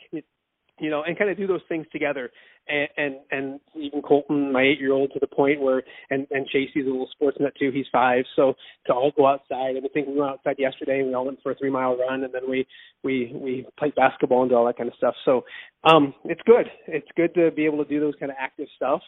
you 0.82 0.90
know 0.90 1.04
and 1.04 1.18
kind 1.18 1.30
of 1.30 1.38
do 1.38 1.48
those 1.48 1.62
things 1.70 1.86
together. 1.92 2.32
And 2.68 2.88
and, 2.98 3.16
and 3.32 3.60
even 3.76 4.02
colton 4.04 4.52
my 4.52 4.62
eight 4.62 4.80
year 4.80 4.94
old 4.94 5.12
to 5.14 5.20
the 5.20 5.28
point 5.28 5.62
where 5.62 5.82
and 6.12 6.28
and 6.30 6.48
chasey's 6.54 6.86
a 6.86 6.90
little 6.90 7.10
sports 7.12 7.38
nut 7.40 7.54
too 7.60 7.72
he's 7.74 7.88
five 7.92 8.24
so 8.36 8.54
to 8.86 8.94
all 8.94 9.12
go 9.18 9.26
outside 9.26 9.76
and 9.78 9.84
i 9.84 9.90
think 9.92 10.08
we 10.08 10.14
went 10.20 10.30
outside 10.30 10.58
yesterday 10.60 11.00
and 11.00 11.08
we 11.08 11.16
all 11.16 11.26
went 11.26 11.42
for 11.42 11.54
a 11.54 11.56
three 11.56 11.72
mile 11.72 11.98
run 11.98 12.24
and 12.24 12.32
then 12.32 12.44
we 12.48 12.68
we 13.04 13.32
we 13.34 13.66
played 13.80 13.96
basketball 13.96 14.42
and 14.42 14.52
do 14.52 14.56
all 14.56 14.66
that 14.66 14.78
kind 14.78 14.90
of 14.90 14.96
stuff. 14.96 15.16
So 15.26 15.44
um 15.84 16.14
it's 16.26 16.42
good. 16.46 16.68
It's 16.88 17.08
good 17.16 17.34
to 17.34 17.52
be 17.52 17.66
able 17.66 17.84
to 17.84 17.90
do 17.90 18.00
those 18.00 18.14
kind 18.20 18.32
of 18.32 18.38
active 18.40 18.68
stuff 18.76 19.02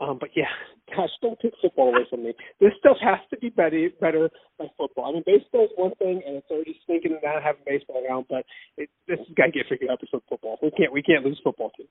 um, 0.00 0.18
but 0.18 0.30
yeah, 0.34 0.50
gosh, 0.96 1.10
don't 1.22 1.38
take 1.40 1.52
football 1.60 1.88
away 1.88 2.06
from 2.08 2.24
me. 2.24 2.34
This 2.60 2.72
stuff 2.78 2.96
has 3.02 3.20
to 3.30 3.38
be 3.38 3.50
better, 3.50 3.88
better 4.00 4.30
than 4.58 4.68
football. 4.76 5.10
I 5.10 5.12
mean, 5.12 5.24
baseball 5.26 5.64
is 5.64 5.70
one 5.76 5.94
thing, 5.96 6.22
and 6.26 6.36
it's 6.36 6.50
already 6.50 6.78
stinking 6.84 7.18
not 7.22 7.42
having 7.42 7.62
baseball 7.66 8.02
around. 8.04 8.26
But 8.28 8.44
it, 8.76 8.88
this 9.06 9.18
has 9.18 9.34
got 9.36 9.46
to 9.46 9.52
get 9.52 9.66
figured 9.68 9.90
out 9.90 10.00
for 10.10 10.20
football. 10.28 10.58
We 10.62 10.70
can't, 10.72 10.92
we 10.92 11.02
can't 11.02 11.24
lose 11.24 11.40
football 11.44 11.70
too. 11.76 11.86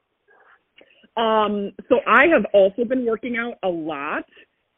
Um, 1.22 1.72
so 1.90 1.98
I 2.08 2.28
have 2.34 2.46
also 2.54 2.86
been 2.86 3.06
working 3.06 3.38
out 3.38 3.56
a 3.64 3.70
lot. 3.70 4.24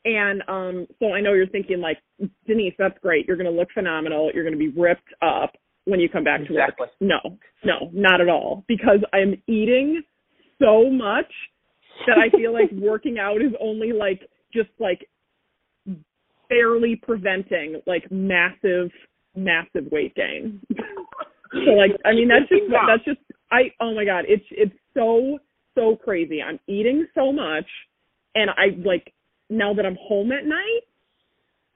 And 0.04 0.42
um, 0.48 0.88
so 1.00 1.14
I 1.14 1.22
know 1.22 1.34
you're 1.34 1.48
thinking 1.48 1.80
like, 1.80 2.00
Denise, 2.48 2.74
that's 2.80 2.98
great. 3.02 3.28
You're 3.28 3.38
going 3.38 3.52
to 3.52 3.56
look 3.56 3.68
phenomenal. 3.74 4.32
You're 4.34 4.44
going 4.44 4.58
to 4.58 4.60
be 4.60 4.70
ripped 4.70 5.14
up 5.22 5.54
when 5.86 6.00
you 6.00 6.10
come 6.10 6.24
back 6.24 6.40
to 6.40 6.46
Exactly. 6.48 6.88
work. 6.88 6.90
No, 7.00 7.38
no, 7.64 7.92
not 7.94 8.20
at 8.20 8.28
all. 8.28 8.66
Because 8.68 9.00
I'm 9.14 9.42
eating 9.48 10.02
so 10.60 10.90
much 10.90 11.32
that 12.08 12.18
I 12.18 12.30
feel 12.36 12.54
like 12.54 12.72
working 12.72 13.18
out 13.20 13.42
is 13.42 13.52
only 13.60 13.92
like 13.92 14.22
just 14.54 14.70
like 14.80 15.08
barely 16.50 16.96
preventing 17.02 17.82
like 17.88 18.10
massive, 18.12 18.92
massive 19.36 19.86
weight 19.92 20.16
gain. 20.16 20.62
so 21.54 21.72
like, 21.72 21.92
I 22.06 22.12
mean, 22.14 22.28
that's 22.28 22.50
just 22.50 22.72
that's 22.88 23.06
just 23.06 23.20
I. 23.52 23.72
Oh 23.80 23.96
my 23.96 24.06
god, 24.06 24.26
it's 24.28 24.46
it's 24.52 24.76
so 24.94 25.40
so 25.76 25.96
crazy. 25.96 26.42
I'm 26.42 26.60
eating 26.68 27.08
so 27.16 27.32
much, 27.32 27.66
and 28.36 28.50
I 28.52 28.78
like 28.86 29.14
now 29.50 29.74
that 29.74 29.86
I'm 29.86 29.98
home 30.00 30.32
at 30.32 30.46
night. 30.46 30.82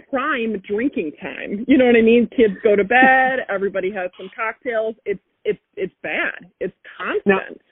Prime 0.09 0.61
drinking 0.69 1.13
time. 1.19 1.65
You 1.67 1.77
know 1.77 1.85
what 1.85 1.95
I 1.95 2.01
mean? 2.01 2.29
Kids 2.37 2.53
go 2.63 2.75
to 2.75 2.83
bed. 2.83 3.39
Everybody 3.49 3.91
has 3.91 4.11
some 4.17 4.29
cocktails. 4.35 4.95
It's 5.03 5.19
it's 5.45 5.59
it's 5.75 5.93
bad. 6.03 6.51
It's 6.59 6.75
constant. 6.97 7.25
Now, 7.25 7.64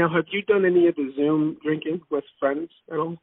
have 0.00 0.24
you 0.30 0.42
done 0.42 0.64
any 0.64 0.88
of 0.88 0.94
the 0.96 1.12
Zoom 1.16 1.56
drinking 1.62 2.00
with 2.10 2.24
friends 2.40 2.70
at 2.90 2.98
all? 2.98 3.18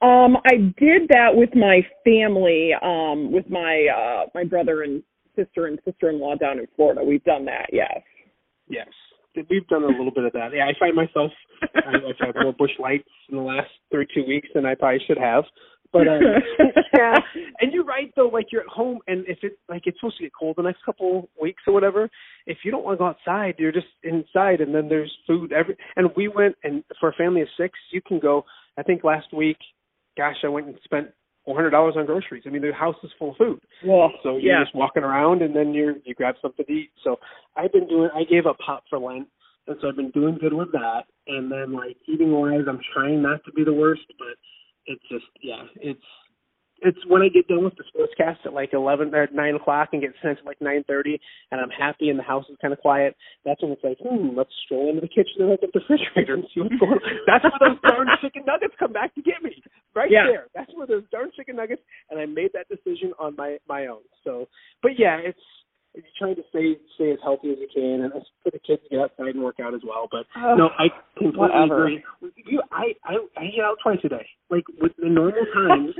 Um, 0.00 0.36
I 0.46 0.56
did 0.78 1.08
that 1.10 1.30
with 1.34 1.54
my 1.54 1.86
family, 2.04 2.72
um, 2.82 3.30
with 3.30 3.48
my 3.48 3.86
uh 3.86 4.26
my 4.34 4.44
brother 4.44 4.82
and 4.82 5.02
sister 5.36 5.66
and 5.66 5.78
sister 5.84 6.10
in 6.10 6.20
law 6.20 6.34
down 6.34 6.58
in 6.58 6.66
Florida. 6.76 7.02
We've 7.04 7.24
done 7.24 7.44
that, 7.46 7.66
yes. 7.72 8.00
Yes, 8.68 8.88
we've 9.48 9.66
done 9.68 9.84
a 9.84 9.88
little 9.88 10.10
bit 10.10 10.24
of 10.24 10.32
that. 10.32 10.50
Yeah, 10.54 10.66
I 10.66 10.72
find 10.78 10.94
myself 10.94 11.30
I- 11.74 12.00
I've 12.08 12.18
had 12.18 12.34
more 12.42 12.52
Busch 12.52 12.78
Lights 12.78 13.08
in 13.30 13.36
the 13.36 13.42
last 13.42 13.70
three 13.90 14.06
two 14.12 14.24
weeks 14.26 14.48
than 14.54 14.66
I 14.66 14.74
probably 14.74 15.00
should 15.06 15.18
have, 15.18 15.44
but 15.92 16.08
uh, 16.08 16.18
yeah, 16.94 17.18
and 17.60 17.72
you're 17.72 17.84
right 17.84 18.12
though. 18.16 18.28
Like 18.28 18.46
you're 18.50 18.62
at 18.62 18.68
home, 18.68 18.98
and 19.06 19.24
if 19.26 19.38
it 19.42 19.58
like 19.68 19.82
it's 19.86 19.98
supposed 20.00 20.16
to 20.18 20.24
get 20.24 20.32
cold 20.38 20.56
the 20.56 20.62
next 20.62 20.84
couple 20.84 21.28
weeks 21.40 21.62
or 21.66 21.74
whatever, 21.74 22.08
if 22.46 22.58
you 22.64 22.70
don't 22.70 22.84
want 22.84 22.94
to 22.94 22.98
go 22.98 23.06
outside, 23.06 23.54
you're 23.58 23.72
just 23.72 23.86
inside, 24.02 24.60
and 24.60 24.74
then 24.74 24.88
there's 24.88 25.12
food 25.26 25.52
every. 25.52 25.76
And 25.96 26.10
we 26.16 26.28
went, 26.28 26.56
and 26.64 26.82
for 27.00 27.10
a 27.10 27.14
family 27.14 27.42
of 27.42 27.48
six, 27.56 27.78
you 27.90 28.00
can 28.00 28.18
go. 28.18 28.44
I 28.78 28.82
think 28.82 29.04
last 29.04 29.32
week, 29.34 29.58
gosh, 30.16 30.36
I 30.44 30.48
went 30.48 30.66
and 30.66 30.76
spent 30.84 31.08
four 31.44 31.54
hundred 31.54 31.70
dollars 31.70 31.94
on 31.96 32.06
groceries. 32.06 32.44
I 32.46 32.50
mean, 32.50 32.62
the 32.62 32.72
house 32.72 32.96
is 33.02 33.10
full 33.18 33.32
of 33.32 33.36
food. 33.36 33.60
Well, 33.84 34.10
So 34.22 34.36
you're 34.36 34.54
yeah. 34.58 34.64
just 34.64 34.74
walking 34.74 35.02
around, 35.02 35.42
and 35.42 35.54
then 35.54 35.74
you're 35.74 35.94
you 36.04 36.14
grab 36.14 36.36
something 36.40 36.64
to 36.64 36.72
eat. 36.72 36.90
So 37.04 37.16
I've 37.56 37.72
been 37.72 37.88
doing. 37.88 38.10
I 38.14 38.24
gave 38.24 38.46
up 38.46 38.56
pop 38.64 38.84
for 38.88 38.98
Lent, 38.98 39.28
and 39.66 39.76
so 39.80 39.88
I've 39.88 39.96
been 39.96 40.10
doing 40.10 40.38
good 40.40 40.54
with 40.54 40.72
that. 40.72 41.02
And 41.26 41.50
then 41.50 41.72
like 41.72 41.96
eating 42.08 42.32
wise, 42.32 42.64
I'm 42.68 42.80
trying 42.94 43.22
not 43.22 43.44
to 43.44 43.52
be 43.52 43.64
the 43.64 43.72
worst, 43.72 44.02
but 44.18 44.36
it's 44.86 45.02
just 45.10 45.24
yeah, 45.42 45.62
it's 45.76 46.00
it's 46.84 46.98
when 47.06 47.22
I 47.22 47.28
get 47.28 47.46
done 47.46 47.62
with 47.62 47.74
the 47.78 47.84
sportscast 47.94 48.44
at 48.44 48.52
like 48.52 48.72
eleven 48.72 49.14
or 49.14 49.28
nine 49.32 49.54
o'clock 49.54 49.90
and 49.92 50.02
get 50.02 50.12
sent 50.22 50.38
at 50.40 50.44
like 50.44 50.60
nine 50.60 50.82
thirty, 50.88 51.20
and 51.50 51.60
I'm 51.60 51.70
happy 51.70 52.08
and 52.10 52.18
the 52.18 52.24
house 52.24 52.44
is 52.50 52.56
kind 52.60 52.72
of 52.74 52.80
quiet. 52.80 53.14
That's 53.44 53.62
when 53.62 53.70
it's 53.72 53.84
like, 53.84 53.98
hmm, 54.02 54.36
let's 54.36 54.50
stroll 54.66 54.88
into 54.88 55.00
the 55.00 55.08
kitchen 55.08 55.38
and 55.46 55.50
look 55.50 55.62
at 55.62 55.70
the 55.72 55.78
refrigerator 55.80 56.34
and 56.34 56.44
see 56.52 56.60
what's 56.60 56.74
going 56.80 56.92
on. 56.92 57.00
That's 57.26 57.44
where 57.44 57.70
those 57.70 57.80
darn 57.86 58.08
chicken 58.20 58.42
nuggets 58.46 58.74
come 58.78 58.92
back 58.92 59.14
to 59.14 59.22
get 59.22 59.42
me, 59.42 59.62
right 59.94 60.10
Yeah. 60.10 60.26
there. 60.26 60.46
That's 60.54 60.72
where 60.74 60.86
those 60.88 61.04
darn 61.12 61.30
chicken 61.36 61.54
nuggets, 61.56 61.82
and 62.10 62.18
I 62.18 62.26
made 62.26 62.50
that 62.54 62.66
decision 62.68 63.12
on 63.18 63.36
my 63.36 63.58
my 63.68 63.86
own. 63.86 64.02
So, 64.24 64.48
but 64.82 64.92
yeah, 64.98 65.18
it's 65.22 65.38
you're 65.94 66.04
trying 66.18 66.36
to 66.36 66.42
stay 66.50 66.76
stay 66.94 67.12
as 67.12 67.18
healthy 67.22 67.50
as 67.52 67.58
you 67.60 67.68
can, 67.72 68.04
and 68.04 68.12
it's 68.14 68.26
for 68.42 68.50
the 68.50 68.58
kids 68.58 68.82
to 68.84 68.88
get 68.88 69.00
outside 69.00 69.34
and 69.34 69.42
work 69.42 69.60
out 69.60 69.74
as 69.74 69.82
well. 69.86 70.08
But 70.10 70.26
Ugh, 70.36 70.56
no, 70.58 70.70
I 70.78 70.88
completely 71.16 71.38
whatever. 71.38 71.86
agree. 71.86 72.04
You, 72.46 72.62
I 72.72 72.94
I 73.04 73.14
I 73.36 73.44
eat 73.44 73.60
out 73.62 73.76
twice 73.82 73.98
a 74.04 74.08
day. 74.08 74.26
Like 74.50 74.64
with 74.80 74.92
the 74.98 75.08
normal 75.08 75.44
times. 75.54 75.94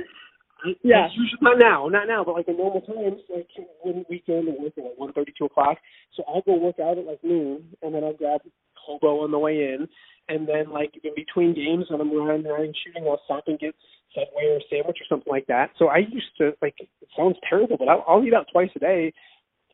I, 0.65 0.69
Yeah. 0.81 1.05
It's 1.07 1.15
usually 1.15 1.39
not 1.41 1.59
now, 1.59 1.87
not 1.89 2.07
now, 2.07 2.23
but 2.23 2.35
like 2.35 2.47
in 2.47 2.57
normal 2.57 2.81
times, 2.81 3.19
like 3.29 3.47
when 3.83 4.05
weekend 4.09 4.47
and 4.47 4.57
work 4.63 4.73
at 4.77 4.97
one 4.97 5.11
thirty, 5.13 5.33
two 5.37 5.45
o'clock. 5.45 5.77
So 6.15 6.23
I'll 6.27 6.41
go 6.41 6.55
work 6.57 6.79
out 6.79 6.97
at 6.97 7.05
like 7.05 7.23
noon, 7.23 7.63
and 7.81 7.93
then 7.93 8.03
I'll 8.03 8.13
grab 8.13 8.41
hobo 8.75 9.21
on 9.23 9.31
the 9.31 9.39
way 9.39 9.73
in, 9.73 9.87
and 10.29 10.47
then 10.47 10.69
like 10.71 10.91
in 11.03 11.11
between 11.15 11.53
games 11.53 11.85
when 11.89 12.01
I'm 12.01 12.11
running, 12.15 12.45
running, 12.45 12.73
shooting, 12.83 13.07
I'll 13.07 13.21
stop 13.25 13.43
and 13.47 13.59
get 13.59 13.75
Subway 14.15 14.45
or 14.45 14.57
a 14.57 14.61
sandwich 14.69 14.97
or 15.01 15.05
something 15.09 15.31
like 15.31 15.47
that. 15.47 15.71
So 15.77 15.87
I 15.87 15.97
used 15.97 16.31
to 16.37 16.53
like 16.61 16.75
it 16.79 16.87
sounds 17.17 17.35
terrible, 17.49 17.77
but 17.77 17.87
I'll, 17.89 18.03
I'll 18.07 18.23
eat 18.23 18.33
out 18.33 18.47
twice 18.51 18.69
a 18.75 18.79
day, 18.79 19.11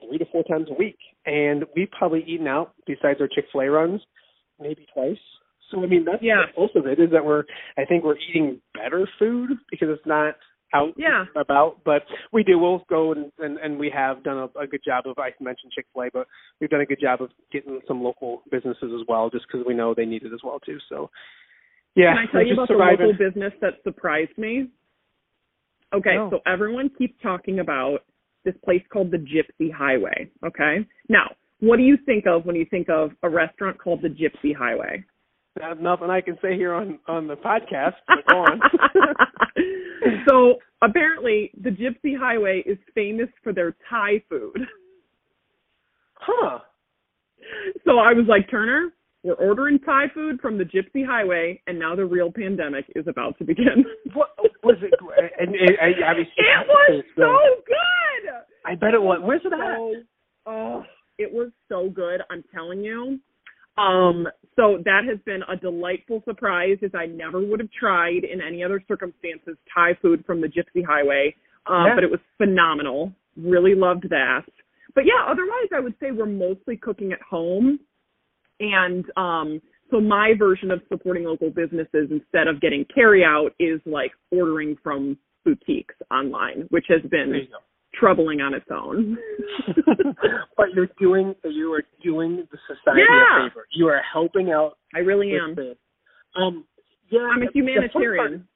three 0.08 0.18
to 0.18 0.26
four 0.32 0.44
times 0.44 0.68
a 0.70 0.74
week, 0.74 0.98
and 1.26 1.66
we've 1.76 1.92
probably 1.92 2.24
eaten 2.28 2.48
out 2.48 2.74
besides 2.86 3.20
our 3.22 3.28
Chick 3.28 3.46
Fil 3.52 3.62
A 3.62 3.70
runs, 3.70 4.02
maybe 4.60 4.86
twice. 4.94 5.18
So 5.72 5.84
I 5.84 5.88
mean 5.88 6.06
that's 6.06 6.22
Yeah. 6.24 6.46
most 6.58 6.76
of 6.76 6.88
it 6.88 7.00
is 7.00 7.12
that 7.12 7.24
we're 7.24 7.44
I 7.78 7.86
think 7.86 8.04
we're 8.04 8.18
eating 8.18 8.62
better 8.74 9.08
food 9.20 9.52
because 9.70 9.90
it's 9.90 10.06
not 10.06 10.36
out 10.74 10.94
Yeah. 10.98 11.26
about, 11.36 11.84
but 11.84 12.04
we 12.32 12.44
do. 12.44 12.58
We'll 12.60 12.86
go 12.90 13.12
and 13.12 13.32
and, 13.40 13.58
and 13.58 13.78
we 13.80 13.90
have 13.90 14.24
done 14.24 14.38
a, 14.56 14.60
a 14.60 14.68
good 14.68 14.82
job 14.86 15.06
of. 15.08 15.18
I 15.20 15.32
mentioned 15.40 15.72
Chick 15.74 15.86
Fil 15.94 16.04
A, 16.04 16.10
but 16.14 16.28
we've 16.60 16.70
done 16.70 16.82
a 16.82 16.86
good 16.86 17.00
job 17.02 17.22
of 17.22 17.30
getting 17.52 17.80
some 17.88 18.04
local 18.04 18.44
businesses 18.52 18.92
as 19.00 19.06
well, 19.08 19.30
just 19.30 19.46
because 19.48 19.66
we 19.68 19.74
know 19.74 19.94
they 19.94 20.06
need 20.06 20.24
it 20.24 20.34
as 20.34 20.42
well 20.44 20.60
too. 20.60 20.78
So, 20.90 21.10
yeah, 21.96 22.14
Can 22.14 22.28
I 22.28 22.32
tell 22.32 22.46
you 22.46 22.54
about 22.54 22.68
surviving. 22.68 22.98
the 23.00 23.06
local 23.14 23.30
business 23.30 23.54
that 23.62 23.74
surprised 23.84 24.38
me? 24.38 24.70
Okay, 25.94 26.16
No. 26.16 26.30
so 26.30 26.40
everyone 26.46 26.90
keeps 26.98 27.20
talking 27.22 27.60
about 27.60 28.00
this 28.46 28.56
place 28.64 28.84
called 28.92 29.12
the 29.12 29.18
Gypsy 29.18 29.72
Highway. 29.72 30.30
Okay, 30.46 30.86
now 31.10 31.32
what 31.60 31.78
do 31.78 31.84
you 31.84 31.98
think 32.06 32.26
of 32.26 32.46
when 32.46 32.56
you 32.56 32.66
think 32.70 32.90
of 32.90 33.12
a 33.24 33.30
restaurant 33.30 33.78
called 33.82 34.02
the 34.02 34.08
Gypsy 34.10 34.56
Highway? 34.56 35.04
There's 35.56 35.78
nothing 35.82 36.10
I 36.10 36.22
can 36.22 36.38
say 36.42 36.56
here 36.56 36.74
on 36.74 37.00
on 37.08 37.28
the 37.28 37.36
podcast. 37.36 37.96
But 38.08 38.26
go 38.30 38.38
on. 38.38 38.62
so 40.28 40.56
apparently, 40.82 41.52
the 41.62 41.70
Gypsy 41.72 42.18
Highway 42.18 42.64
is 42.66 42.78
famous 42.96 43.30
for 43.44 43.54
their 43.54 43.76
Thai 43.90 44.24
food. 44.30 44.60
huh? 46.14 46.60
So 47.86 47.98
I 47.98 48.14
was 48.14 48.26
like, 48.28 48.50
Turner, 48.50 48.94
we're 49.24 49.34
ordering 49.34 49.80
Thai 49.80 50.06
food 50.14 50.40
from 50.42 50.58
the 50.58 50.64
Gypsy 50.64 51.06
Highway, 51.06 51.62
and 51.68 51.78
now 51.78 51.96
the 51.96 52.06
real 52.06 52.32
pandemic 52.32 52.86
is 52.96 53.06
about 53.08 53.38
to 53.40 53.44
begin. 53.46 53.84
What 54.14 54.30
was 54.64 54.78
it? 54.82 54.94
And, 55.40 55.50
and, 55.56 55.78
and 55.80 56.04
obviously, 56.04 56.34
It 56.38 56.68
was 56.68 57.04
so 57.16 57.64
good. 57.66 58.34
I 58.66 58.76
bet 58.76 58.94
it 58.94 59.02
was. 59.02 59.20
Where's 59.24 59.42
it 59.46 59.54
at? 59.54 59.60
so 59.60 59.94
oh 60.46 60.84
it 61.18 61.32
was 61.32 61.50
so 61.68 61.90
good 61.90 62.22
i'm 62.32 62.44
telling 62.54 62.82
you 62.82 63.20
um 63.78 64.26
so 64.56 64.80
that 64.86 65.02
has 65.08 65.20
been 65.26 65.42
a 65.52 65.56
delightful 65.56 66.22
surprise 66.26 66.78
as 66.84 66.92
i 66.96 67.06
never 67.06 67.40
would 67.42 67.60
have 67.60 67.70
tried 67.78 68.24
in 68.24 68.40
any 68.42 68.64
other 68.64 68.82
circumstances 68.88 69.58
thai 69.74 69.92
food 70.02 70.24
from 70.26 70.40
the 70.42 70.48
gypsy 70.48 70.84
highway 70.86 71.34
um 71.68 71.86
Yeah. 71.88 71.96
but 71.96 72.04
it 72.06 72.10
was 72.10 72.22
phenomenal 72.38 73.12
really 73.38 73.76
loved 73.76 74.10
that 74.10 74.46
but 74.96 75.04
yeah 75.06 75.26
otherwise 75.30 75.70
i 75.76 75.80
would 75.80 75.96
say 76.00 76.12
we're 76.12 76.26
mostly 76.26 76.78
cooking 76.78 77.12
at 77.12 77.22
home 77.22 77.80
and 78.60 79.06
um 79.18 79.62
so 79.92 80.00
my 80.00 80.34
version 80.38 80.70
of 80.72 80.82
supporting 80.88 81.24
local 81.24 81.50
businesses 81.50 82.10
instead 82.12 82.48
of 82.48 82.62
getting 82.62 82.86
carry 82.94 83.24
out 83.24 83.50
is 83.60 83.80
like 83.86 84.12
ordering 84.32 84.76
from 84.84 85.18
boutiques 85.46 85.96
online 86.12 86.66
which 86.70 86.86
has 86.90 87.02
been 87.10 87.30
There 87.32 87.42
you 87.42 87.48
go. 87.48 87.58
troubling 87.96 88.40
on 88.42 88.54
its 88.54 88.68
own. 88.72 89.18
but 90.58 90.68
you're 90.76 90.90
doing 91.00 91.34
you 91.44 91.74
are 91.74 91.84
doing 92.04 92.48
the 92.52 92.58
society 92.68 93.02
Yeah. 93.10 93.46
a 93.48 93.50
favor. 93.50 93.66
You 93.72 93.88
are 93.88 94.02
helping 94.14 94.52
out. 94.52 94.78
I 94.94 95.00
really 95.00 95.34
am. 95.36 95.56
this. 95.56 95.76
Um, 96.36 96.66
yeah, 97.10 97.22
I'm 97.22 97.42
a 97.42 97.46
the- 97.46 97.52
the 97.54 97.62
fun 97.62 97.90
part- 97.92 97.92
humanitarian. 97.96 98.48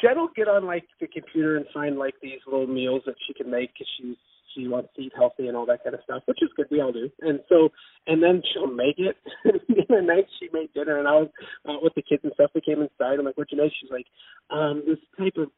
Jen 0.00 0.16
will 0.18 0.28
get 0.34 0.48
on 0.48 0.64
like 0.66 0.84
the 1.00 1.06
computer 1.06 1.56
and 1.56 1.66
find 1.72 1.98
like 1.98 2.14
these 2.22 2.40
little 2.46 2.66
meals 2.66 3.02
that 3.06 3.14
she 3.26 3.34
can 3.34 3.50
make 3.50 3.70
because 3.74 3.86
she's 3.98 4.16
she 4.54 4.68
wants 4.68 4.90
to 4.96 5.02
eat 5.02 5.12
healthy 5.16 5.48
and 5.48 5.56
all 5.56 5.66
that 5.66 5.82
kind 5.82 5.94
of 5.94 6.02
stuff, 6.04 6.22
which 6.26 6.42
is 6.42 6.50
good. 6.56 6.66
We 6.70 6.80
all 6.80 6.92
do. 6.92 7.10
And 7.20 7.40
so, 7.48 7.70
and 8.06 8.22
then 8.22 8.42
she'll 8.52 8.66
make 8.66 8.98
it. 8.98 9.16
the 9.44 9.82
other 9.88 10.02
night 10.02 10.26
she 10.38 10.48
made 10.52 10.72
dinner, 10.74 10.98
and 10.98 11.08
I 11.08 11.12
was 11.12 11.28
out 11.68 11.82
with 11.82 11.94
the 11.94 12.02
kids 12.02 12.22
and 12.24 12.32
stuff. 12.34 12.50
We 12.54 12.60
came 12.60 12.80
inside. 12.82 13.18
I'm 13.18 13.24
like, 13.24 13.36
"What'd 13.36 13.52
you 13.52 13.62
make?" 13.62 13.72
She's 13.80 13.90
like, 13.90 14.06
um, 14.50 14.82
"This 14.86 14.98
type 15.18 15.36
of 15.36 15.50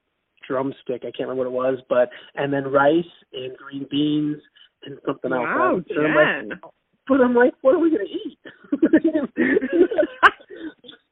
drumstick. 0.47 1.03
I 1.03 1.13
can't 1.17 1.29
remember 1.29 1.51
what 1.51 1.69
it 1.69 1.75
was, 1.75 1.79
but 1.89 2.11
and 2.35 2.53
then 2.53 2.65
rice 2.65 3.05
and 3.33 3.57
green 3.57 3.87
beans 3.91 4.41
and 4.85 4.99
something 5.07 5.33
else." 5.33 5.43
Wow, 5.43 5.71
I'm 5.71 5.77
like, 5.77 5.87
Jen. 5.89 6.61
but 7.09 7.21
I'm 7.21 7.35
like, 7.35 7.55
what 7.63 7.75
are 7.75 7.79
we 7.79 7.91
gonna 7.91 8.05
eat? 8.05 8.39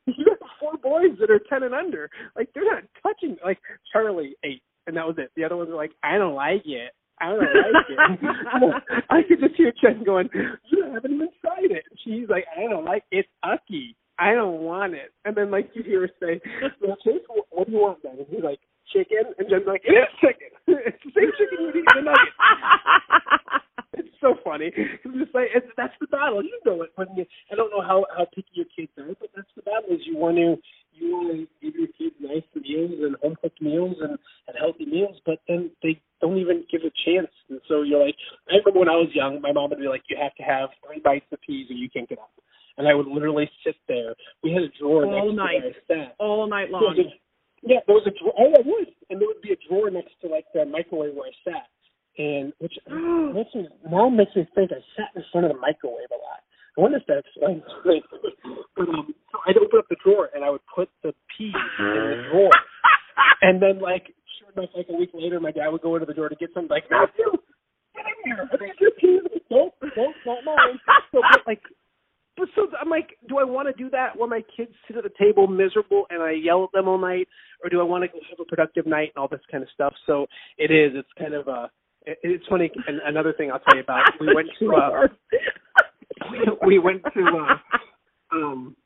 you 0.06 0.26
have 0.28 0.38
four 0.60 0.76
boys 0.82 1.16
that 1.20 1.30
are 1.30 1.40
ten 1.48 1.62
and 1.62 1.74
under. 1.74 2.10
Like 2.36 2.48
they're 2.54 2.64
not 2.64 2.84
touching. 3.02 3.36
Like 3.44 3.58
Charlie 3.92 4.36
ate, 4.44 4.62
and 4.86 4.96
that 4.96 5.06
was 5.06 5.16
it. 5.18 5.30
The 5.36 5.44
other 5.44 5.56
ones 5.56 5.70
are 5.70 5.76
like, 5.76 5.92
I 6.02 6.18
don't 6.18 6.34
like 6.34 6.62
it. 6.64 6.92
I 7.20 7.28
don't 7.30 7.40
like 7.40 7.86
it. 7.88 9.04
I 9.10 9.22
could 9.28 9.40
just 9.40 9.54
hear 9.56 9.72
Jen 9.80 10.04
going, 10.04 10.28
"You 10.70 10.84
haven't 10.92 11.12
even 11.14 11.28
tried 11.40 11.70
it." 11.70 11.84
She's 12.04 12.28
like, 12.28 12.44
"I 12.56 12.68
don't 12.68 12.84
like 12.84 13.04
it. 13.10 13.18
It's 13.18 13.28
ucky. 13.42 13.96
I 14.18 14.34
don't 14.34 14.60
want 14.62 14.94
it." 14.94 15.12
And 15.24 15.36
then 15.36 15.50
like 15.50 15.70
you 15.74 15.82
hear 15.82 16.02
her 16.02 16.10
say, 16.20 16.40
well, 16.80 16.96
Chase, 17.04 17.22
what- 17.28 17.46
"What 17.50 17.66
do 17.66 17.72
you 17.72 17.78
want 17.78 18.02
then?" 18.02 18.18
And 18.18 18.26
he's 18.28 18.42
like, 18.42 18.60
"Chicken." 18.92 19.32
And 19.38 19.48
Jen's 19.48 19.66
like, 19.66 19.82
"It 19.84 19.92
is 19.92 20.10
chicken. 20.20 20.50
it's 20.66 20.98
the 21.04 21.12
same 21.14 21.30
chicken 21.38 21.58
you 21.60 21.68
eat 21.70 21.86
in 21.96 22.04
the 22.04 22.10
nugget." 22.10 22.34
it's 23.94 24.14
so 24.20 24.34
funny. 24.44 24.72
It's 24.74 25.02
just 25.14 25.34
like 25.34 25.48
it's, 25.54 25.66
that's 25.76 25.94
the 26.00 26.06
battle. 26.08 26.42
You 26.42 26.58
know 26.66 26.82
it 26.82 26.90
when 26.96 27.08
you. 27.16 27.24
I 27.52 27.54
don't 27.54 27.70
know 27.70 27.82
how 27.82 28.06
how 28.16 28.26
picky 28.34 28.50
your 28.54 28.66
kids 28.74 28.90
are, 28.98 29.14
but 29.20 29.30
that's 29.34 29.48
the 29.56 29.62
battle. 29.62 29.90
Is 29.94 30.02
you 30.04 30.16
want 30.16 30.36
to 30.36 30.56
you 30.92 31.10
want 31.14 31.30
to 31.32 31.46
give 31.62 31.74
your 31.78 31.88
kids 31.98 32.14
nice 32.20 32.46
meals 32.54 32.92
and 33.02 33.16
home 33.22 33.36
cooked 33.40 33.60
meals 33.62 33.96
and 34.02 34.18
and 34.48 34.56
healthy 34.58 34.86
meals, 34.86 35.16
but 35.26 35.38
then 35.48 35.70
they 35.82 36.00
don't 36.24 36.38
even 36.40 36.64
give 36.72 36.80
a 36.88 36.92
chance. 37.04 37.28
And 37.50 37.60
so 37.68 37.82
you're 37.84 38.00
like, 38.04 38.16
I 38.48 38.56
remember 38.56 38.80
when 38.80 38.88
I 38.88 38.96
was 38.96 39.12
young, 39.12 39.40
my 39.44 39.52
mom 39.52 39.68
would 39.70 39.78
be 39.78 39.88
like, 39.92 40.02
you 40.08 40.16
have 40.16 40.34
to 40.40 40.42
have 40.42 40.70
three 40.80 41.00
bites 41.04 41.28
of 41.32 41.40
peas 41.44 41.68
or 41.68 41.74
you 41.76 41.90
can't 41.92 42.08
get 42.08 42.18
up. 42.18 42.32
And 42.78 42.88
I 42.88 42.94
would 42.94 43.06
literally 43.06 43.48
sit 43.64 43.76
there. 43.86 44.14
We 44.42 44.52
had 44.56 44.62
a 44.64 44.72
drawer 44.80 45.04
All 45.04 45.12
next 45.12 45.36
night. 45.36 45.60
to 45.60 45.68
where 45.68 46.00
I 46.00 46.06
sat. 46.08 46.16
All 46.18 46.46
night 46.48 46.70
long. 46.70 46.94
there- 46.96 47.12
Yeah, 47.62 47.80
there 47.86 47.94
was 47.96 48.06
a 48.08 48.14
drawer. 48.18 48.32
Oh, 48.40 48.50
I 48.56 48.62
would, 48.64 48.88
and 49.10 49.20
there 49.20 49.28
would 49.28 49.40
be 49.44 49.52
a 49.52 49.60
drawer 49.68 49.90
next 49.90 50.16
to 50.22 50.28
like 50.28 50.44
the 50.54 50.64
microwave 50.64 51.14
where 51.14 51.28
I 51.28 51.34
sat, 51.44 51.68
and 52.18 52.52
which 52.58 52.74
makes 53.36 53.54
me 53.54 53.68
now 53.90 54.08
makes 54.08 54.34
me 54.36 54.46
think 54.54 54.72
I 54.72 54.80
sat 54.96 55.10
in 55.16 55.22
front 55.32 55.46
of 55.46 55.52
the 55.52 55.60
microwave 55.60 56.10
a 56.12 56.20
lot. 56.20 56.40
I 56.76 56.80
wonder 56.80 56.98
if 56.98 57.06
that 57.06 57.22
explains. 57.24 57.62
it. 57.86 58.02
but 58.76 58.88
um, 58.88 59.14
so 59.30 59.38
I'd 59.46 59.56
open 59.56 59.78
up 59.78 59.86
the 59.88 59.96
drawer 60.04 60.28
and 60.34 60.42
I 60.44 60.50
would 60.50 60.66
put 60.74 60.88
the 61.02 61.14
peas 61.36 61.54
in 61.78 61.84
the 61.86 62.22
drawer, 62.32 62.50
and 63.42 63.62
then 63.62 63.78
like 63.80 64.12
sure 64.38 64.48
enough, 64.56 64.70
like 64.76 64.86
a 64.88 64.96
week 64.96 65.10
later, 65.14 65.40
my 65.40 65.50
dad 65.52 65.68
would 65.68 65.82
go 65.82 65.94
into 65.96 66.06
the 66.06 66.14
door 66.14 66.28
to 66.28 66.36
get 66.36 66.50
something. 66.54 66.70
Like 66.70 66.84
Matthew, 66.90 67.30
get 67.94 68.04
in 68.06 68.32
here. 68.36 68.48
These 68.60 68.70
your 68.80 68.90
peas? 68.92 69.20
Nope, 69.50 69.74
nope, 69.96 70.14
not 70.26 70.44
mine. 70.44 70.78
So 71.12 71.20
but 71.30 71.40
like 71.46 71.60
but 72.36 72.48
so 72.56 72.66
I'm 72.80 72.88
like, 72.90 73.10
do 73.28 73.38
I 73.38 73.44
want 73.44 73.68
to 73.68 73.82
do 73.82 73.88
that 73.90 74.18
when 74.18 74.28
my 74.28 74.42
kids 74.56 74.72
sit 74.88 74.96
at 74.96 75.04
the 75.04 75.10
table 75.20 75.46
miserable 75.46 76.06
and 76.10 76.20
I 76.22 76.32
yell 76.32 76.64
at 76.64 76.72
them 76.72 76.88
all 76.88 76.98
night, 76.98 77.28
or 77.62 77.70
do 77.70 77.78
I 77.80 77.84
want 77.84 78.02
to 78.02 78.08
go 78.08 78.18
have 78.28 78.40
a 78.40 78.44
productive 78.44 78.86
night 78.86 79.12
and 79.14 79.20
all 79.22 79.28
this 79.28 79.40
kind 79.50 79.62
of 79.62 79.68
stuff? 79.72 79.94
So 80.06 80.26
it 80.58 80.70
is. 80.72 80.92
It's 80.96 81.08
kind 81.18 81.34
of 81.34 81.46
a. 81.48 81.70
it- 82.06 82.18
It's 82.24 82.46
funny. 82.48 82.70
And 82.88 83.00
another 83.06 83.32
thing 83.34 83.52
I'll 83.52 83.60
tell 83.60 83.76
you 83.76 83.82
about. 83.82 84.02
We 84.20 84.34
went 84.34 84.48
to. 84.58 84.74
Uh, 84.74 85.06
we, 86.32 86.38
we 86.66 86.78
went 86.80 87.02
to. 87.04 87.24
Uh, 87.24 88.36
um, 88.36 88.76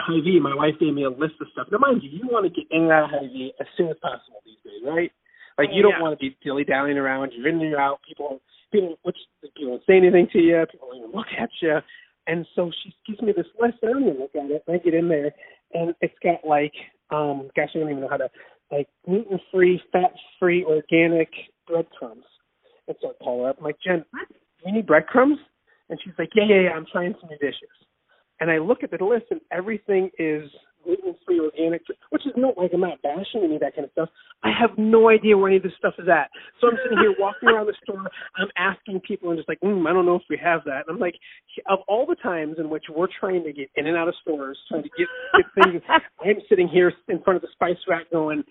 Hy-Vee, 0.00 0.40
my 0.40 0.54
wife 0.54 0.74
gave 0.80 0.94
me 0.94 1.04
a 1.04 1.10
list 1.10 1.34
of 1.40 1.48
stuff. 1.52 1.68
Now, 1.70 1.78
mind 1.78 2.02
you, 2.02 2.10
you 2.10 2.26
want 2.30 2.44
to 2.44 2.50
get 2.50 2.70
in 2.70 2.82
and 2.84 2.92
out 2.92 3.04
of 3.04 3.10
Hy-Vee 3.10 3.52
as 3.60 3.66
soon 3.76 3.88
as 3.88 3.96
possible 4.02 4.42
these 4.44 4.58
days, 4.64 4.82
right? 4.84 5.12
Like 5.58 5.68
Oh, 5.70 5.76
you 5.76 5.82
don't 5.82 5.92
yeah. 5.92 6.02
want 6.02 6.18
to 6.18 6.22
be 6.22 6.36
dilly 6.42 6.64
dallying 6.64 6.98
around. 6.98 7.32
You're 7.36 7.48
in 7.48 7.60
and 7.60 7.70
you're 7.70 7.80
out. 7.80 8.00
People, 8.08 8.40
people, 8.72 8.96
which 9.02 9.16
people 9.42 9.76
don't 9.76 9.82
say 9.86 9.96
anything 9.96 10.28
to 10.32 10.38
you. 10.38 10.64
People 10.70 10.88
don't 10.90 10.98
even 10.98 11.12
look 11.12 11.26
at 11.38 11.50
you. 11.60 11.78
And 12.26 12.46
so 12.54 12.70
she 12.82 12.94
gives 13.06 13.20
me 13.22 13.32
this 13.36 13.46
list. 13.60 13.78
and 13.82 13.90
I 13.90 13.92
don't 13.92 14.02
even 14.08 14.18
look 14.20 14.34
at 14.34 14.50
it. 14.50 14.64
And 14.66 14.76
I 14.76 14.78
get 14.78 14.94
in 14.94 15.08
there, 15.08 15.32
and 15.74 15.94
it's 16.00 16.14
got 16.22 16.46
like, 16.46 16.72
um, 17.10 17.50
gosh, 17.54 17.68
I 17.74 17.78
don't 17.78 17.90
even 17.90 18.00
know 18.00 18.08
how 18.08 18.16
to, 18.16 18.30
like 18.70 18.88
gluten 19.04 19.38
free, 19.52 19.80
fat 19.92 20.12
free, 20.38 20.64
organic 20.64 21.28
breadcrumbs. 21.66 22.24
And 22.88 22.96
so 23.02 23.10
I 23.10 23.24
call 23.24 23.44
her 23.44 23.50
up. 23.50 23.56
I'm 23.58 23.64
like, 23.64 23.76
Jen, 23.84 24.04
do 24.28 24.34
you 24.66 24.72
need 24.72 24.86
breadcrumbs? 24.86 25.38
And 25.90 25.98
she's 26.02 26.14
like, 26.18 26.30
Yeah, 26.34 26.44
yeah, 26.48 26.60
yeah. 26.62 26.70
I'm 26.70 26.86
trying 26.90 27.14
some 27.20 27.28
new 27.28 27.38
dishes. 27.38 27.68
And 28.42 28.50
I 28.50 28.58
look 28.58 28.82
at 28.82 28.90
the 28.90 29.04
list, 29.04 29.26
and 29.30 29.40
everything 29.52 30.10
is 30.18 30.50
gluten 30.84 31.14
free, 31.24 31.38
organic, 31.40 31.82
which 32.10 32.26
is 32.26 32.32
not 32.36 32.58
like 32.58 32.72
I'm 32.74 32.80
not 32.80 33.00
bashing 33.02 33.44
any 33.44 33.54
of 33.54 33.60
that 33.62 33.76
kind 33.76 33.86
of 33.86 33.92
stuff. 33.92 34.08
I 34.42 34.50
have 34.50 34.76
no 34.78 35.08
idea 35.10 35.38
where 35.38 35.48
any 35.48 35.58
of 35.58 35.62
this 35.62 35.72
stuff 35.78 35.94
is 36.00 36.08
at. 36.08 36.28
So 36.60 36.68
I'm 36.68 36.78
sitting 36.82 36.98
here 36.98 37.14
walking 37.20 37.50
around 37.50 37.66
the 37.68 37.74
store. 37.84 38.02
I'm 38.36 38.48
asking 38.58 39.00
people, 39.06 39.30
and 39.30 39.38
just 39.38 39.48
like, 39.48 39.60
mm, 39.60 39.88
I 39.88 39.94
don't 39.94 40.06
know 40.06 40.16
if 40.16 40.22
we 40.28 40.38
have 40.42 40.62
that. 40.66 40.88
And 40.88 40.96
I'm 40.96 40.98
like, 40.98 41.14
of 41.70 41.80
all 41.88 42.06
the 42.06 42.16
times 42.16 42.56
in 42.58 42.68
which 42.68 42.86
we're 42.90 43.08
trying 43.20 43.44
to 43.44 43.52
get 43.54 43.70
in 43.76 43.86
and 43.86 43.96
out 43.96 44.08
of 44.08 44.16
stores, 44.22 44.58
trying 44.68 44.82
to 44.84 44.90
get, 44.98 45.08
get 45.38 45.64
things, 45.64 45.82
I'm 46.20 46.42
sitting 46.50 46.68
here 46.68 46.92
in 47.08 47.22
front 47.22 47.36
of 47.36 47.42
the 47.42 47.48
spice 47.54 47.78
rack 47.88 48.10
going, 48.10 48.42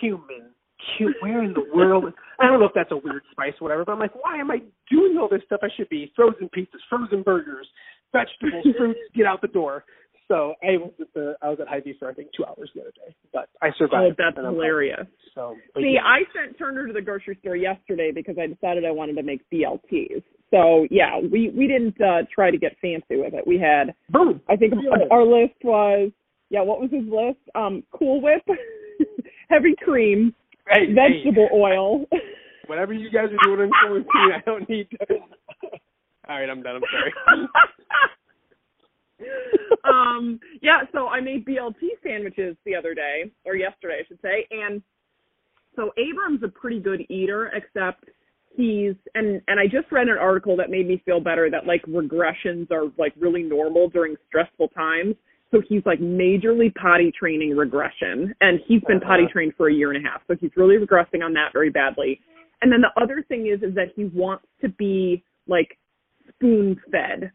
cumin. 0.00 0.50
cu- 0.98 1.14
Where 1.20 1.44
in 1.44 1.54
the 1.54 1.66
world? 1.74 2.12
I 2.40 2.46
don't 2.48 2.60
know 2.60 2.66
if 2.66 2.72
that's 2.74 2.92
a 2.92 2.96
weird 2.96 3.22
spice 3.32 3.54
or 3.60 3.64
whatever, 3.66 3.84
but 3.84 3.92
I'm 3.92 4.00
like, 4.00 4.14
why 4.24 4.38
am 4.38 4.50
I 4.50 4.58
doing 4.90 5.18
all 5.20 5.28
this 5.30 5.42
stuff? 5.46 5.60
I 5.62 5.68
should 5.76 5.88
be 5.88 6.12
frozen 6.16 6.48
pizzas, 6.56 6.82
frozen 6.88 7.22
burgers, 7.22 7.68
vegetables, 8.12 8.66
fruits. 8.78 8.98
Get 9.14 9.26
out 9.26 9.40
the 9.40 9.48
door. 9.48 9.84
So 10.28 10.54
I 10.62 10.76
was 10.78 10.92
at 11.00 11.12
the 11.12 11.34
I 11.42 11.48
was 11.48 11.58
at 11.60 11.66
Hy-Vee 11.66 11.96
for 11.98 12.08
I 12.08 12.14
think 12.14 12.28
two 12.36 12.44
hours 12.44 12.70
the 12.74 12.82
other 12.82 12.92
day, 12.92 13.14
but 13.32 13.48
I 13.60 13.68
Oh, 13.68 13.72
survived. 13.78 14.14
that's 14.16 14.36
and 14.38 14.46
I'm 14.46 14.54
hilarious. 14.54 15.06
So 15.34 15.56
See, 15.76 15.94
yeah. 15.96 16.04
I 16.04 16.20
sent 16.32 16.56
Turner 16.56 16.86
to 16.86 16.92
the 16.92 17.00
grocery 17.02 17.36
store 17.40 17.56
yesterday 17.56 18.12
because 18.14 18.36
I 18.40 18.46
decided 18.46 18.84
I 18.84 18.92
wanted 18.92 19.16
to 19.16 19.24
make 19.24 19.40
BLTs. 19.52 20.22
So 20.52 20.86
yeah, 20.88 21.18
we 21.18 21.50
we 21.50 21.66
didn't 21.66 22.00
uh, 22.00 22.22
try 22.32 22.52
to 22.52 22.58
get 22.58 22.76
fancy 22.80 23.16
with 23.16 23.34
it. 23.34 23.44
We 23.44 23.58
had, 23.58 23.92
boom. 24.10 24.40
I 24.48 24.54
think 24.54 24.74
Yeah. 24.80 25.06
our 25.10 25.24
list 25.24 25.54
was, 25.64 26.12
yeah, 26.48 26.62
what 26.62 26.80
was 26.80 26.90
his 26.92 27.04
list? 27.10 27.38
Um, 27.56 27.82
Cool 27.90 28.20
Whip, 28.20 28.42
heavy 29.50 29.74
cream, 29.84 30.32
Hey, 30.68 30.92
vegetable 30.94 31.48
oil. 31.52 32.04
whatever 32.68 32.92
you 32.92 33.10
guys 33.10 33.30
are 33.32 33.46
doing 33.56 33.66
in 33.66 33.70
quarantine, 33.80 34.32
I 34.36 34.40
don't 34.46 34.68
need 34.68 34.88
to. 34.90 34.98
All 36.30 36.38
right, 36.38 36.48
I'm 36.48 36.62
done. 36.62 36.76
I'm 36.76 36.82
sorry. 36.92 37.12
um, 39.84 40.40
yeah, 40.62 40.82
so 40.92 41.08
I 41.08 41.20
made 41.20 41.44
BLT 41.44 41.74
sandwiches 42.04 42.56
the 42.64 42.76
other 42.76 42.94
day, 42.94 43.32
or 43.44 43.56
yesterday, 43.56 43.98
I 44.04 44.06
should 44.06 44.20
say, 44.22 44.46
and 44.52 44.80
so 45.74 45.90
Abram's 45.98 46.42
a 46.44 46.48
pretty 46.48 46.78
good 46.78 47.04
eater, 47.10 47.50
except 47.54 48.04
he's 48.56 48.94
and 49.14 49.40
and 49.48 49.58
I 49.58 49.64
just 49.66 49.90
read 49.90 50.08
an 50.08 50.18
article 50.18 50.56
that 50.56 50.70
made 50.70 50.86
me 50.86 51.02
feel 51.04 51.20
better 51.20 51.50
that 51.50 51.66
like 51.66 51.82
regressions 51.86 52.70
are 52.70 52.92
like 52.96 53.12
really 53.18 53.42
normal 53.42 53.88
during 53.88 54.14
stressful 54.28 54.68
times. 54.68 55.16
So 55.50 55.60
he's 55.68 55.82
like 55.84 55.98
majorly 55.98 56.72
potty 56.76 57.12
training 57.18 57.56
regression, 57.56 58.32
and 58.40 58.60
he's 58.68 58.82
been 58.86 59.00
potty 59.00 59.24
Uh-huh. 59.24 59.32
trained 59.32 59.54
for 59.56 59.68
a 59.68 59.74
year 59.74 59.92
and 59.92 60.04
a 60.04 60.08
half. 60.08 60.22
So 60.28 60.36
he's 60.40 60.52
really 60.56 60.76
regressing 60.76 61.24
on 61.24 61.32
that 61.32 61.52
very 61.52 61.70
badly. 61.70 62.20
And 62.62 62.70
then 62.70 62.82
the 62.82 62.92
other 63.02 63.24
thing 63.26 63.48
is 63.48 63.62
is 63.62 63.74
that 63.74 63.88
he 63.96 64.04
wants 64.04 64.44
to 64.60 64.68
be 64.68 65.24
like 65.48 65.76
spoon 66.40 66.80
fed. 66.90 67.30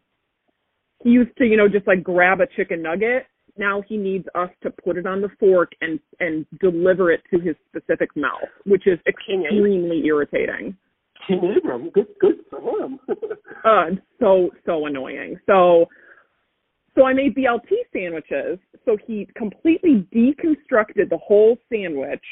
He 1.03 1.11
used 1.11 1.35
to, 1.37 1.45
you 1.45 1.57
know, 1.57 1.67
just 1.67 1.87
like 1.87 2.03
grab 2.03 2.41
a 2.41 2.47
chicken 2.55 2.81
nugget. 2.81 3.27
Now 3.57 3.81
he 3.87 3.95
needs 3.95 4.25
us 4.35 4.49
to 4.63 4.71
put 4.71 4.97
it 4.97 5.05
on 5.05 5.21
the 5.21 5.29
fork 5.39 5.71
and 5.81 5.99
and 6.19 6.45
deliver 6.59 7.11
it 7.11 7.21
to 7.31 7.39
his 7.39 7.55
specific 7.69 8.09
mouth, 8.15 8.49
which 8.65 8.85
is 8.85 8.99
extremely 9.07 10.03
irritating. 10.05 10.75
King 11.27 11.55
Abram, 11.57 11.89
good, 11.91 12.07
good 12.19 12.35
for 12.49 12.59
him. 12.59 12.99
Uh, 13.63 13.85
so 14.19 14.51
so 14.63 14.85
annoying. 14.85 15.39
So 15.47 15.87
so 16.93 17.05
I 17.05 17.13
made 17.13 17.35
BLT 17.35 17.71
sandwiches. 17.91 18.59
So 18.85 18.95
he 19.07 19.27
completely 19.35 20.07
deconstructed 20.13 21.09
the 21.09 21.17
whole 21.17 21.57
sandwich 21.67 22.23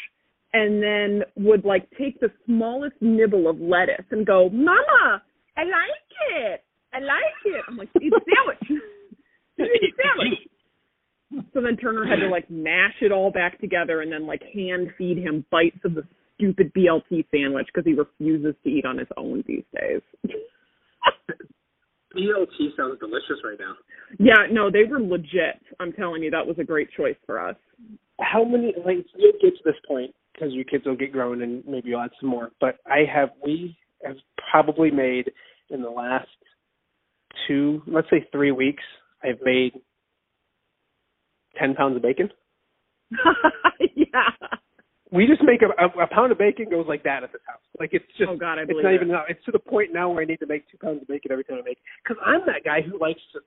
and 0.54 0.84
then 0.84 1.24
would 1.36 1.66
like 1.66 1.90
take 1.98 2.20
the 2.20 2.30
smallest 2.46 2.96
nibble 3.02 3.50
of 3.50 3.60
lettuce 3.60 4.06
and 4.12 4.28
go, 4.28 4.50
"Mama, 4.50 5.24
I 5.58 5.64
like 5.64 6.36
it. 6.36 6.63
I 6.94 7.00
like 7.00 7.40
it." 7.46 7.64
I'm 7.68 7.78
like, 7.78 7.90
"Eat 8.02 8.12
the 8.12 8.22
sandwich. 8.22 8.60
Eat 9.60 9.96
the 9.98 10.04
sandwich." 10.04 10.40
So 11.54 11.62
then 11.62 11.78
Turner 11.78 12.06
had 12.06 12.18
to 12.18 12.28
like 12.30 12.50
mash 12.50 12.96
it 13.02 13.12
all 13.12 13.32
back 13.32 13.60
together 13.60 14.02
and 14.02 14.12
then 14.12 14.28
like 14.28 14.44
hand 14.54 14.90
feed 14.98 15.18
him 15.18 15.46
bites 15.52 15.80
of 15.84 15.96
the 15.96 16.04
stupid 16.36 16.72
BLT 16.74 17.26
sandwich 17.32 17.68
because 17.74 17.86
he 17.86 17.94
refuses 17.94 18.56
to 18.64 18.70
eat 18.70 18.86
on 18.86 18.98
his 18.98 19.08
own 19.18 19.44
these 19.48 19.64
days. 19.80 20.02
BLT 22.16 22.76
sounds 22.78 23.00
delicious 23.00 23.42
right 23.44 23.58
now. 23.60 23.74
Yeah, 24.20 24.46
no, 24.52 24.70
they 24.70 24.84
were 24.84 25.00
legit. 25.02 25.60
I'm 25.80 25.94
telling 25.94 26.22
you, 26.22 26.30
that 26.32 26.46
was 26.46 26.58
a 26.60 26.64
great 26.64 26.90
choice 26.96 27.16
for 27.26 27.40
us. 27.40 27.56
How 28.20 28.44
many? 28.44 28.74
Like 28.86 29.06
you'll 29.18 29.34
get 29.42 29.58
to 29.58 29.64
this 29.66 29.80
point 29.88 30.14
because 30.34 30.54
your 30.54 30.66
kids 30.66 30.86
will 30.86 30.96
get 30.96 31.12
grown 31.12 31.42
and 31.42 31.64
maybe 31.66 31.90
you'll 31.90 32.02
add 32.02 32.12
some 32.20 32.30
more. 32.30 32.52
But 32.62 32.78
I 32.86 33.06
have 33.12 33.30
we 33.44 33.76
have 34.06 34.18
probably 34.52 34.92
made 34.92 35.32
in 35.72 35.82
the 35.82 35.90
last 35.90 36.28
two, 37.48 37.82
let's 37.88 38.10
say 38.10 38.28
three 38.32 38.52
weeks, 38.52 38.84
I've 39.24 39.42
made 39.44 39.74
ten 41.60 41.76
pounds 41.76 41.96
of 41.96 42.02
bacon. 42.02 42.30
yeah. 43.96 44.30
We 45.12 45.28
just 45.28 45.44
make 45.44 45.62
a, 45.62 45.70
a, 45.78 46.04
a 46.04 46.08
pound 46.08 46.32
of 46.32 46.40
bacon 46.40 46.70
goes 46.72 46.86
like 46.88 47.04
that 47.04 47.24
at 47.24 47.32
this 47.32 47.42
house. 47.46 47.62
Like 47.80 47.92
it's 47.94 48.06
just 48.18 48.30
Oh 48.30 48.36
God, 48.38 48.58
I 48.58 48.66
believe 48.66 48.82
it's 48.82 48.84
not 48.84 48.94
it. 48.94 48.96
even 48.96 49.08
now. 49.10 49.24
It's 49.30 49.44
to 49.46 49.52
the 49.52 49.60
point 49.60 49.94
now 49.94 50.10
where 50.10 50.24
I 50.24 50.26
need 50.26 50.40
to 50.40 50.48
make 50.48 50.66
two 50.72 50.78
pounds 50.82 51.02
of 51.02 51.08
bacon 51.08 51.32
every 51.32 51.44
time 51.44 51.58
I 51.62 51.66
make. 51.66 51.78
Because 52.04 52.18
I'm 52.26 52.42
that 52.48 52.66
guy 52.66 52.82
who 52.82 52.98
likes 52.98 53.22
to 53.34 53.40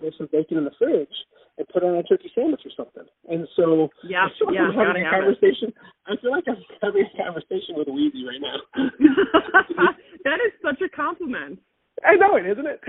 throw 0.00 0.10
some 0.16 0.28
bacon 0.32 0.56
in 0.56 0.64
the 0.64 0.72
fridge 0.78 1.12
and 1.58 1.68
put 1.68 1.82
it 1.82 1.86
on 1.86 1.96
a 1.96 2.02
turkey 2.04 2.32
sandwich 2.34 2.62
or 2.64 2.72
something. 2.74 3.04
And 3.28 3.46
so 3.54 3.90
Yeah, 4.08 4.24
I 4.24 4.28
feel 4.38 4.48
like 4.48 4.56
yeah, 4.56 4.72
I'm 4.72 4.80
having 4.80 5.04
a 5.04 5.10
have 5.12 5.20
it. 5.20 5.36
conversation. 5.36 5.68
I 6.08 6.16
feel 6.24 6.30
like 6.32 6.44
I'm 6.48 6.56
having 6.80 7.04
a 7.04 7.12
conversation 7.20 7.76
with 7.76 7.88
Weezy 7.92 8.24
right 8.24 8.40
now. 8.40 8.56
that 10.24 10.40
is 10.40 10.52
such 10.64 10.80
a 10.80 10.88
compliment. 10.88 11.60
I 12.00 12.16
know 12.16 12.36
it, 12.40 12.48
isn't 12.48 12.64
it? 12.64 12.80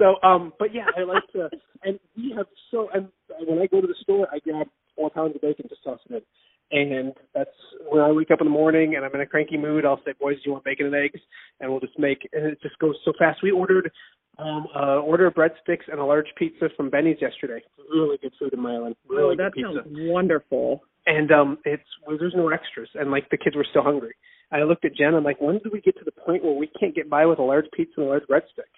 So, 0.00 0.16
um, 0.26 0.52
but 0.58 0.74
yeah, 0.74 0.86
I 0.96 1.02
like 1.04 1.22
to, 1.34 1.50
and 1.84 2.00
we 2.16 2.32
have 2.36 2.46
so, 2.70 2.88
and 2.94 3.08
when 3.46 3.58
I 3.58 3.66
go 3.66 3.80
to 3.80 3.86
the 3.86 3.94
store, 4.02 4.26
I 4.32 4.38
grab 4.38 4.66
four 4.96 5.10
pounds 5.10 5.36
of 5.36 5.42
bacon, 5.42 5.66
just 5.68 5.84
toss 5.84 6.00
it 6.08 6.24
in. 6.70 6.92
And 6.92 7.12
that's 7.34 7.50
when 7.88 8.00
I 8.00 8.10
wake 8.10 8.30
up 8.30 8.40
in 8.40 8.46
the 8.46 8.50
morning 8.50 8.96
and 8.96 9.04
I'm 9.04 9.14
in 9.14 9.20
a 9.20 9.26
cranky 9.26 9.58
mood. 9.58 9.84
I'll 9.84 10.00
say, 10.06 10.12
"Boys, 10.18 10.36
do 10.36 10.42
you 10.46 10.52
want 10.52 10.64
bacon 10.64 10.86
and 10.86 10.94
eggs?" 10.94 11.20
And 11.60 11.70
we'll 11.70 11.80
just 11.80 11.98
make. 11.98 12.26
And 12.32 12.46
it 12.46 12.62
just 12.62 12.78
goes 12.78 12.96
so 13.04 13.12
fast. 13.18 13.42
We 13.42 13.50
ordered 13.50 13.90
um, 14.38 14.66
uh, 14.74 15.00
order 15.00 15.26
of 15.26 15.34
breadsticks 15.34 15.86
and 15.90 16.00
a 16.00 16.04
large 16.04 16.28
pizza 16.38 16.68
from 16.76 16.88
Benny's 16.88 17.18
yesterday. 17.20 17.62
Really 17.92 18.16
good 18.22 18.32
food 18.38 18.54
in 18.54 18.62
Milan. 18.62 18.94
Really 19.08 19.34
oh, 19.34 19.36
that 19.36 19.52
good 19.52 19.66
pizza 19.66 19.82
sounds 19.84 19.98
wonderful. 20.10 20.80
and 21.06 21.32
um 21.32 21.58
it's 21.64 21.82
well, 22.06 22.16
there's 22.18 22.34
no 22.36 22.48
extras 22.50 22.88
and 22.94 23.10
like 23.10 23.28
the 23.30 23.36
kids 23.36 23.56
were 23.56 23.66
still 23.68 23.82
hungry 23.82 24.14
i 24.52 24.62
looked 24.62 24.84
at 24.84 24.94
jen 24.94 25.14
i'm 25.14 25.24
like 25.24 25.40
when 25.40 25.58
do 25.58 25.70
we 25.72 25.80
get 25.80 25.96
to 25.96 26.04
the 26.04 26.12
point 26.12 26.44
where 26.44 26.52
we 26.52 26.68
can't 26.78 26.94
get 26.94 27.08
by 27.08 27.24
with 27.24 27.38
a 27.38 27.42
large 27.42 27.64
pizza 27.74 27.92
and 27.96 28.06
a 28.06 28.08
large 28.08 28.22
breadstick 28.24 28.72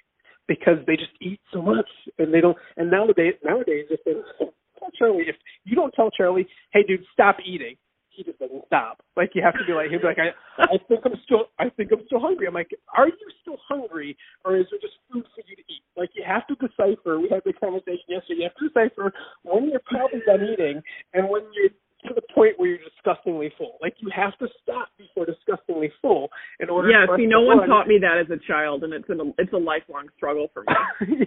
because 0.48 0.78
they 0.86 0.96
just 0.96 1.12
eat 1.20 1.40
so 1.52 1.62
much 1.62 1.88
and 2.18 2.32
they 2.32 2.40
don't 2.40 2.56
and 2.76 2.90
nowadays 2.90 3.34
nowadays 3.44 3.86
if 3.90 4.00
charlie 4.98 5.24
if 5.28 5.36
you 5.64 5.76
don't 5.76 5.92
tell 5.92 6.10
charlie 6.10 6.46
hey 6.72 6.82
dude 6.82 7.04
stop 7.12 7.36
eating 7.44 7.76
he 8.12 8.22
just 8.22 8.38
doesn't 8.38 8.64
stop. 8.66 9.02
Like 9.16 9.30
you 9.34 9.42
have 9.42 9.54
to 9.54 9.64
be 9.66 9.72
like 9.72 9.88
he'll 9.90 10.00
be 10.00 10.06
like 10.06 10.20
i 10.20 10.36
i 10.62 10.76
think 10.88 11.00
i'm 11.04 11.16
still 11.24 11.48
i 11.58 11.68
think 11.70 11.90
i'm 11.92 12.04
still 12.06 12.20
hungry. 12.20 12.46
I'm 12.46 12.54
like 12.54 12.70
are 12.96 13.08
you 13.08 13.14
still 13.40 13.56
hungry 13.68 14.16
or 14.44 14.56
is 14.56 14.66
there 14.70 14.80
just 14.80 14.94
food 15.10 15.24
for 15.34 15.42
you 15.48 15.56
to 15.56 15.62
eat? 15.62 15.82
Like 15.96 16.10
you 16.14 16.22
have 16.26 16.46
to 16.48 16.54
decipher. 16.56 17.18
We 17.18 17.28
had 17.30 17.42
the 17.44 17.52
conversation 17.54 18.04
yesterday. 18.08 18.44
You 18.44 18.48
have 18.52 18.56
to 18.60 18.68
decipher 18.68 19.12
when 19.42 19.70
you're 19.70 19.84
probably 19.86 20.20
done 20.26 20.44
eating 20.44 20.82
and 21.14 21.28
when 21.28 21.42
you're 21.54 21.72
to 22.08 22.14
the 22.14 22.22
point 22.34 22.58
where 22.58 22.68
you're 22.68 22.84
disgustingly 22.84 23.52
full. 23.56 23.78
Like 23.80 23.94
you 24.00 24.10
have 24.14 24.36
to 24.38 24.48
stop 24.62 24.88
before 25.14 25.26
disgustingly 25.26 25.90
full 26.00 26.28
in 26.60 26.70
order. 26.70 26.90
Yeah, 26.90 27.06
see, 27.16 27.26
no 27.26 27.40
one 27.42 27.58
run. 27.58 27.68
taught 27.68 27.88
me 27.88 27.98
that 28.00 28.18
as 28.18 28.30
a 28.30 28.40
child, 28.46 28.84
and 28.84 28.92
it's 28.92 29.08
a 29.08 29.16
it's 29.38 29.52
a 29.52 29.56
lifelong 29.56 30.08
struggle 30.16 30.48
for 30.52 30.64
me. 30.64 31.26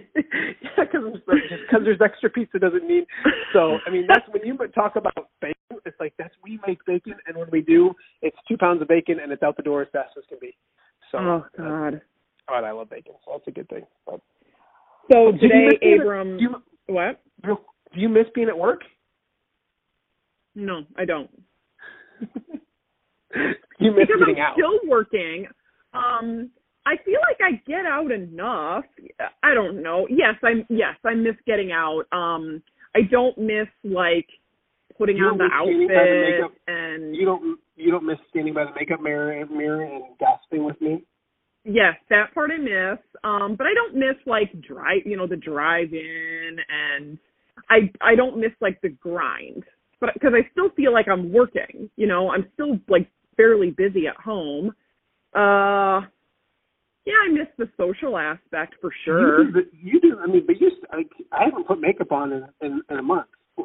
yeah, 0.62 0.84
because 0.84 1.02
because 1.26 1.80
there's 1.84 2.00
extra 2.04 2.30
pizza 2.30 2.58
doesn't 2.58 2.86
mean. 2.86 3.06
So 3.52 3.78
I 3.86 3.90
mean, 3.90 4.06
that's 4.08 4.26
when 4.30 4.44
you 4.44 4.56
talk 4.74 4.96
about 4.96 5.30
bacon. 5.40 5.54
It's 5.84 5.98
like 6.00 6.14
that's 6.18 6.34
we 6.42 6.58
make 6.66 6.84
bacon, 6.86 7.14
and 7.26 7.36
when 7.36 7.48
we 7.50 7.62
do, 7.62 7.92
it's 8.22 8.36
two 8.48 8.56
pounds 8.56 8.82
of 8.82 8.88
bacon, 8.88 9.20
and 9.22 9.32
it's 9.32 9.42
out 9.42 9.56
the 9.56 9.62
door 9.62 9.82
as 9.82 9.88
fast 9.92 10.10
as 10.16 10.24
can 10.28 10.38
be. 10.40 10.56
So, 11.12 11.18
oh 11.18 11.44
uh, 11.58 11.62
God. 11.62 12.00
God, 12.48 12.64
I 12.64 12.70
love 12.72 12.90
bacon, 12.90 13.14
so 13.24 13.32
that's 13.32 13.46
a 13.48 13.50
good 13.50 13.68
thing. 13.68 13.82
But, 14.06 14.20
So 15.10 15.32
today, 15.32 15.78
Abram. 16.00 16.38
you, 16.38 16.56
What? 16.86 17.20
do 17.44 17.56
you 17.94 18.08
miss 18.08 18.26
being 18.34 18.48
at 18.48 18.56
work? 18.56 18.82
No, 20.54 20.82
I 20.96 21.04
don't. 21.04 21.30
you 23.78 23.90
miss 23.92 24.06
because 24.06 24.20
getting 24.20 24.36
I'm 24.36 24.46
out. 24.50 24.54
still 24.54 24.78
working. 24.88 25.46
Um, 25.94 26.50
I 26.86 26.96
feel 27.04 27.18
like 27.28 27.38
I 27.42 27.60
get 27.66 27.84
out 27.86 28.12
enough. 28.12 28.84
I 29.42 29.54
don't 29.54 29.82
know. 29.82 30.06
Yes, 30.10 30.34
I 30.42 30.64
yes 30.68 30.94
I 31.04 31.14
miss 31.14 31.34
getting 31.46 31.72
out. 31.72 32.04
Um, 32.12 32.62
I 32.94 33.00
don't 33.10 33.36
miss 33.38 33.66
like 33.84 34.26
putting 34.96 35.16
You 35.16 35.24
on 35.26 35.38
the 35.38 35.44
don't 35.48 35.66
miss 35.68 35.88
standing 35.88 35.88
by 35.88 35.94
the 35.94 36.00
outfit 36.00 36.20
makeup- 36.36 36.52
and 36.68 37.16
You 37.16 37.24
don't 37.26 37.58
you 37.76 37.90
don't 37.90 38.04
miss 38.06 38.18
standing 38.30 38.54
by 38.54 38.64
the 38.64 38.72
makeup 38.78 39.00
mirror 39.00 39.44
mirror 39.46 39.82
and 39.82 40.04
gossiping 40.18 40.64
with 40.64 40.80
me. 40.80 41.04
yes, 41.64 41.94
that 42.08 42.32
part 42.32 42.50
I 42.52 42.58
miss. 42.58 42.98
Um, 43.24 43.56
but 43.56 43.66
I 43.66 43.74
don't 43.74 43.96
miss 43.96 44.16
like 44.24 44.52
drive, 44.62 45.02
you 45.04 45.16
know, 45.16 45.26
the 45.26 45.36
drive 45.36 45.92
in, 45.92 46.56
and 46.68 47.18
I 47.68 47.90
I 48.00 48.14
don't 48.14 48.38
miss 48.38 48.52
like 48.60 48.80
the 48.80 48.90
grind. 48.90 49.64
But 50.00 50.14
because 50.14 50.32
I 50.34 50.48
still 50.52 50.70
feel 50.76 50.92
like 50.92 51.08
I'm 51.08 51.32
working, 51.32 51.90
you 51.96 52.06
know, 52.06 52.30
I'm 52.30 52.46
still 52.54 52.78
like 52.88 53.08
fairly 53.36 53.70
busy 53.70 54.06
at 54.06 54.16
home. 54.16 54.68
Uh, 55.34 56.06
yeah, 57.04 57.14
I 57.24 57.32
miss 57.32 57.46
the 57.58 57.68
social 57.76 58.16
aspect 58.18 58.74
for 58.80 58.90
sure. 59.04 59.44
You 59.44 59.52
do, 59.52 59.52
the- 59.52 59.70
you 59.76 60.00
do. 60.00 60.18
I 60.22 60.26
mean, 60.26 60.44
but 60.46 60.60
you. 60.60 60.70
I, 60.90 61.02
I 61.32 61.44
haven't 61.44 61.66
put 61.66 61.80
makeup 61.80 62.10
on 62.12 62.32
in, 62.32 62.44
in, 62.60 62.82
in 62.90 62.96
a 62.98 63.02
month. 63.02 63.26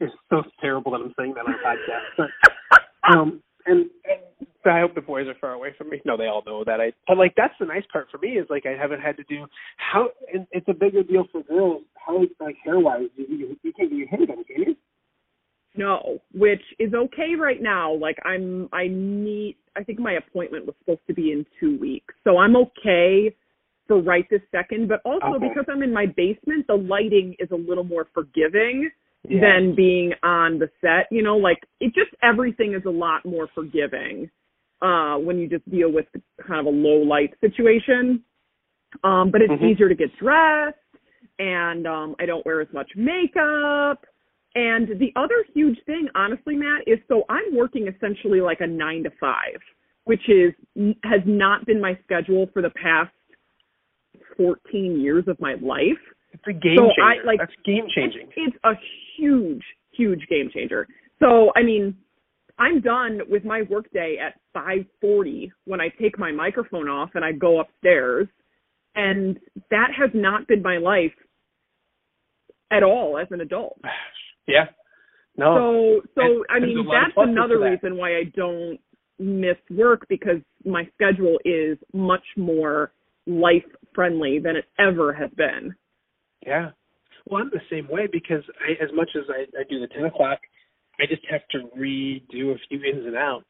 It's 0.00 0.12
so 0.30 0.42
terrible 0.60 0.90
that 0.92 1.00
I'm 1.00 1.14
saying 1.16 1.34
that 1.34 1.46
on 1.46 1.54
a 1.54 1.58
podcast. 1.64 2.02
But, 2.18 2.80
um, 3.08 3.40
and, 3.66 3.86
and 4.04 4.46
I 4.64 4.80
hope 4.80 4.96
the 4.96 5.00
boys 5.00 5.28
are 5.28 5.36
far 5.40 5.52
away 5.52 5.68
from 5.78 5.90
me. 5.90 6.00
No, 6.04 6.16
they 6.16 6.26
all 6.26 6.42
know 6.44 6.64
that. 6.64 6.80
I. 6.80 6.92
But 7.06 7.18
like, 7.18 7.34
that's 7.36 7.54
the 7.60 7.66
nice 7.66 7.84
part 7.92 8.08
for 8.10 8.18
me 8.18 8.30
is 8.30 8.48
like 8.50 8.66
I 8.66 8.76
haven't 8.76 9.00
had 9.00 9.16
to 9.18 9.22
do 9.28 9.46
how. 9.76 10.08
And 10.34 10.44
it's 10.50 10.66
a 10.68 10.74
bigger 10.74 11.04
deal 11.04 11.26
for 11.30 11.44
girls. 11.44 11.82
How 12.04 12.18
like 12.40 12.56
hair 12.64 12.80
wise, 12.80 13.10
you, 13.14 13.26
you, 13.28 13.56
you 13.62 13.72
can't 13.72 13.90
get 13.90 13.96
your 13.96 14.08
hair 14.08 14.26
done, 14.26 14.42
can 14.42 14.62
you? 14.62 14.76
No, 15.74 16.20
which 16.34 16.62
is 16.78 16.92
okay 16.94 17.34
right 17.38 17.62
now. 17.62 17.92
Like 17.94 18.18
I'm 18.24 18.68
I 18.72 18.88
need 18.88 19.56
I 19.76 19.82
think 19.82 19.98
my 19.98 20.14
appointment 20.14 20.66
was 20.66 20.74
supposed 20.80 21.06
to 21.06 21.14
be 21.14 21.32
in 21.32 21.46
2 21.60 21.78
weeks. 21.78 22.14
So 22.24 22.36
I'm 22.38 22.56
okay 22.56 23.34
for 23.88 24.00
right 24.00 24.26
this 24.30 24.42
second, 24.50 24.88
but 24.88 25.00
also 25.04 25.36
Okay. 25.36 25.48
because 25.48 25.64
I'm 25.68 25.82
in 25.82 25.92
my 25.92 26.06
basement, 26.06 26.66
the 26.66 26.76
lighting 26.76 27.34
is 27.38 27.50
a 27.52 27.56
little 27.56 27.84
more 27.84 28.06
forgiving 28.12 28.90
Yeah. 29.28 29.40
than 29.40 29.74
being 29.74 30.12
on 30.22 30.58
the 30.58 30.70
set, 30.80 31.06
you 31.10 31.22
know, 31.22 31.36
like 31.38 31.64
it 31.80 31.94
just 31.94 32.10
everything 32.22 32.74
is 32.74 32.84
a 32.84 32.90
lot 32.90 33.24
more 33.24 33.46
forgiving 33.48 34.30
uh 34.82 35.16
when 35.16 35.38
you 35.38 35.48
just 35.48 35.68
deal 35.70 35.90
with 35.90 36.06
kind 36.46 36.60
of 36.60 36.66
a 36.66 36.76
low 36.76 36.98
light 37.02 37.32
situation. 37.40 38.22
Um 39.04 39.30
but 39.30 39.40
it's 39.40 39.52
Mhm. 39.52 39.70
easier 39.70 39.88
to 39.88 39.94
get 39.94 40.14
dressed 40.18 40.76
and 41.38 41.86
um 41.86 42.14
I 42.18 42.26
don't 42.26 42.44
wear 42.44 42.60
as 42.60 42.70
much 42.74 42.94
makeup. 42.94 44.04
And 44.54 45.00
the 45.00 45.12
other 45.16 45.44
huge 45.54 45.78
thing, 45.86 46.08
honestly, 46.14 46.56
Matt, 46.56 46.82
is 46.86 46.98
so 47.08 47.24
I'm 47.28 47.56
working 47.56 47.88
essentially 47.88 48.40
like 48.40 48.60
a 48.60 48.66
nine 48.66 49.02
to 49.04 49.10
five, 49.18 49.60
which 50.04 50.28
is 50.28 50.52
has 51.04 51.20
not 51.24 51.64
been 51.64 51.80
my 51.80 51.98
schedule 52.04 52.48
for 52.52 52.60
the 52.60 52.70
past 52.70 53.12
14 54.36 55.00
years 55.00 55.24
of 55.26 55.40
my 55.40 55.54
life. 55.54 55.98
It's 56.32 56.42
a 56.46 56.52
game 56.52 56.76
So 56.76 56.88
changer. 56.96 57.02
I, 57.02 57.24
like- 57.24 57.38
That's 57.38 57.52
game 57.64 57.86
changing. 57.94 58.28
It's 58.36 58.56
a 58.64 58.72
huge, 59.16 59.62
huge 59.92 60.26
game 60.28 60.50
changer. 60.52 60.86
So 61.18 61.50
I 61.56 61.62
mean, 61.62 61.96
I'm 62.58 62.82
done 62.82 63.20
with 63.30 63.44
my 63.44 63.62
workday 63.62 64.18
at 64.18 64.38
5:40 64.54 65.50
when 65.64 65.80
I 65.80 65.88
take 65.88 66.18
my 66.18 66.30
microphone 66.30 66.88
off 66.88 67.10
and 67.14 67.24
I 67.24 67.32
go 67.32 67.60
upstairs, 67.60 68.28
and 68.94 69.40
that 69.70 69.92
has 69.96 70.10
not 70.12 70.46
been 70.46 70.60
my 70.60 70.76
life 70.76 71.14
at 72.70 72.82
all 72.82 73.18
as 73.18 73.28
an 73.30 73.40
adult. 73.40 73.80
Yeah. 74.46 74.66
No. 75.36 76.00
So, 76.14 76.20
so 76.20 76.44
I 76.50 76.60
mean, 76.60 76.78
a 76.78 76.82
lot 76.82 77.06
of 77.06 77.12
that's 77.16 77.28
another 77.28 77.58
that. 77.58 77.70
reason 77.82 77.96
why 77.96 78.16
I 78.16 78.24
don't 78.34 78.78
miss 79.18 79.56
work 79.70 80.06
because 80.08 80.40
my 80.64 80.88
schedule 80.94 81.38
is 81.44 81.78
much 81.92 82.24
more 82.36 82.92
life 83.26 83.64
friendly 83.94 84.38
than 84.38 84.56
it 84.56 84.64
ever 84.78 85.12
has 85.12 85.30
been. 85.36 85.74
Yeah. 86.46 86.70
Well, 87.26 87.42
I'm 87.42 87.50
the 87.50 87.60
same 87.70 87.88
way 87.88 88.08
because 88.10 88.42
I, 88.60 88.82
as 88.82 88.90
much 88.94 89.10
as 89.16 89.24
I, 89.30 89.42
I 89.58 89.62
do 89.70 89.80
the 89.80 89.86
10 89.86 90.06
o'clock, 90.06 90.40
I 91.00 91.04
just 91.08 91.22
have 91.30 91.42
to 91.52 91.68
redo 91.78 92.52
a 92.52 92.58
few 92.68 92.82
ins 92.82 93.06
and 93.06 93.16
outs 93.16 93.46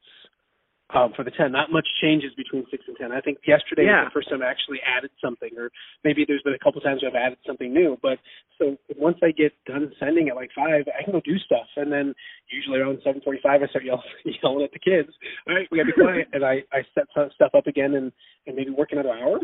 um, 0.91 1.13
for 1.15 1.23
the 1.23 1.31
10. 1.31 1.51
Not 1.51 1.71
much 1.71 1.87
changes 2.01 2.31
between 2.35 2.65
6 2.69 2.83
and 2.87 2.97
10. 2.97 3.11
I 3.11 3.21
think 3.21 3.39
yesterday 3.47 3.85
Yeah. 3.85 4.03
was 4.03 4.11
the 4.11 4.19
first 4.19 4.29
time 4.29 4.43
I 4.43 4.47
actually 4.47 4.81
added 4.85 5.11
something, 5.23 5.49
or 5.57 5.71
maybe 6.03 6.25
there's 6.27 6.41
been 6.43 6.53
a 6.53 6.59
couple 6.59 6.81
times 6.81 7.01
where 7.01 7.09
I've 7.09 7.15
added 7.15 7.39
something 7.47 7.73
new. 7.73 7.97
But 8.01 8.19
so 8.59 8.77
once 8.97 9.17
I 9.23 9.31
get 9.31 9.53
done 9.65 9.91
sending 9.99 10.29
at 10.29 10.35
like 10.35 10.51
5, 10.55 10.85
I 10.87 11.03
can 11.03 11.13
go 11.13 11.21
do 11.21 11.37
stuff. 11.39 11.67
And 11.77 11.91
then 11.91 12.13
usually 12.51 12.79
around 12.79 12.99
7.45, 13.05 13.63
I 13.63 13.67
start 13.67 13.85
yelling, 13.85 14.03
yelling 14.43 14.63
at 14.63 14.71
the 14.71 14.79
kids, 14.79 15.09
all 15.47 15.55
right, 15.55 15.67
we 15.71 15.77
got 15.79 15.83
to 15.87 15.93
be 15.95 16.01
quiet. 16.01 16.27
and 16.33 16.43
I, 16.45 16.63
I 16.71 16.85
set 16.93 17.05
stuff 17.33 17.51
up 17.55 17.67
again 17.67 17.95
and, 17.95 18.11
and 18.45 18.55
maybe 18.55 18.69
work 18.69 18.89
another 18.91 19.13
hour. 19.13 19.39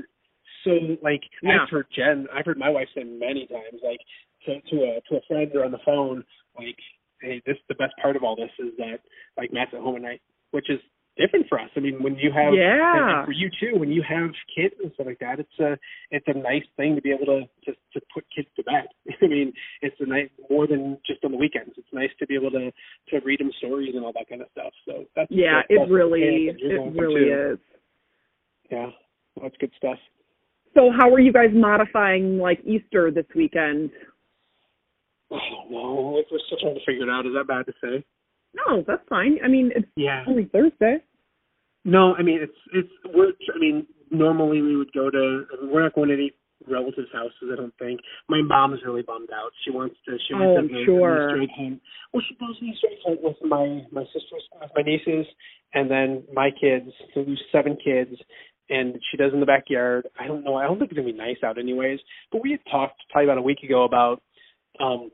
So 0.65 0.71
like 1.01 1.21
Yeah. 1.41 1.63
I've 1.63 1.69
heard 1.69 1.87
Jen, 1.95 2.27
I've 2.33 2.45
heard 2.45 2.57
my 2.59 2.69
wife 2.69 2.89
say 2.93 3.03
many 3.05 3.47
times, 3.47 3.79
like 3.81 4.01
to 4.45 4.59
to 4.69 4.75
a 4.83 5.01
to 5.09 5.17
a 5.17 5.21
friend 5.27 5.51
or 5.55 5.63
on 5.65 5.71
the 5.71 5.79
phone, 5.85 6.23
like, 6.57 6.75
hey, 7.21 7.41
this 7.45 7.55
the 7.69 7.75
best 7.75 7.93
part 8.01 8.15
of 8.17 8.23
all 8.23 8.35
this 8.35 8.51
is 8.59 8.75
that 8.77 8.99
like 9.37 9.53
Matt's 9.53 9.71
at 9.73 9.79
home 9.79 9.95
at 9.95 10.01
night, 10.01 10.21
which 10.51 10.69
is 10.69 10.79
different 11.19 11.45
for 11.49 11.59
us. 11.59 11.69
I 11.75 11.81
mean, 11.81 12.01
when 12.01 12.15
you 12.15 12.31
have 12.31 12.53
Yeah. 12.53 13.25
for 13.25 13.31
you 13.31 13.49
too, 13.59 13.77
when 13.77 13.91
you 13.91 14.01
have 14.01 14.31
kids 14.55 14.73
and 14.81 14.91
stuff 14.93 15.05
like 15.07 15.19
that, 15.19 15.39
it's 15.39 15.59
a 15.59 15.77
it's 16.11 16.25
a 16.27 16.33
nice 16.33 16.63
thing 16.77 16.95
to 16.95 17.01
be 17.01 17.11
able 17.11 17.25
to 17.25 17.41
to, 17.65 17.77
to 17.93 18.01
put 18.13 18.23
kids 18.35 18.47
to 18.55 18.63
bed. 18.63 18.87
I 19.21 19.27
mean, 19.27 19.53
it's 19.81 19.95
a 19.99 20.05
nice 20.05 20.29
more 20.49 20.65
than 20.67 20.97
just 21.05 21.23
on 21.25 21.31
the 21.31 21.37
weekends. 21.37 21.73
It's 21.77 21.93
nice 21.93 22.11
to 22.19 22.25
be 22.27 22.35
able 22.35 22.51
to 22.51 22.71
to 23.09 23.19
read 23.25 23.39
them 23.41 23.51
stories 23.57 23.93
and 23.95 24.03
all 24.05 24.13
that 24.13 24.29
kind 24.29 24.41
of 24.41 24.47
stuff. 24.51 24.73
So 24.87 25.05
that's 25.15 25.29
Yeah, 25.31 25.61
that's 25.69 25.81
it 25.81 25.91
really, 25.91 26.47
that's 26.47 26.61
what 26.63 26.71
you're 26.71 26.87
it 26.87 26.93
really 26.99 27.25
too. 27.25 27.51
is. 27.53 27.59
Yeah, 28.71 28.85
well, 29.35 29.43
that's 29.43 29.57
good 29.59 29.71
stuff. 29.77 29.97
So, 30.75 30.91
how 30.95 31.11
are 31.11 31.19
you 31.19 31.33
guys 31.33 31.49
modifying 31.51 32.37
like 32.37 32.59
Easter 32.63 33.09
this 33.11 33.25
weekend? 33.35 33.89
I 35.31 35.37
don't 35.51 35.71
know. 35.71 36.23
We're 36.31 36.39
still 36.47 36.57
trying 36.59 36.75
to 36.75 36.85
figure 36.85 37.03
it 37.03 37.09
out. 37.09 37.25
Is 37.25 37.33
that 37.35 37.47
bad 37.47 37.65
to 37.65 37.73
say? 37.83 38.03
No, 38.53 38.83
that's 38.87 39.01
fine. 39.09 39.37
I 39.43 39.47
mean, 39.47 39.71
it's 39.75 39.87
Yeah. 39.95 40.23
only 40.27 40.45
Thursday. 40.45 41.03
No, 41.85 42.15
I 42.15 42.21
mean 42.21 42.39
it's 42.41 42.59
it's 42.73 42.89
we're 43.13 43.31
I 43.55 43.59
mean 43.59 43.87
normally 44.11 44.61
we 44.61 44.75
would 44.75 44.91
go 44.93 45.09
to 45.09 45.45
we're 45.63 45.83
not 45.83 45.93
going 45.93 46.09
to 46.09 46.15
any 46.15 46.33
relatives' 46.67 47.07
houses. 47.13 47.49
I 47.51 47.55
don't 47.55 47.73
think. 47.79 47.99
My 48.27 48.41
mom's 48.41 48.81
really 48.85 49.01
bummed 49.01 49.29
out. 49.33 49.51
She 49.63 49.71
wants 49.71 49.95
to. 50.05 50.17
She 50.27 50.33
Oh, 50.33 50.39
wants 50.39 50.59
I'm 50.59 50.67
to 50.67 50.73
go 50.73 50.85
sure. 50.85 51.37
to 51.37 51.41
Easter 51.41 51.53
egg. 51.63 51.79
Well, 52.13 52.23
she 52.27 52.35
goes 52.35 52.59
to 52.59 52.65
Easter 52.65 52.87
egg 52.91 52.97
hunt 53.05 53.21
with 53.23 53.37
my 53.43 53.81
my 53.91 54.03
sisters, 54.05 54.43
with 54.59 54.71
my 54.75 54.81
nieces, 54.81 55.25
and 55.73 55.89
then 55.89 56.23
my 56.33 56.49
kids. 56.51 56.91
So 57.13 57.23
there's 57.23 57.41
seven 57.51 57.77
kids, 57.83 58.11
and 58.69 58.99
she 59.09 59.17
does 59.17 59.33
in 59.33 59.39
the 59.39 59.45
backyard. 59.45 60.07
I 60.19 60.27
don't 60.27 60.43
know. 60.43 60.55
I 60.55 60.63
don't 60.63 60.79
think 60.79 60.91
it's 60.91 60.97
gonna 60.99 61.11
be 61.11 61.17
nice 61.17 61.37
out 61.43 61.57
anyways. 61.57 61.99
But 62.31 62.41
we 62.43 62.51
had 62.51 62.61
talked 62.69 63.01
probably 63.09 63.25
about 63.27 63.37
a 63.37 63.43
week 63.43 63.63
ago 63.63 63.83
about 63.83 64.21
um 64.79 65.11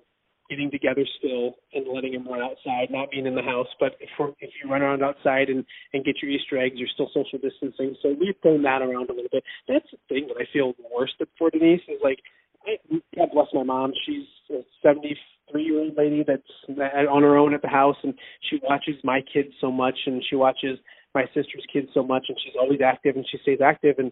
getting 0.50 0.70
together 0.70 1.06
still 1.18 1.56
and 1.74 1.86
letting 1.88 2.14
them 2.14 2.28
run 2.28 2.42
outside, 2.42 2.90
not 2.90 3.12
being 3.12 3.26
in 3.26 3.36
the 3.36 3.42
house. 3.42 3.68
But 3.80 3.94
if 4.00 4.10
if 4.40 4.52
you 4.62 4.70
run 4.70 4.82
around 4.82 5.04
outside 5.04 5.50
and 5.50 5.66
and 5.94 6.06
get 6.06 6.22
your 6.22 6.32
Easter 6.32 6.58
eggs, 6.58 6.76
you're 6.78 6.90
still 6.94 7.10
social 7.14 7.40
distancing. 7.40 7.96
So 8.02 8.16
we've 8.20 8.36
thrown 8.42 8.62
that 8.64 8.82
around 8.82 9.10
a 9.10 9.14
little 9.14 9.32
bit. 9.32 9.44
That's 9.68 9.86
the 9.92 9.98
thing 10.10 10.28
that 10.28 10.38
I 10.38 10.46
feel 10.54 10.74
the 10.74 10.90
worst 10.94 11.14
for 11.38 11.50
Denise 11.50 11.82
is 11.88 12.00
like, 12.04 12.20
I, 12.66 12.78
God 13.16 13.30
bless 13.34 13.48
my 13.54 13.64
mom. 13.64 13.94
She's 14.06 14.26
a 14.52 14.62
73 14.84 15.64
year 15.64 15.80
old 15.80 15.98
lady 15.98 16.24
that's 16.26 16.44
on 16.70 17.24
her 17.24 17.38
own 17.38 17.54
at 17.54 17.62
the 17.62 17.70
house, 17.70 17.98
and 18.04 18.14
she 18.50 18.60
watches 18.64 18.96
my 19.04 19.22
kids 19.34 19.50
so 19.62 19.72
much, 19.72 19.98
and 20.06 20.24
she 20.30 20.36
watches 20.36 20.78
my 21.14 21.26
sister's 21.34 21.66
kids 21.72 21.88
so 21.94 22.04
much, 22.04 22.26
and 22.28 22.38
she's 22.44 22.56
always 22.60 22.82
active, 22.86 23.16
and 23.16 23.26
she 23.32 23.38
stays 23.42 23.60
active, 23.64 23.96
and 23.98 24.12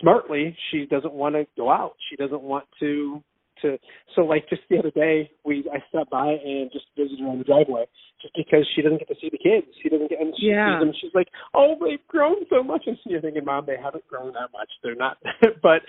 smartly, 0.00 0.56
she 0.70 0.86
doesn't 0.86 1.12
want 1.12 1.34
to 1.34 1.46
go 1.56 1.70
out. 1.70 1.94
She 2.08 2.16
doesn't 2.16 2.42
want 2.42 2.64
to 2.80 3.22
to 3.62 3.78
so 4.14 4.22
like 4.22 4.48
just 4.48 4.62
the 4.70 4.78
other 4.78 4.90
day 4.90 5.30
we 5.44 5.64
I 5.72 5.78
stopped 5.88 6.10
by 6.10 6.28
and 6.32 6.70
just 6.72 6.86
visited 6.96 7.20
her 7.20 7.28
on 7.28 7.38
the 7.38 7.44
driveway 7.44 7.84
just 8.20 8.34
because 8.36 8.66
she 8.74 8.82
doesn't 8.82 8.98
get 8.98 9.08
to 9.08 9.14
see 9.20 9.30
the 9.30 9.38
kids. 9.38 9.66
She 9.82 9.88
doesn't 9.88 10.10
get 10.10 10.20
and 10.20 10.34
she 10.38 10.46
Yeah. 10.48 10.78
sees 10.78 10.80
them. 10.86 10.92
She's 11.00 11.14
like, 11.14 11.28
Oh, 11.54 11.76
they've 11.80 12.06
grown 12.08 12.36
so 12.50 12.62
much 12.62 12.84
and 12.86 12.96
you're 13.04 13.20
thinking, 13.20 13.44
Mom, 13.44 13.64
they 13.66 13.76
haven't 13.82 14.06
grown 14.08 14.32
that 14.34 14.52
much. 14.52 14.68
They're 14.82 14.94
not 14.94 15.18
but 15.62 15.82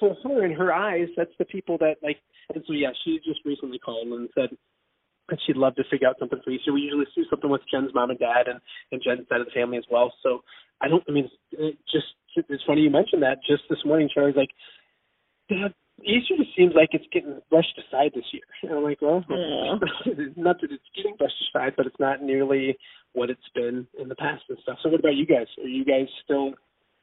for 0.00 0.16
her 0.24 0.44
in 0.44 0.52
her 0.52 0.72
eyes, 0.72 1.08
that's 1.16 1.34
the 1.38 1.44
people 1.44 1.78
that 1.78 1.96
like 2.02 2.18
and 2.54 2.62
so 2.66 2.72
yeah, 2.72 2.90
she 3.04 3.18
just 3.24 3.40
recently 3.44 3.78
called 3.78 4.08
and 4.08 4.28
said 4.34 4.50
that 5.30 5.38
she'd 5.46 5.56
love 5.56 5.74
to 5.76 5.84
figure 5.90 6.06
out 6.08 6.16
something 6.18 6.40
for 6.44 6.50
Easter. 6.50 6.72
We 6.72 6.82
usually 6.82 7.06
do 7.14 7.24
something 7.30 7.48
with 7.50 7.62
Jen's 7.72 7.94
mom 7.94 8.10
and 8.10 8.18
dad 8.18 8.46
and, 8.46 8.60
and 8.92 9.00
Jen's 9.02 9.26
side 9.28 9.40
of 9.40 9.46
the 9.46 9.52
family 9.52 9.78
as 9.78 9.84
well. 9.90 10.12
So 10.22 10.40
I 10.80 10.88
don't 10.88 11.02
I 11.08 11.12
mean 11.12 11.28
it 11.52 11.78
just 11.90 12.06
it's 12.36 12.64
funny 12.66 12.82
you 12.82 12.90
mentioned 12.90 13.22
that 13.22 13.38
just 13.48 13.62
this 13.70 13.78
morning 13.84 14.08
Charlie's 14.12 14.36
like 14.36 14.50
Dad, 15.48 15.74
Easter 16.02 16.34
just 16.36 16.56
seems 16.56 16.74
like 16.74 16.90
it's 16.92 17.04
getting 17.12 17.40
brushed 17.50 17.78
aside 17.78 18.12
this 18.14 18.24
year. 18.32 18.42
And 18.62 18.72
I'm 18.78 18.82
like, 18.82 19.00
well, 19.00 19.24
Aw. 19.28 19.78
not 20.36 20.60
that 20.60 20.72
it's 20.72 20.82
getting 20.96 21.16
brushed 21.16 21.34
aside, 21.50 21.74
but 21.76 21.86
it's 21.86 22.00
not 22.00 22.22
nearly 22.22 22.76
what 23.12 23.30
it's 23.30 23.48
been 23.54 23.86
in 23.98 24.08
the 24.08 24.16
past 24.16 24.42
and 24.48 24.58
stuff. 24.62 24.78
So 24.82 24.88
what 24.88 25.00
about 25.00 25.14
you 25.14 25.26
guys? 25.26 25.46
Are 25.62 25.68
you 25.68 25.84
guys 25.84 26.06
still? 26.24 26.54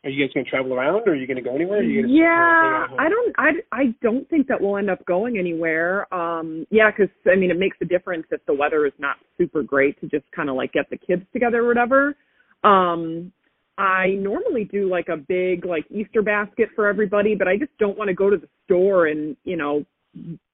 Are 0.03 0.09
you 0.09 0.25
guys 0.25 0.33
going 0.33 0.45
to 0.45 0.49
travel 0.49 0.73
around, 0.73 1.07
or 1.07 1.11
are 1.11 1.15
you 1.15 1.27
going 1.27 1.37
to 1.37 1.43
go 1.43 1.55
anywhere? 1.55 1.77
Are 1.77 1.83
you 1.83 2.01
gonna 2.01 2.13
Yeah, 2.13 2.25
hang 2.25 2.73
out 2.73 2.89
home? 2.89 2.99
I 2.99 3.09
don't. 3.09 3.35
I 3.37 3.49
I 3.71 3.83
don't 4.01 4.27
think 4.29 4.47
that 4.47 4.59
we'll 4.59 4.77
end 4.77 4.89
up 4.89 5.05
going 5.05 5.37
anywhere. 5.37 6.11
Um, 6.13 6.65
yeah, 6.71 6.89
because 6.89 7.13
I 7.31 7.35
mean, 7.35 7.51
it 7.51 7.59
makes 7.59 7.77
a 7.81 7.85
difference 7.85 8.25
if 8.31 8.43
the 8.47 8.53
weather 8.53 8.87
is 8.87 8.93
not 8.97 9.17
super 9.37 9.61
great 9.61 10.01
to 10.01 10.07
just 10.07 10.25
kind 10.35 10.49
of 10.49 10.55
like 10.55 10.73
get 10.73 10.89
the 10.89 10.97
kids 10.97 11.21
together 11.33 11.63
or 11.63 11.67
whatever. 11.67 12.15
Um, 12.63 13.31
I 13.77 14.09
normally 14.19 14.65
do 14.65 14.89
like 14.89 15.07
a 15.07 15.17
big 15.17 15.65
like 15.65 15.85
Easter 15.89 16.21
basket 16.21 16.69
for 16.75 16.87
everybody, 16.87 17.35
but 17.35 17.47
I 17.47 17.57
just 17.57 17.71
don't 17.79 17.97
want 17.97 18.09
to 18.09 18.13
go 18.13 18.29
to 18.29 18.37
the 18.37 18.49
store 18.65 19.07
and 19.07 19.35
you 19.43 19.55
know 19.55 19.85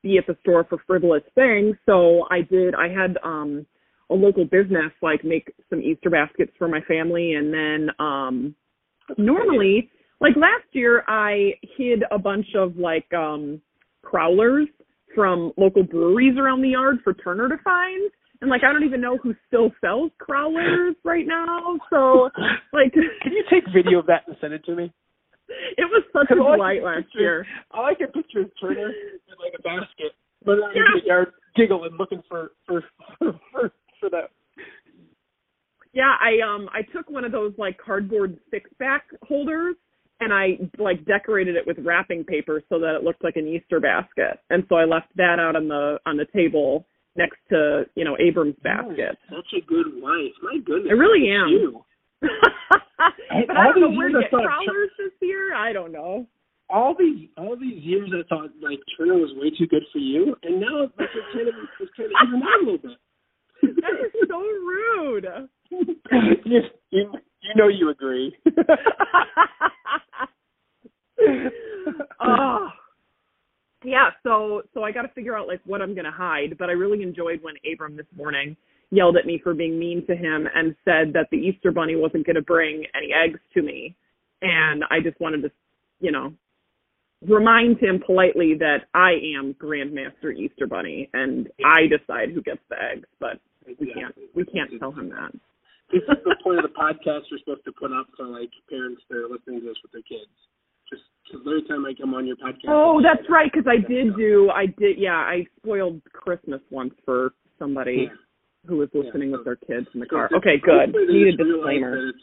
be 0.03 0.17
at 0.17 0.27
the 0.27 0.37
store 0.41 0.65
for 0.69 0.77
frivolous 0.85 1.23
things. 1.35 1.75
So 1.85 2.25
I 2.29 2.41
did. 2.41 2.75
I 2.75 2.87
had 2.89 3.17
um 3.23 3.65
a 4.09 4.13
local 4.13 4.45
business 4.45 4.91
like 5.01 5.23
make 5.23 5.51
some 5.69 5.81
Easter 5.81 6.09
baskets 6.09 6.51
for 6.57 6.67
my 6.67 6.81
family, 6.81 7.33
and 7.33 7.53
then 7.53 7.89
um 7.99 8.55
normally 9.17 9.89
like 10.21 10.35
last 10.35 10.65
year 10.71 11.03
I 11.07 11.53
hid 11.77 12.03
a 12.11 12.19
bunch 12.19 12.47
of 12.55 12.77
like 12.77 13.11
um 13.13 13.61
crowlers 14.05 14.67
from 15.15 15.51
local 15.57 15.83
breweries 15.83 16.37
around 16.37 16.61
the 16.61 16.69
yard 16.69 16.97
for 17.03 17.13
Turner 17.13 17.49
to 17.49 17.57
find. 17.63 18.11
And 18.41 18.49
like 18.49 18.61
I 18.63 18.71
don't 18.71 18.83
even 18.83 19.01
know 19.01 19.17
who 19.17 19.33
still 19.47 19.71
sells 19.81 20.11
crowlers 20.21 20.93
right 21.03 21.25
now. 21.27 21.77
So 21.89 22.29
like 22.73 22.93
Can 23.21 23.31
you 23.33 23.43
take 23.49 23.63
video 23.73 23.99
of 23.99 24.05
that 24.07 24.23
and 24.27 24.35
send 24.41 24.53
it 24.53 24.63
to 24.65 24.75
me? 24.75 24.91
it 25.77 25.85
was 25.89 26.03
such 26.13 26.27
a 26.31 26.35
delight 26.35 26.83
last 26.83 27.05
picture- 27.05 27.19
year. 27.19 27.45
All 27.71 27.85
I 27.85 27.93
can 27.95 28.07
picture 28.07 28.41
is 28.41 28.47
Turner 28.59 28.89
in 28.89 29.35
like 29.43 29.53
a 29.57 29.61
basket, 29.61 30.11
running 30.45 30.63
around 30.63 30.75
Yeah. 30.75 31.01
the 31.01 31.07
yard, 31.07 31.31
giggling, 31.55 31.91
looking 31.97 32.21
for 32.29 32.51
for 32.65 32.83
for, 33.19 33.71
for 33.99 34.09
that. 34.11 34.29
Yeah, 35.93 36.13
I 36.21 36.41
um 36.45 36.69
I 36.71 36.81
took 36.95 37.09
one 37.09 37.25
of 37.25 37.31
those 37.31 37.53
like 37.57 37.77
cardboard 37.77 38.37
six 38.51 38.69
pack 38.79 39.05
holders 39.27 39.75
and 40.19 40.33
I 40.33 40.57
like 40.77 41.05
decorated 41.05 41.55
it 41.55 41.65
with 41.65 41.77
wrapping 41.79 42.23
paper 42.23 42.61
so 42.69 42.79
that 42.79 42.95
it 42.95 43.03
looked 43.03 43.23
like 43.23 43.35
an 43.35 43.47
Easter 43.47 43.79
basket. 43.79 44.39
And 44.49 44.63
so 44.69 44.75
I 44.75 44.83
left 44.85 45.07
that 45.15 45.37
out 45.39 45.55
on 45.55 45.67
the 45.67 45.97
on 46.05 46.17
the 46.17 46.25
table 46.35 46.85
next 47.17 47.37
to, 47.49 47.85
you 47.95 48.05
know, 48.05 48.15
Abram's 48.19 48.55
basket. 48.63 49.17
Such 49.29 49.53
a 49.57 49.61
good 49.65 49.87
wife. 49.95 50.33
My 50.41 50.57
goodness. 50.63 50.89
I 50.89 50.93
really 50.93 51.29
am. 51.31 51.49
You. 51.49 51.83
but 52.21 52.29
I 53.57 53.67
all 53.67 53.73
don't 53.73 53.81
know 53.81 53.89
these 53.89 53.97
where 53.97 54.09
years 54.09 54.13
to 54.13 54.17
I 54.19 54.21
get 54.21 54.31
thought 54.31 54.45
crowlers 54.45 54.93
this 54.97 55.13
year. 55.21 55.55
I 55.55 55.73
don't 55.73 55.91
know. 55.91 56.27
All 56.69 56.95
these 56.97 57.29
all 57.37 57.55
these 57.55 57.81
years 57.81 58.11
I 58.13 58.27
thought 58.27 58.49
like 58.61 58.79
Turner 58.97 59.13
was 59.13 59.31
way 59.37 59.51
too 59.57 59.67
good 59.67 59.83
for 59.91 59.99
you, 59.99 60.35
and 60.43 60.59
now 60.59 60.83
it's 60.83 60.93
like 60.99 61.07
it's 61.15 61.33
kind 61.33 61.47
of 61.47 61.53
it's 61.79 61.91
kind 61.95 62.11
of 62.11 62.15
even 62.27 62.43
out 62.43 62.61
a 62.61 62.65
little 62.65 62.77
bit. 62.77 62.97
That 63.81 63.93
is 64.05 64.11
so 64.27 64.37
rude. 64.39 65.25
you, 66.45 66.61
you 66.91 67.11
you 67.41 67.55
know 67.55 67.67
you 67.69 67.89
agree. 67.89 68.35
oh. 72.21 72.67
Yeah, 73.87 74.09
so 74.21 74.63
so 74.73 74.83
I 74.83 74.91
got 74.91 75.03
to 75.03 75.07
figure 75.15 75.37
out 75.37 75.47
like 75.47 75.61
what 75.65 75.81
I'm 75.81 75.95
going 75.95 76.03
to 76.03 76.11
hide, 76.11 76.57
but 76.59 76.67
I 76.67 76.73
really 76.73 77.01
enjoyed 77.01 77.41
when 77.41 77.53
Abram 77.71 77.95
this 77.95 78.05
morning 78.13 78.57
yelled 78.91 79.15
at 79.15 79.25
me 79.25 79.39
for 79.41 79.53
being 79.53 79.79
mean 79.79 80.05
to 80.07 80.13
him 80.13 80.45
and 80.53 80.75
said 80.83 81.13
that 81.13 81.27
the 81.31 81.37
Easter 81.37 81.71
bunny 81.71 81.95
wasn't 81.95 82.25
going 82.25 82.35
to 82.35 82.41
bring 82.41 82.83
any 82.93 83.13
eggs 83.13 83.39
to 83.53 83.61
me. 83.61 83.95
And 84.41 84.83
I 84.91 84.99
just 85.01 85.17
wanted 85.21 85.43
to, 85.43 85.51
you 86.01 86.11
know, 86.11 86.33
remind 87.25 87.79
him 87.79 88.03
politely 88.05 88.55
that 88.59 88.91
I 88.93 89.13
am 89.39 89.53
Grandmaster 89.53 90.35
Easter 90.35 90.67
Bunny 90.67 91.09
and 91.13 91.47
I 91.63 91.87
decide 91.87 92.31
who 92.33 92.41
gets 92.41 92.59
the 92.69 92.75
eggs, 92.91 93.07
but 93.21 93.39
we 93.79 93.93
can't 93.93 94.13
we 94.35 94.43
can't 94.43 94.69
tell 94.81 94.91
him 94.91 95.07
that. 95.11 95.31
this 95.93 96.03
is 96.03 96.23
the 96.25 96.35
point 96.43 96.59
of 96.59 96.65
the 96.65 96.77
podcast 96.77 97.31
we're 97.31 97.39
supposed 97.39 97.63
to 97.63 97.71
put 97.71 97.93
up 97.93 98.07
for 98.17 98.27
like 98.27 98.51
parents 98.69 99.01
that 99.09 99.15
are 99.15 99.29
listening 99.31 99.61
to 99.61 99.67
this 99.67 99.79
with 99.81 99.93
their 99.93 100.03
kids. 100.03 100.35
Just 100.89 101.03
because 101.25 101.41
every 101.45 101.63
time 101.63 101.85
I 101.85 101.93
come 101.93 102.13
on 102.13 102.25
your 102.27 102.37
podcast. 102.37 102.69
Oh, 102.69 103.01
that's 103.01 103.27
right. 103.29 103.51
Because 103.51 103.67
I 103.67 103.77
did 103.87 104.15
do, 104.15 104.49
I 104.49 104.67
did, 104.77 104.97
yeah, 104.97 105.15
I 105.17 105.45
spoiled 105.59 106.01
Christmas 106.13 106.61
once 106.69 106.93
for 107.05 107.33
somebody 107.59 108.07
Yeah. 108.09 108.15
who 108.67 108.77
was 108.77 108.89
listening 108.93 109.31
Yeah, 109.31 109.37
with 109.37 109.45
their 109.45 109.57
kids 109.57 109.87
in 109.93 109.99
the 109.99 110.07
So 110.09 110.15
car. 110.15 110.29
just- 110.29 110.37
Okay, 110.39 110.57
good. 110.59 110.93
Need 110.93 111.27
a 111.27 111.37
disclaimer. 111.37 112.13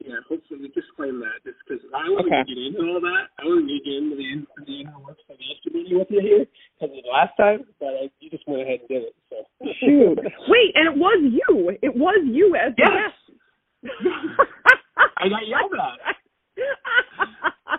Yeah, 0.00 0.14
hopefully 0.28 0.60
we 0.62 0.68
disclaim 0.68 1.18
that 1.20 1.42
just 1.44 1.58
because 1.66 1.82
I 1.92 2.08
wasn't 2.08 2.26
Okay. 2.30 2.42
to 2.46 2.54
get 2.54 2.66
into 2.70 2.82
all 2.94 3.00
that. 3.00 3.26
I 3.38 3.44
wasn't 3.46 3.66
going 3.66 3.78
to 3.82 3.84
get 3.84 3.94
into 3.98 4.14
the 4.16 4.26
into 4.30 4.46
the 4.64 4.80
inner 4.80 4.98
works 5.00 5.22
of 5.28 5.36
the 5.38 5.44
with 5.98 6.10
you 6.10 6.20
here 6.20 6.46
because 6.78 6.96
of 6.96 7.02
the 7.02 7.10
last 7.10 7.36
time, 7.36 7.64
but 7.80 7.88
I, 7.88 8.10
you 8.20 8.30
just 8.30 8.46
went 8.46 8.62
ahead 8.62 8.78
and 8.80 8.88
did 8.88 9.02
it. 9.10 9.14
So 9.28 9.44
Shoot. 9.80 10.18
Wait, 10.48 10.70
and 10.76 10.86
it 10.86 10.96
was 10.96 11.18
you. 11.22 11.70
It 11.82 11.96
was 11.96 12.20
you 12.26 12.54
as 12.54 12.72
Yes. 12.78 12.88
guest. 12.88 13.92
I 15.18 15.28
got 15.28 15.46
yelled 15.48 15.74
at. 15.74 16.16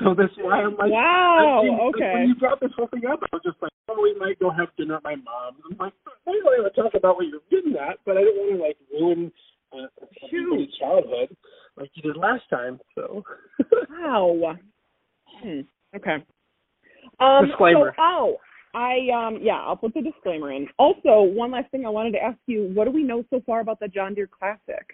So 0.00 0.14
that's 0.16 0.32
why 0.38 0.62
I'm 0.62 0.76
like, 0.76 0.90
Wow, 0.92 1.90
okay. 1.94 2.12
When 2.14 2.28
you 2.28 2.34
brought 2.36 2.60
this 2.60 2.70
whole 2.76 2.88
thing 2.88 3.06
up, 3.10 3.20
I 3.22 3.28
was 3.32 3.42
just 3.44 3.56
like, 3.60 3.72
oh, 3.88 4.00
we 4.00 4.14
might 4.18 4.38
go 4.38 4.50
have 4.50 4.68
dinner 4.76 4.96
at 4.96 5.04
my 5.04 5.16
mom's. 5.16 5.58
I'm 5.70 5.76
like, 5.78 5.92
I 6.06 6.32
don't 6.32 6.44
want 6.44 6.74
to 6.74 6.82
talk 6.82 6.92
about 6.94 7.16
what 7.16 7.26
you're 7.26 7.40
getting 7.50 7.76
at, 7.78 7.98
but 8.04 8.16
I 8.16 8.22
don't 8.22 8.36
want 8.36 8.56
to 8.56 8.62
like 8.62 8.76
ruin 8.92 9.32
uh, 9.72 9.86
everybody's 10.24 10.74
childhood 10.78 11.36
like 11.76 11.90
you 11.94 12.02
did 12.02 12.16
last 12.16 12.42
time. 12.50 12.78
So 12.94 13.22
wow. 13.90 14.56
Hmm. 15.42 15.60
Okay. 15.94 16.24
Um, 17.20 17.46
Disclaimer. 17.46 17.92
So, 17.96 18.02
oh, 18.02 18.36
I 18.74 19.08
um 19.14 19.38
yeah, 19.40 19.60
I'll 19.60 19.76
put 19.76 19.94
the 19.94 20.02
disclaimer 20.02 20.52
in. 20.52 20.68
Also, 20.78 21.22
one 21.22 21.50
last 21.50 21.70
thing 21.70 21.86
I 21.86 21.90
wanted 21.90 22.12
to 22.12 22.22
ask 22.22 22.38
you: 22.46 22.70
What 22.74 22.84
do 22.84 22.90
we 22.90 23.02
know 23.02 23.24
so 23.30 23.40
far 23.46 23.60
about 23.60 23.80
the 23.80 23.88
John 23.88 24.14
Deere 24.14 24.28
Classic? 24.28 24.86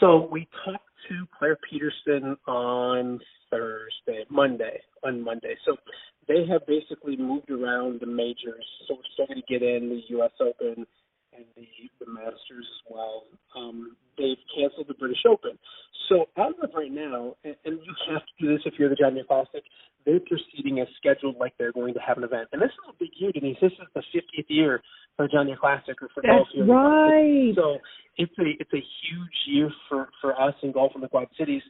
So 0.00 0.28
we 0.30 0.48
talked 0.64 0.84
to 1.08 1.26
Clair 1.38 1.58
Peterson 1.68 2.36
on 2.46 3.20
Thursday, 3.50 4.24
Monday, 4.30 4.80
on 5.04 5.22
Monday. 5.22 5.56
So 5.64 5.76
they 6.28 6.46
have 6.46 6.66
basically 6.66 7.16
moved 7.16 7.50
around 7.50 8.00
the 8.00 8.06
majors. 8.06 8.64
So 8.86 8.94
we're 8.94 9.02
starting 9.14 9.42
to 9.42 9.52
get 9.52 9.62
in 9.62 9.88
the 9.88 10.02
U.S. 10.16 10.30
Open 10.40 10.86
and 11.36 11.44
the 11.56 11.66
the 12.04 12.10
Masters 12.10 12.66
as 12.66 12.82
well. 12.88 13.24
Um, 13.56 13.96
they've 14.18 14.40
canceled 14.54 14.88
the 14.88 14.94
British 14.94 15.22
Open. 15.28 15.58
So 16.08 16.26
as 16.36 16.52
of 16.62 16.70
right 16.74 16.90
now, 16.90 17.36
and, 17.44 17.56
and 17.64 17.78
you 17.84 17.92
have 18.10 18.22
to 18.22 18.34
do 18.40 18.52
this 18.52 18.62
if 18.66 18.74
you're 18.78 18.88
the 18.88 18.96
John 18.96 19.14
Deere 19.14 19.24
Classic, 19.24 19.62
they're 20.04 20.20
proceeding 20.20 20.80
as 20.80 20.88
scheduled 20.98 21.36
like 21.38 21.54
they're 21.58 21.72
going 21.72 21.94
to 21.94 22.00
have 22.00 22.18
an 22.18 22.24
event. 22.24 22.48
And 22.52 22.60
this 22.60 22.70
is 22.70 22.90
a 22.90 22.96
big 22.98 23.10
year, 23.16 23.30
Denise. 23.32 23.56
This 23.60 23.72
is 23.72 23.88
the 23.94 24.02
50th 24.14 24.46
year 24.48 24.82
for 25.16 25.28
John 25.28 25.46
Deere 25.46 25.56
Classic 25.56 25.94
or 26.02 26.08
for 26.14 26.22
golf 26.22 26.48
That's 26.48 26.54
here. 26.54 26.64
in 26.64 26.70
right. 26.70 27.54
So 27.54 27.78
it's 28.16 28.32
a 28.38 28.44
it's 28.58 28.72
a 28.72 28.82
huge 28.82 29.38
year 29.46 29.70
for 29.88 30.08
for 30.20 30.40
us 30.40 30.54
in 30.62 30.72
golf 30.72 30.92
in 30.94 31.00
the 31.00 31.08
Quad 31.08 31.28
Cities, 31.38 31.62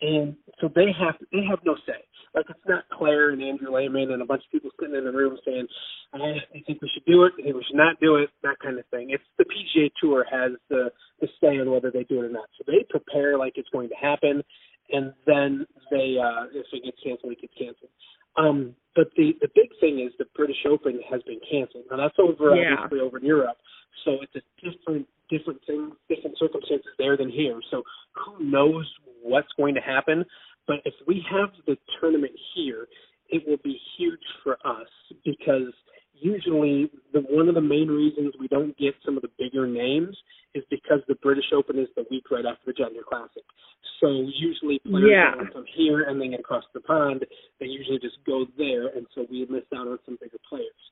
and 0.00 0.36
so 0.60 0.70
they 0.74 0.92
have 0.98 1.16
they 1.32 1.44
have 1.48 1.60
no 1.64 1.76
say. 1.86 2.04
Like 2.34 2.46
it's 2.48 2.60
not 2.68 2.84
Clair 2.92 3.30
and 3.30 3.42
Andrew 3.42 3.74
Lehman 3.74 4.12
and 4.12 4.22
a 4.22 4.24
bunch 4.24 4.42
of 4.44 4.52
people 4.52 4.70
sitting 4.78 4.94
in 4.94 5.04
the 5.04 5.12
room 5.12 5.38
saying, 5.44 5.66
"I 6.12 6.38
think 6.52 6.80
we 6.80 6.90
should 6.92 7.04
do 7.06 7.24
it. 7.24 7.32
I 7.38 7.42
think 7.42 7.56
we 7.56 7.64
should 7.64 7.76
not 7.76 7.98
do 8.00 8.16
it." 8.16 8.30
That 8.42 8.58
kind 8.62 8.78
of 8.78 8.86
thing. 8.86 9.10
It's 9.10 9.24
the 9.38 9.44
PGA 9.44 9.90
Tour 10.00 10.24
has 10.30 10.52
the 10.68 10.92
the 11.20 11.28
say 11.40 11.58
on 11.58 11.70
whether 11.70 11.90
they 11.90 12.04
do 12.04 12.22
it 12.22 12.26
or 12.26 12.28
not. 12.30 12.48
So 12.58 12.64
they 12.66 12.84
prepare 12.90 13.38
like 13.38 13.54
it's 13.56 13.68
going 13.70 13.88
to 13.88 13.94
happen, 13.96 14.42
and 14.92 15.12
then 15.26 15.66
they 15.90 16.16
uh 16.22 16.46
if 16.52 16.66
it 16.72 16.84
gets 16.84 16.98
canceled, 17.02 17.32
it 17.32 17.40
gets 17.40 17.54
canceled. 17.58 17.90
Um, 18.36 18.74
but 18.94 19.08
the 19.16 19.34
the 19.40 19.48
big 19.54 19.70
thing 19.80 20.00
is 20.00 20.12
the 20.18 20.26
British 20.36 20.64
Open 20.68 21.00
has 21.10 21.22
been 21.22 21.40
canceled. 21.50 21.84
Now 21.90 21.96
that's 21.96 22.18
over 22.18 22.54
Yeah. 22.54 22.74
obviously 22.78 23.00
over 23.00 23.18
in 23.18 23.24
Europe, 23.24 23.56
so 24.04 24.18
it's 24.22 24.36
a 24.36 24.42
different 24.62 25.08
different 25.30 25.60
thing, 25.66 25.92
different 26.08 26.36
circumstances 26.38 26.92
there 26.98 27.16
than 27.16 27.30
here. 27.30 27.60
So 27.70 27.82
who 28.14 28.44
knows 28.44 28.86
what's 29.22 29.48
going 29.56 29.74
to 29.74 29.80
happen? 29.80 30.24
But 30.66 30.76
if 30.84 30.94
we 31.06 31.24
have 31.30 31.50
the 31.66 31.76
tournament 32.00 32.32
here, 32.54 32.86
it 33.30 33.42
will 33.46 33.58
be 33.62 33.78
huge 33.96 34.20
for 34.42 34.58
us 34.64 34.88
because 35.24 35.72
usually 36.14 36.90
the 37.12 37.20
one 37.20 37.48
of 37.48 37.54
the 37.54 37.60
main 37.60 37.88
reasons 37.88 38.34
we 38.40 38.48
don't 38.48 38.76
get 38.76 38.94
some 39.04 39.16
of 39.16 39.22
the 39.22 39.30
bigger 39.38 39.66
names 39.66 40.16
is 40.54 40.64
because 40.70 41.00
the 41.08 41.14
British 41.16 41.52
Open 41.54 41.78
is 41.78 41.88
the 41.96 42.04
week 42.10 42.30
right 42.30 42.44
after 42.44 42.62
the 42.66 42.72
Deere 42.72 43.02
Classic. 43.06 43.42
So 44.00 44.08
usually 44.34 44.78
players 44.80 45.10
Yeah. 45.10 45.34
come 45.52 45.66
here 45.66 46.02
and 46.04 46.20
then 46.20 46.30
get 46.30 46.40
across 46.40 46.64
the 46.72 46.80
pond. 46.80 47.26
They 47.58 47.66
usually 47.66 47.98
just 47.98 48.22
go 48.24 48.46
there, 48.56 48.88
and 48.88 49.06
so 49.14 49.26
we 49.30 49.44
miss 49.46 49.64
out 49.74 49.88
on 49.88 49.98
some 50.04 50.16
bigger 50.20 50.38
players. 50.48 50.90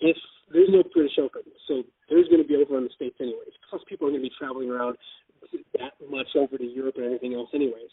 If 0.00 0.16
there's 0.52 0.68
no 0.70 0.82
British 0.92 1.18
Open, 1.18 1.42
so 1.68 1.82
there's 2.08 2.26
going 2.28 2.42
to 2.42 2.48
be 2.48 2.56
over 2.56 2.78
in 2.78 2.84
the 2.84 2.94
states 2.96 3.16
anyways. 3.20 3.54
Plus, 3.68 3.82
people 3.88 4.08
are 4.08 4.10
going 4.10 4.22
to 4.22 4.28
be 4.28 4.34
traveling 4.38 4.70
around 4.70 4.96
that 5.78 5.92
much 6.10 6.28
over 6.36 6.58
to 6.58 6.64
Europe 6.64 6.96
and 6.96 7.06
everything 7.06 7.34
else 7.34 7.48
anyways. 7.54 7.90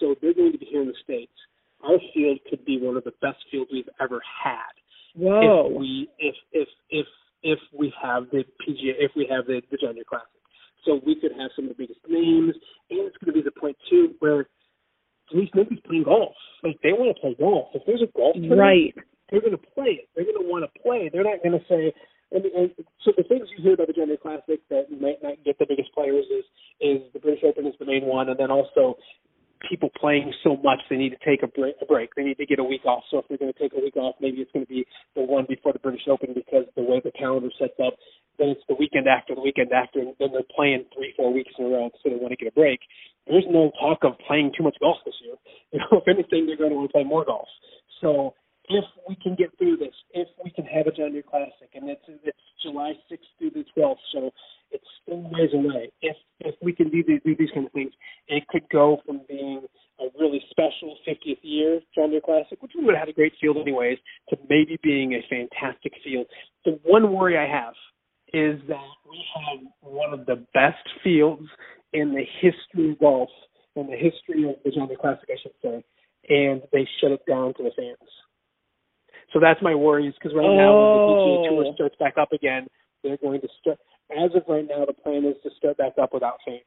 So 0.00 0.14
they're 0.20 0.34
going 0.34 0.52
to 0.52 0.58
be 0.58 0.66
here 0.66 0.82
in 0.82 0.88
the 0.88 1.00
states. 1.02 1.32
Our 1.82 1.98
field 2.14 2.38
could 2.48 2.64
be 2.64 2.78
one 2.80 2.96
of 2.96 3.04
the 3.04 3.12
best 3.20 3.38
fields 3.50 3.70
we've 3.72 3.88
ever 4.00 4.20
had 4.24 4.72
Whoa. 5.14 5.68
if 5.70 5.78
we 5.78 6.08
if 6.18 6.34
if 6.52 6.68
if 6.90 7.06
if 7.42 7.58
we 7.76 7.92
have 8.02 8.24
the 8.30 8.44
PGA 8.62 8.94
if 8.98 9.12
we 9.14 9.28
have 9.30 9.46
the 9.46 9.60
the 9.70 9.76
John 9.76 9.94
Deere 9.94 10.04
Classic. 10.08 10.28
So 10.84 11.00
we 11.04 11.14
could 11.18 11.32
have 11.32 11.50
some 11.56 11.64
of 11.64 11.76
the 11.76 11.80
biggest 11.80 12.00
names, 12.08 12.54
and 12.90 13.08
it's 13.08 13.16
going 13.16 13.32
to 13.32 13.40
be 13.40 13.42
the 13.42 13.58
point 13.58 13.76
too 13.88 14.14
where 14.18 14.46
Denise 15.30 15.50
nobody's 15.54 15.80
playing 15.86 16.04
golf. 16.04 16.36
Like 16.62 16.76
they 16.82 16.92
want 16.92 17.16
to 17.16 17.20
play 17.20 17.36
golf. 17.38 17.68
If 17.74 17.82
there's 17.86 18.02
a 18.02 18.12
golf 18.16 18.34
tournament, 18.34 18.60
right. 18.60 18.94
they're 19.30 19.40
going 19.40 19.56
to 19.56 19.66
play 19.74 20.04
it. 20.04 20.08
They're 20.14 20.24
going 20.24 20.40
to 20.40 20.48
want 20.48 20.64
to 20.64 20.73
play. 20.84 21.10
They're 21.12 21.24
not 21.24 21.42
going 21.42 21.58
to 21.58 21.64
say. 21.66 21.92
And, 22.30 22.44
and 22.46 22.70
so 23.04 23.12
the 23.16 23.24
things 23.24 23.48
you 23.56 23.62
hear 23.62 23.74
about 23.74 23.88
the 23.88 23.92
Deere 23.92 24.16
Classic 24.20 24.60
that 24.68 24.92
might 25.00 25.22
not 25.22 25.40
get 25.44 25.58
the 25.58 25.66
biggest 25.68 25.92
players 25.94 26.24
is 26.28 26.44
is 26.80 27.00
the 27.12 27.20
British 27.20 27.44
Open 27.44 27.66
is 27.66 27.74
the 27.78 27.86
main 27.86 28.04
one, 28.04 28.28
and 28.28 28.38
then 28.38 28.50
also 28.50 28.96
people 29.68 29.88
playing 29.98 30.32
so 30.42 30.56
much 30.62 30.80
they 30.90 30.96
need 30.96 31.10
to 31.10 31.22
take 31.24 31.42
a 31.42 31.46
break, 31.46 31.74
a 31.80 31.86
break. 31.86 32.14
They 32.14 32.22
need 32.22 32.38
to 32.38 32.46
get 32.46 32.58
a 32.58 32.64
week 32.64 32.84
off. 32.84 33.04
So 33.10 33.18
if 33.18 33.24
they're 33.28 33.38
going 33.38 33.52
to 33.52 33.58
take 33.58 33.72
a 33.72 33.80
week 33.80 33.96
off, 33.96 34.16
maybe 34.20 34.38
it's 34.38 34.52
going 34.52 34.64
to 34.64 34.68
be 34.68 34.86
the 35.14 35.22
one 35.22 35.46
before 35.48 35.72
the 35.72 35.78
British 35.78 36.06
Open 36.08 36.34
because 36.34 36.64
the 36.76 36.82
way 36.82 37.00
the 37.02 37.12
calendar 37.12 37.48
sets 37.58 37.78
up, 37.84 37.94
then 38.38 38.48
it's 38.48 38.66
the 38.68 38.74
weekend 38.74 39.06
after 39.06 39.34
the 39.34 39.40
weekend 39.40 39.72
after, 39.72 40.00
and 40.00 40.14
then 40.18 40.30
they're 40.32 40.50
playing 40.54 40.84
three, 40.94 41.14
four 41.16 41.32
weeks 41.32 41.52
in 41.58 41.66
a 41.66 41.68
row, 41.68 41.90
so 42.02 42.10
they 42.10 42.16
want 42.16 42.32
to 42.32 42.36
get 42.36 42.52
a 42.52 42.56
break. 42.56 42.80
There's 43.26 43.46
no 43.48 43.70
talk 43.80 44.02
of 44.02 44.18
playing 44.26 44.52
too 44.56 44.64
much 44.64 44.76
golf 44.80 44.98
this 45.04 45.14
year. 45.24 45.36
You 45.72 45.80
know, 45.80 45.98
if 45.98 46.06
anything, 46.06 46.46
they're 46.46 46.56
going 46.56 46.70
to 46.70 46.76
want 46.76 46.90
to 46.90 46.92
play 46.92 47.02
more 47.02 47.24
golf. 47.24 47.48
So 48.00 48.34
if 48.68 48.84
we 49.08 49.16
can 49.16 49.34
get 49.34 49.50
through 49.58 49.76
this, 49.78 49.93
have 50.76 50.86
a 50.86 50.92
John 50.92 51.12
Deere 51.12 51.22
Classic, 51.22 51.70
and 51.74 51.88
it's 51.88 52.02
it's 52.08 52.38
July 52.62 52.92
6th 53.10 53.18
through 53.38 53.50
the 53.50 53.64
12th, 53.76 53.96
so 54.12 54.30
it's 54.70 54.84
still 55.02 55.22
ways 55.30 55.50
away. 55.54 55.90
If 56.02 56.16
if 56.40 56.54
we 56.62 56.72
can 56.72 56.90
do 56.90 57.02
these, 57.06 57.20
do 57.24 57.36
these 57.38 57.50
kind 57.54 57.66
of 57.66 57.72
things, 57.72 57.92
it 58.28 58.46
could 58.48 58.68
go 58.70 58.98
from 59.06 59.20
being 59.28 59.62
a 60.00 60.06
really 60.18 60.42
special 60.50 60.96
50th 61.06 61.38
year 61.42 61.80
John 61.94 62.10
Deere 62.10 62.20
Classic, 62.20 62.60
which 62.60 62.72
we 62.76 62.84
would 62.84 62.94
have 62.94 63.06
had 63.06 63.08
a 63.08 63.12
great 63.12 63.34
field 63.40 63.56
anyways, 63.56 63.98
to 64.30 64.36
maybe 64.48 64.78
being 64.82 65.14
a 65.14 65.22
fantastic 65.28 65.92
field. 66.02 66.26
The 66.64 66.78
one 66.82 67.12
worry 67.12 67.38
I 67.38 67.46
have 67.46 67.74
is 68.32 68.60
that 68.68 68.90
we 69.08 69.24
have 69.36 69.60
one 69.80 70.12
of 70.12 70.26
the 70.26 70.44
best 70.52 70.88
fields 71.02 71.46
in 71.92 72.12
the 72.12 72.24
history 72.40 72.92
of 72.92 72.98
golf, 72.98 73.30
in 73.76 73.86
the 73.86 73.96
history 73.96 74.48
of 74.48 74.56
the 74.64 74.70
John 74.70 74.88
Deere 74.88 74.96
Classic, 75.00 75.28
I 75.30 75.38
should 75.40 75.54
say, 75.62 75.84
and 76.28 76.62
they 76.72 76.88
shut 77.00 77.12
it 77.12 77.20
down 77.28 77.54
to 77.54 77.62
the 77.62 77.70
fans. 77.76 78.10
So 79.34 79.40
that's 79.40 79.60
my 79.60 79.74
worries 79.74 80.14
because 80.14 80.32
right 80.34 80.46
now 80.46 80.70
when 80.72 80.88
the 80.94 81.02
PGA 81.02 81.48
Tour 81.50 81.64
Oh. 81.66 81.74
starts 81.74 81.96
back 81.98 82.16
up 82.16 82.32
again, 82.32 82.66
they're 83.02 83.18
going 83.18 83.40
to 83.42 83.48
start. 83.60 83.78
As 84.16 84.30
of 84.34 84.44
right 84.48 84.64
now, 84.66 84.84
the 84.86 84.92
plan 84.94 85.24
is 85.26 85.34
to 85.42 85.50
start 85.58 85.76
back 85.76 85.98
up 86.00 86.14
without 86.14 86.38
fans. 86.46 86.62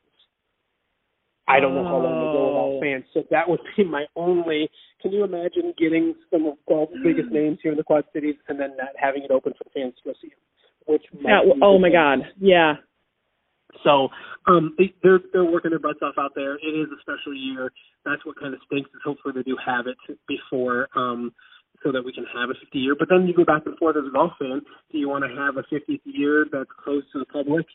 I 1.47 1.61
don't 1.61 1.74
know 1.76 1.86
how 1.86 1.97
long 2.03 2.20
they 2.20 2.28
go 2.36 2.43
without 2.51 2.82
fans, 2.84 3.05
so 3.13 3.24
that 3.32 3.47
would 3.47 3.61
be 3.78 3.86
my 3.86 4.05
only. 4.18 4.70
Can 5.01 5.13
you 5.13 5.24
imagine 5.24 5.74
getting 5.78 6.13
some 6.30 6.45
of 6.45 6.55
golf's 6.68 6.91
biggest 7.03 7.32
names 7.32 7.59
here 7.63 7.72
in 7.72 7.78
the 7.78 7.86
Quad 7.86 8.03
Cities 8.11 8.36
and 8.49 8.59
then 8.59 8.76
not 8.76 8.89
having 8.99 9.24
it 9.24 9.32
open 9.32 9.53
for 9.57 9.63
the 9.63 9.70
fans 9.70 9.93
to 10.03 10.09
go 10.09 10.13
see 10.22 10.28
them? 10.28 10.39
Which 10.88 11.03
might 11.13 11.32
That, 11.45 11.59
oh 11.61 11.80
my. 11.80 11.89
God. 11.89 12.20
Yeah. 12.39 12.76
So 13.84 14.09
um, 14.47 14.76
they- 14.78 14.93
they're 15.03 15.20
they're 15.32 15.45
working 15.45 15.70
their 15.72 15.80
butts 15.80 15.99
off 16.01 16.15
out 16.18 16.34
there. 16.36 16.55
It 16.55 16.76
is 16.76 16.88
a 16.91 16.99
special 16.99 17.34
year. 17.34 17.72
That's 18.03 18.26
what 18.26 18.38
kind 18.39 18.53
of 18.53 18.59
stinks. 18.65 18.89
Is 18.93 19.01
hopefully 19.05 19.34
they 19.36 19.43
do 19.43 19.55
have 19.63 19.88
it 19.88 19.97
before, 20.28 20.89
um, 20.95 21.32
so 21.88 21.93
that 21.93 22.03
we 22.03 22.11
can 22.11 22.25
have 22.35 22.49
a 22.49 22.53
50 22.53 22.77
year. 22.77 22.95
But 22.99 23.07
then 23.09 23.27
you 23.27 23.33
go 23.33 23.45
back 23.45 23.63
and 23.65 23.77
forth 23.77 23.95
as 23.95 24.03
a 24.07 24.11
golf 24.11 24.33
fan. 24.38 24.61
Do 24.91 24.97
you 24.97 25.07
want 25.07 25.23
to 25.23 25.31
have 25.31 25.55
a 25.55 25.63
50th 25.73 26.03
year 26.03 26.45
that's 26.51 26.69
closed 26.83 27.07
to 27.13 27.19
the 27.19 27.25
public, 27.25 27.65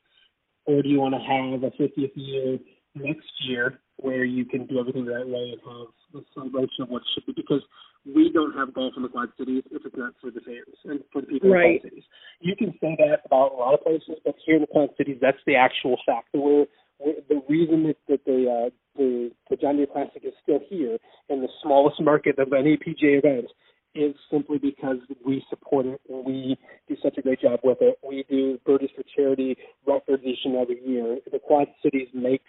or 0.66 0.82
do 0.82 0.88
you 0.88 1.00
want 1.00 1.14
to 1.16 1.24
have 1.24 1.64
a 1.64 1.72
50th 1.80 2.12
year 2.14 2.58
next 2.94 3.32
year 3.48 3.80
where 3.96 4.24
you 4.24 4.44
can 4.44 4.66
do 4.66 4.78
everything 4.80 5.06
the 5.06 5.14
right 5.14 5.26
way 5.26 5.56
and 5.56 5.60
have 5.64 5.88
the 6.12 6.20
celebration 6.34 6.82
of 6.84 6.90
what 6.90 7.02
should 7.14 7.24
be? 7.24 7.32
Because 7.32 7.62
we 8.04 8.30
don't 8.32 8.52
have 8.52 8.74
golf 8.74 8.92
in 8.96 9.02
the 9.02 9.08
Quad 9.08 9.30
Cities 9.38 9.62
if 9.70 9.80
it's 9.86 9.96
not 9.96 10.12
for 10.20 10.30
the 10.30 10.40
fans 10.40 10.76
and 10.84 11.00
for 11.12 11.22
the 11.22 11.28
people 11.28 11.48
Right. 11.50 11.64
in 11.64 11.72
the 11.72 11.78
Quad 11.80 11.90
Cities. 11.90 12.04
You 12.40 12.56
can 12.56 12.72
say 12.80 12.96
that 12.98 13.24
about 13.24 13.52
a 13.52 13.56
lot 13.56 13.72
of 13.72 13.80
places, 13.80 14.20
but 14.24 14.34
here 14.44 14.56
in 14.56 14.62
the 14.62 14.66
Quad 14.66 14.90
Cities, 14.98 15.16
that's 15.22 15.40
the 15.46 15.56
actual 15.56 15.96
fact. 16.04 16.28
We're 16.34 16.66
the 17.00 17.42
reason 17.48 17.84
that, 17.84 17.96
that 18.08 18.24
the 18.26 18.46
uh, 18.46 18.70
the 18.96 19.30
the 19.50 19.56
John 19.56 19.76
Deere 19.76 19.86
Classic 19.86 20.22
is 20.22 20.34
still 20.42 20.60
here 20.68 20.98
in 21.30 21.40
the 21.40 21.48
smallest 21.62 22.00
market 22.00 22.38
of 22.38 22.52
any 22.52 22.76
PGA 22.76 23.18
event 23.18 23.46
is 23.94 24.14
simply 24.30 24.58
because 24.58 24.98
we 25.24 25.44
support 25.50 25.86
it 25.86 26.00
and 26.08 26.24
we 26.24 26.56
do 26.88 26.96
such 27.02 27.18
a 27.18 27.22
great 27.22 27.40
job 27.40 27.60
with 27.64 27.78
it. 27.80 27.98
We 28.06 28.24
do 28.30 28.58
Birdies 28.66 28.90
for 28.96 29.04
Charity 29.16 29.56
and 29.86 30.56
every 30.56 30.80
year. 30.84 31.18
The 31.30 31.38
Quad 31.38 31.68
Cities 31.82 32.08
makes 32.14 32.44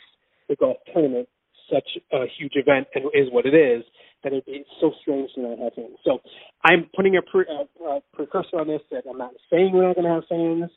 the 0.50 0.56
golf 0.56 0.78
tournament 0.94 1.28
such 1.72 1.88
a 2.12 2.26
huge 2.38 2.54
event 2.56 2.88
and 2.96 3.06
is 3.14 3.32
what 3.32 3.46
it 3.46 3.54
is 3.56 3.84
that 4.24 4.32
it'd 4.32 4.46
be 4.46 4.64
so 4.80 4.92
strange 5.02 5.30
to 5.36 5.42
not 5.42 5.60
have 5.60 5.74
fans. 5.74 5.98
So 6.06 6.20
I'm 6.64 6.90
putting 6.96 7.18
a, 7.18 7.22
pre- 7.22 7.46
a, 7.48 7.84
a 7.84 8.00
precursor 8.14 8.60
on 8.60 8.68
this 8.68 8.82
that 8.92 9.04
I'm 9.10 9.18
not 9.18 9.32
saying 9.52 9.72
we're 9.74 9.88
not 9.88 9.96
going 9.96 10.08
to 10.08 10.14
have 10.14 10.24
fans. 10.30 10.72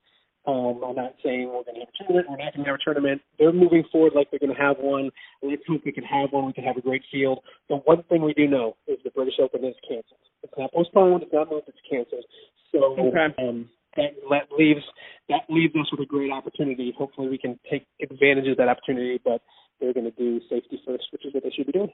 Um, 0.46 0.80
I'm 0.86 0.94
not 0.94 1.14
saying 1.24 1.48
we're 1.48 1.66
going 1.66 1.74
to 1.74 1.80
have 1.80 1.88
a 1.90 2.04
tournament. 2.04 2.26
We're 2.30 2.38
not 2.38 2.54
going 2.54 2.64
to 2.64 2.70
have 2.70 2.78
a 2.80 2.84
tournament. 2.84 3.22
They're 3.38 3.52
moving 3.52 3.84
forward 3.90 4.12
like 4.14 4.30
they're 4.30 4.38
going 4.38 4.54
to 4.54 4.62
have 4.62 4.76
one. 4.78 5.10
Let's 5.42 5.62
hope 5.66 5.82
we 5.84 5.92
can 5.92 6.04
have 6.04 6.30
one. 6.30 6.46
We 6.46 6.52
can 6.52 6.64
have 6.64 6.76
a 6.76 6.80
great 6.80 7.02
field. 7.10 7.40
The 7.68 7.76
one 7.76 8.02
thing 8.04 8.22
we 8.22 8.32
do 8.34 8.46
know 8.46 8.76
is 8.86 8.98
the 9.02 9.10
British 9.10 9.34
Open 9.42 9.64
is 9.64 9.74
canceled. 9.82 10.22
It's 10.42 10.52
not 10.56 10.72
postponed. 10.72 11.24
It's 11.24 11.32
not 11.32 11.50
moved. 11.50 11.66
It's 11.66 11.78
canceled. 11.90 12.24
So 12.70 12.94
Okay. 12.94 13.34
um, 13.42 13.68
that 13.96 14.14
let, 14.30 14.46
leaves 14.56 14.84
that 15.28 15.42
leaves 15.48 15.74
us 15.74 15.90
with 15.90 16.00
a 16.00 16.06
great 16.06 16.30
opportunity. 16.30 16.94
Hopefully, 16.96 17.28
we 17.28 17.38
can 17.38 17.58
take 17.68 17.86
advantage 18.02 18.46
of 18.46 18.56
that 18.58 18.68
opportunity. 18.68 19.20
But 19.24 19.42
they're 19.80 19.94
going 19.94 20.06
to 20.06 20.16
do 20.16 20.40
safety 20.48 20.80
first, 20.86 21.04
which 21.10 21.24
is 21.26 21.34
what 21.34 21.42
they 21.42 21.50
should 21.50 21.66
be 21.66 21.72
doing. 21.72 21.92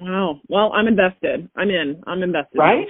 Wow. 0.00 0.40
Well, 0.48 0.72
I'm 0.72 0.88
invested. 0.88 1.48
I'm 1.56 1.70
in. 1.70 2.02
I'm 2.06 2.22
invested. 2.22 2.58
Right? 2.58 2.86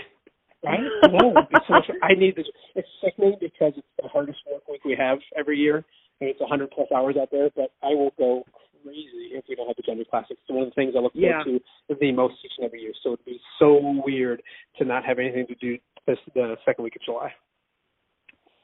Right? 0.63 0.81
No, 1.11 1.31
it'd 1.33 1.63
so 1.67 1.73
much, 1.75 1.91
I 2.03 2.15
need 2.15 2.37
this. 2.37 2.47
It's 2.75 2.89
sickening 3.03 3.37
because 3.41 3.73
it's 3.77 3.87
the 4.01 4.09
hardest 4.09 4.39
work 4.51 4.67
week 4.69 4.85
we 4.85 4.95
have 4.99 5.19
every 5.37 5.59
year, 5.59 5.77
and 6.21 6.29
it's 6.31 6.41
100 6.41 6.71
plus 6.71 6.87
hours 6.95 7.17
out 7.21 7.29
there. 7.33 7.51
But 7.57 7.73
I 7.83 7.89
will 7.89 8.13
go 8.19 8.45
crazy 8.85 9.33
if 9.33 9.45
we 9.49 9.55
don't 9.57 9.67
have 9.67 9.77
the 9.77 9.83
John 9.83 9.97
Deere 9.97 10.05
Classics. 10.09 10.41
It's 10.41 10.51
one 10.51 10.63
of 10.63 10.69
the 10.69 10.75
things 10.75 10.95
I 10.97 11.01
look 11.01 11.13
Yeah. 11.15 11.43
forward 11.43 11.63
to 11.89 11.95
the 11.97 12.13
most 12.13 12.35
each 12.45 12.53
and 12.59 12.67
every 12.67 12.83
year. 12.83 12.93
So 13.03 13.15
it'd 13.15 13.25
be 13.25 13.41
so 13.59 14.03
weird 14.05 14.43
to 14.79 14.85
not 14.85 15.05
have 15.05 15.19
anything 15.19 15.47
to 15.49 15.55
do 15.57 15.79
this 16.07 16.19
the 16.35 16.57
second 16.65 16.85
week 16.85 16.97
of 16.97 17.03
July. 17.03 17.33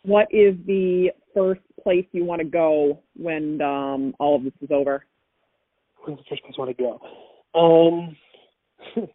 What 0.02 0.28
is 0.30 0.54
the 0.66 1.10
first 1.34 1.62
place 1.82 2.06
you 2.12 2.24
want 2.24 2.40
to 2.40 2.46
go 2.46 3.00
when 3.16 3.60
um 3.60 4.14
all 4.20 4.36
of 4.36 4.44
this 4.44 4.52
is 4.60 4.70
over? 4.70 5.04
When's 6.04 6.18
the 6.18 6.24
first 6.28 6.42
place 6.42 6.54
I 6.56 6.60
want 6.60 6.76
to 6.76 6.82
go? 6.82 7.00
Um, 7.58 8.16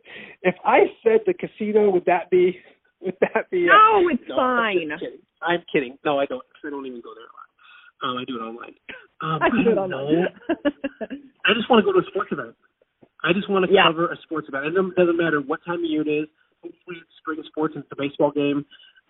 if 0.43 0.55
I 0.65 0.85
said 1.03 1.21
the 1.25 1.33
casino, 1.33 1.89
would 1.89 2.05
that 2.05 2.29
be? 2.29 2.59
Would 3.01 3.17
that 3.21 3.49
be? 3.49 3.65
No, 3.65 4.07
it's 4.11 4.21
no, 4.29 4.35
fine. 4.35 4.91
I'm 4.91 4.99
kidding. 4.99 5.19
I'm 5.41 5.63
kidding. 5.73 5.97
No, 6.05 6.19
I 6.19 6.27
don't. 6.27 6.43
I 6.63 6.69
don't 6.69 6.85
even 6.85 7.01
go 7.01 7.09
there 7.17 7.25
a 7.25 7.33
lot. 7.33 7.49
Um, 8.11 8.17
I 8.21 8.25
do 8.25 8.35
it 8.37 8.43
online. 8.45 8.75
Um, 9.21 9.39
I 9.41 9.49
do 9.49 9.71
it 9.71 9.73
don't 9.73 9.91
online. 9.91 10.21
know. 10.21 10.55
I 11.45 11.53
just 11.55 11.67
want 11.67 11.83
to 11.83 11.91
go 11.91 11.93
to 11.99 12.05
a 12.05 12.09
sports 12.11 12.29
event. 12.31 12.53
I 13.23 13.33
just 13.33 13.49
want 13.49 13.65
to 13.65 13.73
Yeah. 13.73 13.85
cover 13.89 14.05
a 14.11 14.17
sports 14.21 14.49
event. 14.49 14.65
It 14.67 14.75
doesn't, 14.77 14.95
doesn't 14.95 15.17
matter 15.17 15.41
what 15.41 15.65
time 15.65 15.83
of 15.83 15.89
year 15.89 16.01
it 16.05 16.09
is. 16.13 16.27
Hopefully, 16.61 16.97
it's 17.01 17.09
spring 17.17 17.41
sports 17.47 17.73
and 17.73 17.83
it's 17.83 17.91
a 17.91 17.95
baseball 17.97 18.29
game, 18.29 18.63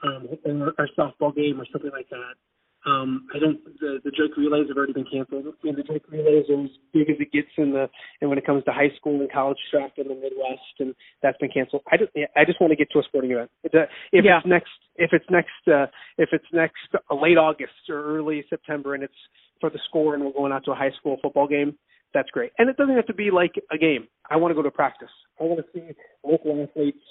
um, 0.03 0.29
or 0.45 0.71
a 0.79 0.87
softball 0.97 1.35
game, 1.35 1.59
or 1.59 1.65
something 1.73 1.91
like 1.91 2.07
that. 2.11 2.39
Um, 2.85 3.27
I 3.35 3.37
don't. 3.37 3.63
The, 3.79 3.99
the 4.03 4.09
Drake 4.11 4.35
relays 4.37 4.67
have 4.69 4.77
already 4.77 4.93
been 4.93 5.05
canceled. 5.05 5.45
I 5.45 5.65
mean, 5.65 5.75
the 5.75 5.83
Drake 5.83 6.01
relays 6.09 6.49
are 6.49 6.63
as 6.63 6.71
big 6.93 7.09
as 7.11 7.17
it 7.19 7.31
gets 7.31 7.49
in 7.57 7.71
the, 7.73 7.87
and 8.21 8.29
when 8.29 8.39
it 8.39 8.45
comes 8.45 8.63
to 8.65 8.71
high 8.71 8.89
school 8.97 9.19
and 9.21 9.31
college 9.31 9.57
track 9.69 9.93
in 9.97 10.07
the 10.07 10.15
Midwest, 10.15 10.75
and 10.79 10.95
that's 11.21 11.37
been 11.37 11.51
canceled. 11.53 11.83
I 11.91 11.97
just, 11.97 12.11
I 12.35 12.43
just 12.43 12.59
want 12.59 12.71
to 12.71 12.75
get 12.77 12.89
to 12.91 12.99
a 12.99 13.03
sporting 13.03 13.31
event. 13.31 13.51
If, 13.63 13.75
uh, 13.75 13.85
if 14.11 14.25
Yeah. 14.25 14.37
it's 14.39 14.47
next, 14.47 14.71
if 14.95 15.11
it's 15.13 15.25
next, 15.29 15.61
uh, 15.67 15.85
if 16.17 16.29
it's 16.31 16.45
next 16.51 16.89
uh, 16.95 17.15
late 17.15 17.37
August 17.37 17.85
or 17.87 18.03
early 18.03 18.43
September, 18.49 18.95
and 18.95 19.03
it's 19.03 19.13
for 19.59 19.69
the 19.69 19.79
score, 19.87 20.15
and 20.15 20.25
we're 20.25 20.33
going 20.33 20.51
out 20.51 20.65
to 20.65 20.71
a 20.71 20.75
high 20.75 20.91
school 20.99 21.17
football 21.21 21.47
game, 21.47 21.77
that's 22.15 22.29
great. 22.31 22.51
And 22.57 22.67
it 22.67 22.77
doesn't 22.77 22.95
have 22.95 23.05
to 23.07 23.13
be 23.13 23.29
like 23.31 23.53
a 23.71 23.77
game. 23.77 24.07
I 24.29 24.37
want 24.37 24.51
to 24.51 24.55
go 24.55 24.63
to 24.63 24.71
practice. 24.71 25.09
I 25.39 25.43
want 25.43 25.59
to 25.63 25.65
see 25.71 25.93
local 26.23 26.61
athletes 26.63 27.03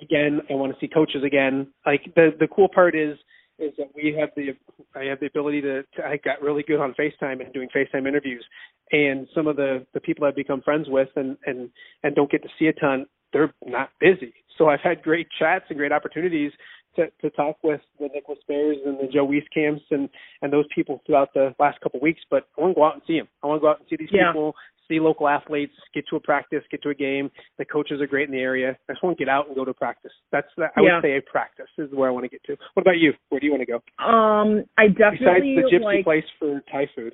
again. 0.00 0.40
I 0.50 0.54
want 0.54 0.72
to 0.72 0.78
see 0.80 0.88
coaches 0.88 1.22
again. 1.22 1.68
Like 1.84 2.00
the 2.16 2.30
the 2.40 2.48
cool 2.48 2.68
part 2.74 2.94
is 2.96 3.18
is 3.58 3.72
that 3.78 3.88
we 3.94 4.16
have 4.18 4.30
the 4.36 4.50
I 4.94 5.04
have 5.04 5.20
the 5.20 5.26
ability 5.26 5.60
to, 5.62 5.82
to 5.82 6.04
I 6.04 6.18
got 6.18 6.42
really 6.42 6.62
good 6.62 6.80
on 6.80 6.94
FaceTime 6.98 7.44
and 7.44 7.52
doing 7.52 7.68
FaceTime 7.74 8.06
interviews. 8.06 8.44
And 8.92 9.26
some 9.34 9.46
of 9.46 9.56
the 9.56 9.86
the 9.94 10.00
people 10.00 10.24
I've 10.24 10.36
become 10.36 10.62
friends 10.62 10.86
with 10.88 11.08
and 11.16 11.36
and 11.46 11.70
and 12.02 12.14
don't 12.14 12.30
get 12.30 12.42
to 12.42 12.48
see 12.58 12.66
a 12.66 12.72
ton 12.72 13.06
they're 13.32 13.52
not 13.64 13.90
busy. 13.98 14.34
So 14.58 14.68
I've 14.68 14.80
had 14.80 15.02
great 15.02 15.26
chats 15.38 15.64
and 15.70 15.78
great 15.78 15.92
opportunities 15.92 16.52
to 16.96 17.06
to 17.22 17.30
talk 17.30 17.56
with 17.62 17.80
the 17.98 18.08
Nicholas 18.14 18.38
Bears 18.46 18.76
and 18.84 18.98
the 18.98 19.10
Joe 19.12 19.24
Weiss 19.24 19.44
camps 19.54 19.82
and 19.90 20.08
and 20.42 20.52
those 20.52 20.66
people 20.74 21.02
throughout 21.06 21.32
the 21.34 21.54
last 21.58 21.80
couple 21.80 21.98
of 21.98 22.02
weeks 22.02 22.20
but 22.30 22.48
I 22.58 22.60
want 22.60 22.72
to 22.72 22.74
go 22.74 22.84
out 22.84 22.94
and 22.94 23.02
see 23.06 23.18
them 23.18 23.28
I 23.42 23.46
want 23.46 23.58
to 23.58 23.62
go 23.62 23.70
out 23.70 23.80
and 23.80 23.88
see 23.88 23.96
these 23.96 24.10
Yeah. 24.12 24.32
people 24.32 24.54
see 24.92 25.00
local 25.00 25.28
athletes, 25.28 25.72
get 25.94 26.06
to 26.08 26.16
a 26.16 26.20
practice, 26.20 26.62
get 26.70 26.82
to 26.82 26.90
a 26.90 26.94
game. 26.94 27.30
The 27.58 27.64
coaches 27.64 28.00
are 28.00 28.06
great 28.06 28.28
in 28.28 28.34
the 28.34 28.40
area. 28.40 28.76
I 28.88 28.92
just 28.92 29.02
want 29.02 29.16
to 29.16 29.24
get 29.24 29.30
out 29.30 29.46
and 29.46 29.56
go 29.56 29.64
to 29.64 29.72
practice. 29.74 30.12
That's 30.30 30.46
the, 30.56 30.64
I 30.76 30.80
Yeah. 30.82 30.96
would 30.96 31.02
say 31.02 31.16
a 31.16 31.22
practice 31.22 31.68
is 31.78 31.90
where 31.92 32.08
I 32.08 32.12
want 32.12 32.24
to 32.24 32.28
get 32.28 32.42
to. 32.44 32.56
What 32.74 32.82
about 32.82 32.98
you? 32.98 33.12
Where 33.30 33.40
do 33.40 33.46
you 33.46 33.52
want 33.52 33.62
to 33.62 33.66
go? 33.66 34.04
Um, 34.04 34.64
I 34.76 34.88
definitely 34.88 35.54
Besides 35.56 35.70
the 35.70 35.76
gypsy 35.78 35.82
like. 35.84 36.04
place 36.04 36.24
for 36.38 36.60
Thai 36.70 36.88
food. 36.94 37.12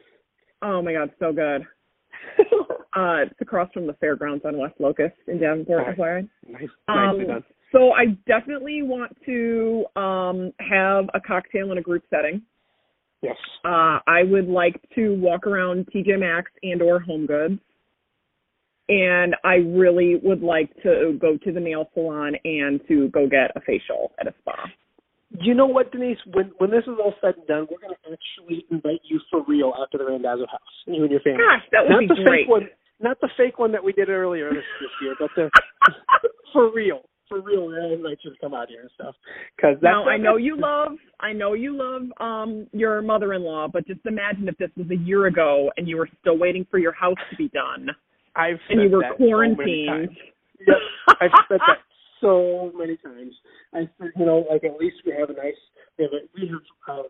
Oh 0.62 0.82
my 0.82 0.92
god, 0.92 1.10
so 1.18 1.32
good. 1.32 1.62
Uh, 2.96 3.18
it's 3.26 3.34
across 3.40 3.70
from 3.72 3.86
the 3.86 3.92
fairgrounds 3.94 4.44
on 4.46 4.56
West 4.56 4.74
Locust 4.80 5.14
in 5.28 5.38
Davenport. 5.38 5.94
FYI. 5.96 6.28
nice, 6.48 6.62
nicely 6.88 7.20
Um, 7.20 7.26
done. 7.26 7.44
so 7.70 7.92
I 7.92 8.06
definitely 8.26 8.82
want 8.82 9.14
to 9.26 9.84
um 9.94 10.52
have 10.58 11.04
a 11.14 11.20
cocktail 11.20 11.70
in 11.70 11.78
a 11.78 11.82
group 11.82 12.02
setting. 12.10 12.42
Yes. 13.22 13.36
Uh, 13.64 13.98
I 14.06 14.22
would 14.22 14.48
like 14.48 14.80
to 14.94 15.14
walk 15.14 15.46
around 15.46 15.88
TJ 15.94 16.18
Maxx 16.20 16.50
and 16.62 16.80
or 16.82 17.00
Home 17.00 17.26
Goods. 17.26 17.60
And 18.88 19.36
I 19.44 19.56
really 19.56 20.16
would 20.22 20.40
like 20.40 20.74
to 20.82 21.18
go 21.20 21.36
to 21.36 21.52
the 21.52 21.60
nail 21.60 21.90
salon 21.92 22.36
and 22.44 22.80
to 22.88 23.08
go 23.08 23.28
get 23.28 23.50
a 23.54 23.60
facial 23.60 24.12
at 24.18 24.26
a 24.26 24.34
spa. 24.40 24.54
You 25.40 25.52
know 25.52 25.66
what, 25.66 25.92
Denise? 25.92 26.16
When 26.32 26.52
when 26.56 26.70
this 26.70 26.84
is 26.84 26.96
all 26.98 27.12
said 27.20 27.34
and 27.36 27.46
done, 27.46 27.66
we're 27.70 27.86
going 27.86 27.92
to 27.92 28.12
actually 28.12 28.64
invite 28.70 29.02
you 29.04 29.20
for 29.30 29.44
real 29.46 29.74
out 29.78 29.90
to 29.92 29.98
the 29.98 30.06
Randazzo 30.06 30.46
house, 30.46 30.60
you 30.86 31.02
and 31.02 31.10
your 31.10 31.20
family. 31.20 31.44
Gosh, 31.44 31.68
that 31.72 31.82
would 31.84 31.90
not 31.90 32.00
be 32.00 32.06
the 32.06 32.14
great. 32.24 32.44
fake 32.44 32.48
one, 32.48 32.68
not 32.98 33.20
the 33.20 33.28
fake 33.36 33.58
one 33.58 33.72
that 33.72 33.84
we 33.84 33.92
did 33.92 34.08
earlier 34.08 34.48
this, 34.48 34.64
this 34.80 34.90
year, 35.02 35.14
but 35.20 35.28
the 35.36 35.50
for 36.54 36.72
real, 36.72 37.02
for 37.28 37.40
real. 37.40 37.66
We're 37.66 37.80
going 37.80 37.92
invite 37.92 38.18
you 38.22 38.30
to 38.30 38.36
come 38.40 38.54
out 38.54 38.68
here 38.68 38.80
and 38.80 38.90
stuff. 38.94 39.14
Because 39.56 39.76
Now 39.82 40.08
I 40.08 40.16
know 40.16 40.36
you 40.36 40.56
love 40.58 40.92
I 41.20 41.32
know 41.32 41.54
you 41.54 41.76
love 41.76 42.02
um 42.20 42.66
your 42.72 43.02
mother-in-law, 43.02 43.68
but 43.72 43.86
just 43.86 44.00
imagine 44.06 44.48
if 44.48 44.56
this 44.58 44.70
was 44.76 44.90
a 44.90 44.96
year 44.96 45.26
ago 45.26 45.70
and 45.76 45.88
you 45.88 45.96
were 45.96 46.08
still 46.20 46.38
waiting 46.38 46.66
for 46.70 46.78
your 46.78 46.92
house 46.92 47.18
to 47.30 47.36
be 47.36 47.48
done 47.48 47.88
I've 48.38 48.60
and 48.70 48.82
you 48.82 48.90
were 48.90 49.02
that 49.02 49.18
so 49.18 49.24
many 49.24 49.32
quarantined. 49.32 49.88
times. 49.88 50.18
Yep, 50.66 50.76
I've 51.20 51.30
said 51.48 51.60
that 51.66 51.78
so 52.20 52.72
many 52.74 52.96
times. 52.96 53.34
I 53.74 53.80
said, 53.98 54.10
you 54.16 54.26
know, 54.26 54.46
like 54.50 54.64
at 54.64 54.78
least 54.78 54.96
we 55.04 55.12
have 55.18 55.30
a 55.30 55.34
nice, 55.34 55.54
we 55.98 56.04
have, 56.04 56.12
a, 56.12 56.20
we 56.34 56.48
have. 56.48 56.98
Uh, 56.98 57.02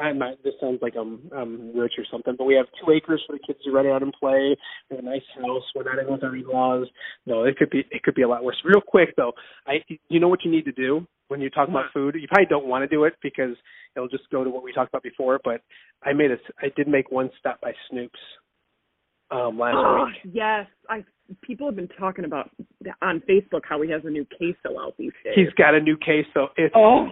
I'm 0.00 0.18
not. 0.18 0.42
This 0.44 0.54
sounds 0.60 0.78
like 0.80 0.94
I'm 0.98 1.28
I'm 1.36 1.76
rich 1.76 1.94
or 1.98 2.04
something, 2.10 2.34
but 2.38 2.44
we 2.44 2.54
have 2.54 2.66
two 2.80 2.92
acres 2.92 3.22
for 3.26 3.32
the 3.34 3.42
kids 3.44 3.58
to 3.64 3.72
run 3.72 3.86
out 3.86 4.02
and 4.02 4.12
play. 4.18 4.56
We 4.90 4.96
have 4.96 5.04
a 5.04 5.08
nice 5.08 5.22
house. 5.36 5.62
We're 5.74 5.82
not 5.82 5.98
in 5.98 6.10
with 6.10 6.22
our 6.22 6.36
in-laws. 6.36 6.86
No, 7.26 7.44
it 7.44 7.56
could 7.56 7.70
be 7.70 7.84
it 7.90 8.02
could 8.02 8.14
be 8.14 8.22
a 8.22 8.28
lot 8.28 8.44
worse. 8.44 8.60
Real 8.64 8.80
quick 8.80 9.14
though, 9.16 9.32
I 9.66 9.84
you 10.08 10.20
know 10.20 10.28
what 10.28 10.44
you 10.44 10.50
need 10.50 10.64
to 10.66 10.72
do 10.72 11.06
when 11.28 11.40
you 11.40 11.50
talk 11.50 11.68
about 11.68 11.86
food. 11.92 12.14
You 12.14 12.28
probably 12.28 12.46
don't 12.46 12.66
want 12.66 12.82
to 12.82 12.88
do 12.88 13.04
it 13.04 13.14
because 13.22 13.56
it'll 13.96 14.08
just 14.08 14.30
go 14.30 14.44
to 14.44 14.50
what 14.50 14.62
we 14.62 14.72
talked 14.72 14.90
about 14.90 15.02
before. 15.02 15.40
But 15.42 15.62
I 16.04 16.12
made 16.12 16.30
a 16.30 16.36
I 16.60 16.68
did 16.76 16.86
make 16.86 17.10
one 17.10 17.30
stop 17.40 17.60
by 17.60 17.72
Snoop's 17.90 18.20
um 19.32 19.58
last 19.58 19.74
Oh, 19.76 20.04
week. 20.06 20.32
yes, 20.34 20.66
I 20.88 21.04
people 21.42 21.66
have 21.66 21.76
been 21.76 21.88
talking 21.98 22.24
about 22.24 22.50
on 23.00 23.20
Facebook 23.28 23.62
how 23.68 23.82
he 23.82 23.90
has 23.90 24.02
a 24.04 24.10
new 24.10 24.26
queso 24.36 24.78
out 24.78 24.94
these 24.96 25.12
days. 25.24 25.34
He's 25.34 25.52
got 25.58 25.74
a 25.74 25.80
new 25.80 25.96
queso. 25.96 26.50
It's 26.56 26.72
oh, 26.76 27.08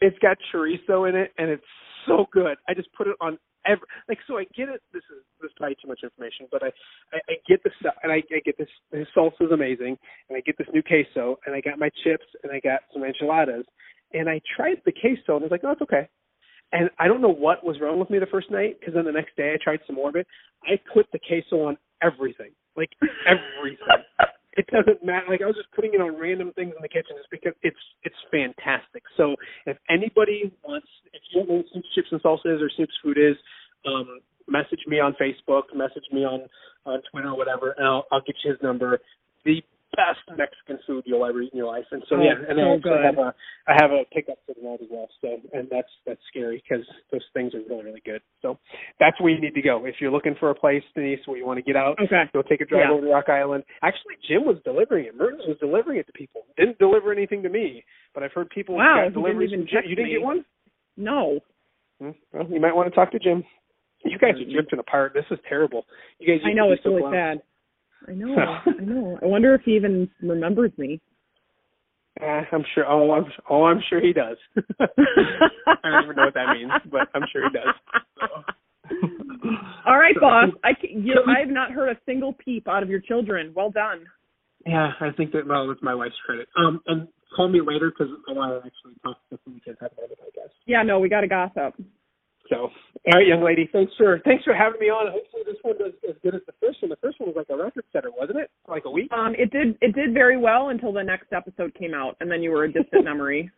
it's 0.00 0.18
got 0.20 0.38
chorizo 0.54 1.08
in 1.08 1.14
it 1.14 1.32
and 1.36 1.50
it's 1.50 1.62
so 2.06 2.26
good. 2.32 2.56
I 2.68 2.74
just 2.74 2.92
put 2.92 3.06
it 3.06 3.16
on 3.20 3.38
every 3.66 3.86
like 4.08 4.18
so 4.26 4.38
I 4.38 4.44
get 4.56 4.68
it 4.68 4.80
this 4.92 5.02
is 5.10 5.22
this 5.40 5.48
is 5.48 5.54
probably 5.56 5.76
too 5.82 5.88
much 5.88 6.00
information, 6.02 6.46
but 6.50 6.62
I, 6.62 6.70
I, 7.12 7.18
I 7.30 7.34
get 7.48 7.60
stuff 7.80 7.94
and 8.02 8.12
I, 8.12 8.22
I 8.30 8.40
get 8.44 8.56
this 8.58 8.68
his 8.92 9.06
salsa 9.16 9.42
is 9.42 9.52
amazing 9.52 9.98
and 10.28 10.36
I 10.36 10.40
get 10.40 10.56
this 10.58 10.68
new 10.72 10.82
queso 10.82 11.38
and 11.46 11.54
I 11.54 11.60
got 11.60 11.78
my 11.78 11.90
chips 12.04 12.26
and 12.42 12.52
I 12.52 12.60
got 12.60 12.80
some 12.92 13.04
enchiladas 13.04 13.64
and 14.12 14.28
I 14.28 14.40
tried 14.56 14.82
the 14.84 14.92
queso 14.92 15.36
and 15.36 15.42
I 15.42 15.46
was 15.46 15.50
like, 15.50 15.64
Oh, 15.64 15.72
it's 15.72 15.82
okay. 15.82 16.08
And 16.72 16.90
I 16.98 17.06
don't 17.06 17.22
know 17.22 17.32
what 17.32 17.64
was 17.64 17.80
wrong 17.80 17.98
with 17.98 18.10
me 18.10 18.18
the 18.18 18.26
first 18.26 18.50
night 18.50 18.78
because 18.80 18.94
then 18.94 19.04
the 19.04 19.12
next 19.12 19.36
day 19.36 19.54
I 19.54 19.62
tried 19.62 19.80
some 19.86 19.96
more 19.96 20.08
of 20.08 20.16
it. 20.16 20.26
I 20.64 20.78
put 20.92 21.06
the 21.12 21.18
queso 21.18 21.62
on 21.66 21.76
everything. 22.02 22.50
Like 22.76 22.90
everything. 23.26 23.86
It 24.56 24.66
doesn't 24.68 25.04
matter. 25.04 25.26
Like 25.28 25.42
I 25.42 25.46
was 25.46 25.56
just 25.56 25.72
putting 25.72 25.94
it 25.94 26.00
on 26.00 26.20
random 26.20 26.52
things 26.54 26.74
in 26.76 26.82
the 26.82 26.88
kitchen 26.88 27.16
just 27.16 27.30
because 27.30 27.54
it's 27.62 27.78
it's 28.04 28.16
fantastic. 28.30 29.02
So 29.16 29.36
if 29.66 29.76
anybody 29.90 30.52
wants, 30.64 30.88
if 31.12 31.22
you 31.30 31.40
don't 31.40 31.48
know 31.48 31.56
what 31.56 31.66
Snoop's 31.72 31.88
chips 31.94 32.08
and 32.12 32.22
salsa 32.22 32.56
is 32.56 32.62
or 32.62 32.70
Snoop's 32.76 32.96
food 33.02 33.18
is, 33.18 33.36
um, 33.86 34.20
message 34.48 34.80
me 34.86 35.00
on 35.00 35.14
Facebook, 35.20 35.74
message 35.74 36.04
me 36.12 36.24
on 36.24 36.48
on 36.86 37.02
Twitter 37.10 37.28
or 37.30 37.36
whatever, 37.36 37.74
and 37.78 37.86
I'll 37.86 38.06
I'll 38.12 38.22
get 38.26 38.36
you 38.44 38.52
his 38.52 38.62
number. 38.62 39.00
The 39.44 39.62
best 39.96 40.20
Mexican 40.36 40.78
food 40.86 41.02
you'll 41.06 41.24
ever 41.24 41.40
eat 41.42 41.50
in 41.52 41.58
your 41.58 41.66
life. 41.66 41.84
And 41.90 42.02
so 42.08 42.16
Oh, 42.16 42.22
yeah, 42.22 42.36
and 42.36 42.60
I 42.60 42.62
so 42.62 42.68
also 42.76 42.82
good. 42.94 43.04
have 43.04 43.18
a 43.18 43.34
I 43.66 43.74
have 43.80 43.90
a 43.90 44.04
pickup 44.12 44.38
for 44.46 44.54
tonight 44.54 44.78
as 44.80 44.88
well. 44.90 45.08
So 45.20 45.40
and 45.52 45.66
that's 45.70 45.88
that's 46.06 46.20
scary 46.28 46.62
because 46.62 46.84
those 47.10 47.24
things 47.34 47.54
are 47.54 47.60
really 47.68 47.84
really 47.84 48.02
good. 48.04 48.20
So 48.42 48.58
that's 49.00 49.18
where 49.20 49.32
you 49.32 49.40
need 49.40 49.54
to 49.54 49.62
go 49.62 49.84
if 49.86 49.96
you're 50.00 50.12
looking 50.12 50.36
for 50.38 50.50
a 50.50 50.54
place, 50.54 50.82
Denise, 50.94 51.20
where 51.26 51.38
you 51.38 51.46
want 51.46 51.58
to 51.58 51.66
get 51.66 51.74
out. 51.76 51.98
okay. 52.00 52.24
Go 52.32 52.42
take 52.42 52.60
a 52.60 52.66
drive 52.66 52.84
Yeah. 52.88 52.92
over 52.92 53.06
to 53.06 53.12
Rock 53.12 53.28
Island. 53.28 53.64
Actually, 53.82 54.14
Jim 54.28 54.44
was 54.44 54.58
delivering 54.64 55.06
it. 55.06 55.16
Mertens 55.16 55.42
was 55.48 55.56
delivering 55.58 55.98
it 55.98 56.06
to 56.06 56.12
people. 56.12 56.42
Didn't 56.56 56.78
deliver 56.78 57.10
anything 57.12 57.42
to 57.42 57.48
me, 57.48 57.82
but 58.14 58.22
I've 58.22 58.32
heard 58.32 58.50
people 58.50 58.76
Wow, 58.76 58.96
got 58.96 59.02
didn't 59.10 59.14
deliveries 59.14 59.52
even 59.52 59.66
from 59.66 59.68
Jim. 59.82 59.82
You 59.90 59.96
didn't 59.96 60.12
get 60.12 60.22
one? 60.22 60.44
No. 60.96 61.40
Hmm, 62.00 62.10
Well, 62.32 62.46
you 62.50 62.60
might 62.60 62.74
want 62.76 62.88
to 62.88 62.94
talk 62.94 63.10
to 63.12 63.18
Jim. 63.18 63.42
You 64.04 64.18
guys 64.18 64.34
are 64.38 64.52
drifting 64.52 64.78
apart. 64.78 65.12
This 65.14 65.24
is 65.30 65.38
terrible. 65.48 65.84
You 66.18 66.28
guys. 66.28 66.40
I 66.46 66.52
know 66.52 66.70
it's 66.70 66.84
really 66.84 67.02
sad. 67.10 67.40
I 68.08 68.12
know. 68.12 68.36
I 68.66 68.82
know. 68.84 69.18
I 69.22 69.26
wonder 69.26 69.54
if 69.54 69.62
he 69.64 69.72
even 69.76 70.08
remembers 70.22 70.72
me. 70.78 71.00
Uh, 72.20 72.42
I'm 72.52 72.64
sure. 72.74 72.86
Oh, 72.88 73.12
I'm. 73.12 73.24
Oh, 73.50 73.64
I'm 73.64 73.80
sure 73.90 74.00
he 74.00 74.12
does. 74.12 74.36
I 74.80 74.86
don't 75.84 76.04
even 76.04 76.16
know 76.16 76.24
what 76.26 76.34
that 76.34 76.54
means, 76.54 76.72
but 76.90 77.08
I'm 77.14 77.24
sure 77.30 77.42
he 77.44 77.50
does. 77.52 77.74
So. 78.20 78.96
All 79.86 79.98
right, 79.98 80.14
So- 80.14 80.20
boss. 80.20 80.48
I 80.64 80.70
you, 80.82 81.14
I 81.28 81.40
have 81.40 81.50
not 81.50 81.72
heard 81.72 81.90
a 81.90 81.98
single 82.06 82.32
peep 82.32 82.68
out 82.68 82.82
of 82.82 82.88
your 82.88 83.00
children. 83.00 83.52
Well 83.54 83.70
done. 83.70 84.06
Yeah, 84.64 84.92
I 85.00 85.10
think 85.16 85.32
that. 85.32 85.46
Well, 85.46 85.70
it's 85.70 85.82
my 85.82 85.94
wife's 85.94 86.14
credit. 86.24 86.48
Um, 86.56 86.80
and 86.86 87.06
call 87.34 87.48
me 87.48 87.60
later 87.60 87.90
because 87.90 88.12
I 88.28 88.32
want 88.32 88.50
to 88.52 88.66
actually 88.66 88.94
talk 89.02 89.18
to 89.30 89.38
some 89.44 89.60
kids 89.64 89.76
about 89.80 89.92
it. 90.10 90.18
I 90.22 90.30
guess. 90.34 90.48
Yeah, 90.66 90.82
no, 90.82 90.98
we 90.98 91.08
got 91.08 91.20
to 91.20 91.28
gossip. 91.28 91.74
So, 92.48 92.70
all 92.70 93.14
right, 93.14 93.26
young 93.26 93.42
lady, 93.42 93.68
thanks 93.72 93.92
for 93.96 94.20
thanks 94.24 94.44
for 94.44 94.54
having 94.54 94.80
me 94.80 94.86
on. 94.86 95.10
Hopefully, 95.10 95.42
this 95.46 95.56
one 95.62 95.78
does 95.78 95.92
as 96.08 96.16
good 96.22 96.34
as 96.34 96.42
the 96.46 96.54
first 96.60 96.82
one. 96.82 96.90
The 96.90 97.02
first 97.02 97.18
one 97.18 97.30
was 97.30 97.36
like 97.36 97.50
a 97.50 97.56
record 97.56 97.84
setter, 97.92 98.10
wasn't 98.16 98.38
it? 98.38 98.50
For 98.64 98.74
like 98.74 98.84
a 98.84 98.90
week. 98.90 99.10
Um, 99.12 99.34
it 99.38 99.50
did 99.50 99.76
it 99.80 99.94
did 99.94 100.14
very 100.14 100.36
well 100.36 100.68
until 100.70 100.92
the 100.92 101.02
next 101.02 101.32
episode 101.32 101.74
came 101.74 101.94
out, 101.94 102.16
and 102.20 102.30
then 102.30 102.42
you 102.42 102.50
were 102.50 102.64
a 102.64 102.72
distant 102.72 103.04
memory. 103.10 103.50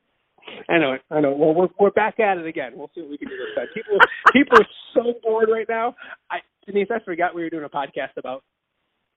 I 0.68 0.78
know 0.78 0.92
it. 0.94 1.02
I 1.10 1.20
know. 1.20 1.32
Well, 1.32 1.54
we're 1.54 1.68
we're 1.78 1.90
back 1.90 2.20
at 2.20 2.38
it 2.38 2.46
again. 2.46 2.72
We'll 2.74 2.90
see 2.94 3.02
what 3.02 3.10
we 3.10 3.18
can 3.18 3.28
do 3.28 3.36
this 3.36 3.54
time. 3.56 3.68
People 3.74 3.98
people 4.32 4.58
are 4.58 4.70
so 4.94 5.14
bored 5.22 5.48
right 5.52 5.68
now. 5.68 5.94
I 6.30 6.38
Denise, 6.66 6.88
I 6.90 7.04
forgot 7.04 7.34
we 7.34 7.42
were 7.42 7.50
doing 7.50 7.64
a 7.64 7.68
podcast 7.68 8.16
about 8.16 8.44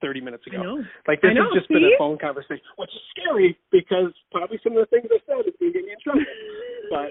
thirty 0.02 0.20
minutes 0.20 0.46
ago. 0.48 0.84
Like 1.08 1.22
this 1.22 1.32
know, 1.34 1.48
has 1.48 1.64
just 1.64 1.70
been 1.70 1.84
a 1.84 1.96
phone 1.98 2.18
conversation, 2.18 2.66
which 2.76 2.90
is 2.92 3.04
scary 3.16 3.58
because 3.72 4.12
probably 4.32 4.60
some 4.64 4.76
of 4.76 4.84
the 4.84 4.90
things 4.92 5.08
I 5.08 5.20
said 5.24 5.48
is 5.48 5.56
going 5.60 5.72
to 5.72 5.80
get 5.80 5.86
me 5.86 5.94
in 5.94 6.02
trouble. 6.04 6.26
But 6.92 7.08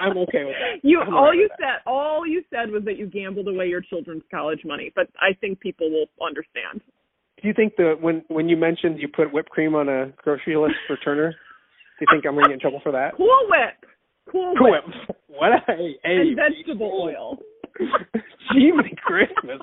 I'm 0.00 0.18
okay 0.18 0.44
with 0.44 0.54
that. 0.58 0.86
You 0.88 1.00
I'm 1.00 1.12
all 1.12 1.20
all 1.20 1.26
right 1.30 1.36
you 1.36 1.42
with 1.42 1.58
that. 1.58 1.82
said 1.84 1.90
all 1.90 2.26
you 2.26 2.42
said 2.50 2.70
was 2.70 2.84
that 2.84 2.98
you 2.98 3.06
gambled 3.06 3.48
away 3.48 3.66
your 3.66 3.80
children's 3.80 4.22
college 4.30 4.60
money, 4.64 4.92
but 4.94 5.08
I 5.20 5.34
think 5.40 5.60
people 5.60 5.90
will 5.90 6.06
understand. 6.24 6.80
Do 7.40 7.46
you 7.48 7.54
think 7.54 7.76
the 7.76 7.94
when 8.00 8.24
when 8.28 8.48
you 8.48 8.56
mentioned 8.56 8.98
you 8.98 9.08
put 9.08 9.32
whipped 9.32 9.50
cream 9.50 9.74
on 9.74 9.88
a 9.88 10.12
grocery 10.16 10.56
list 10.56 10.74
for 10.86 10.96
Turner, 10.96 11.30
do 11.30 11.36
you 12.00 12.06
think 12.10 12.26
I'm 12.26 12.34
going 12.34 12.44
to 12.44 12.48
get 12.50 12.54
in 12.54 12.60
trouble 12.60 12.80
for 12.82 12.92
that? 12.92 13.16
Cool 13.16 13.46
Whip, 13.48 13.90
Cool 14.30 14.54
Cool 14.58 14.70
Whip, 14.72 14.84
Whip. 14.86 15.16
What 15.28 15.52
a 15.52 15.58
hey, 15.66 15.94
hey 16.02 16.10
and 16.10 16.36
vegetable 16.36 16.90
oil. 17.02 17.38
Jiminy 18.52 18.94
Christmas. 19.04 19.60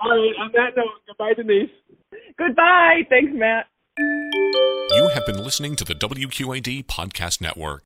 All 0.00 0.10
right, 0.10 0.34
on 0.38 0.52
that 0.52 0.76
note, 0.76 1.00
goodbye, 1.06 1.34
Denise. 1.36 1.70
Goodbye. 2.38 3.02
Thanks, 3.08 3.32
Matt. 3.34 3.66
You 3.96 5.08
have 5.14 5.24
been 5.26 5.42
listening 5.42 5.76
to 5.76 5.84
the 5.84 5.94
WQAD 5.94 6.86
Podcast 6.86 7.40
Network. 7.40 7.82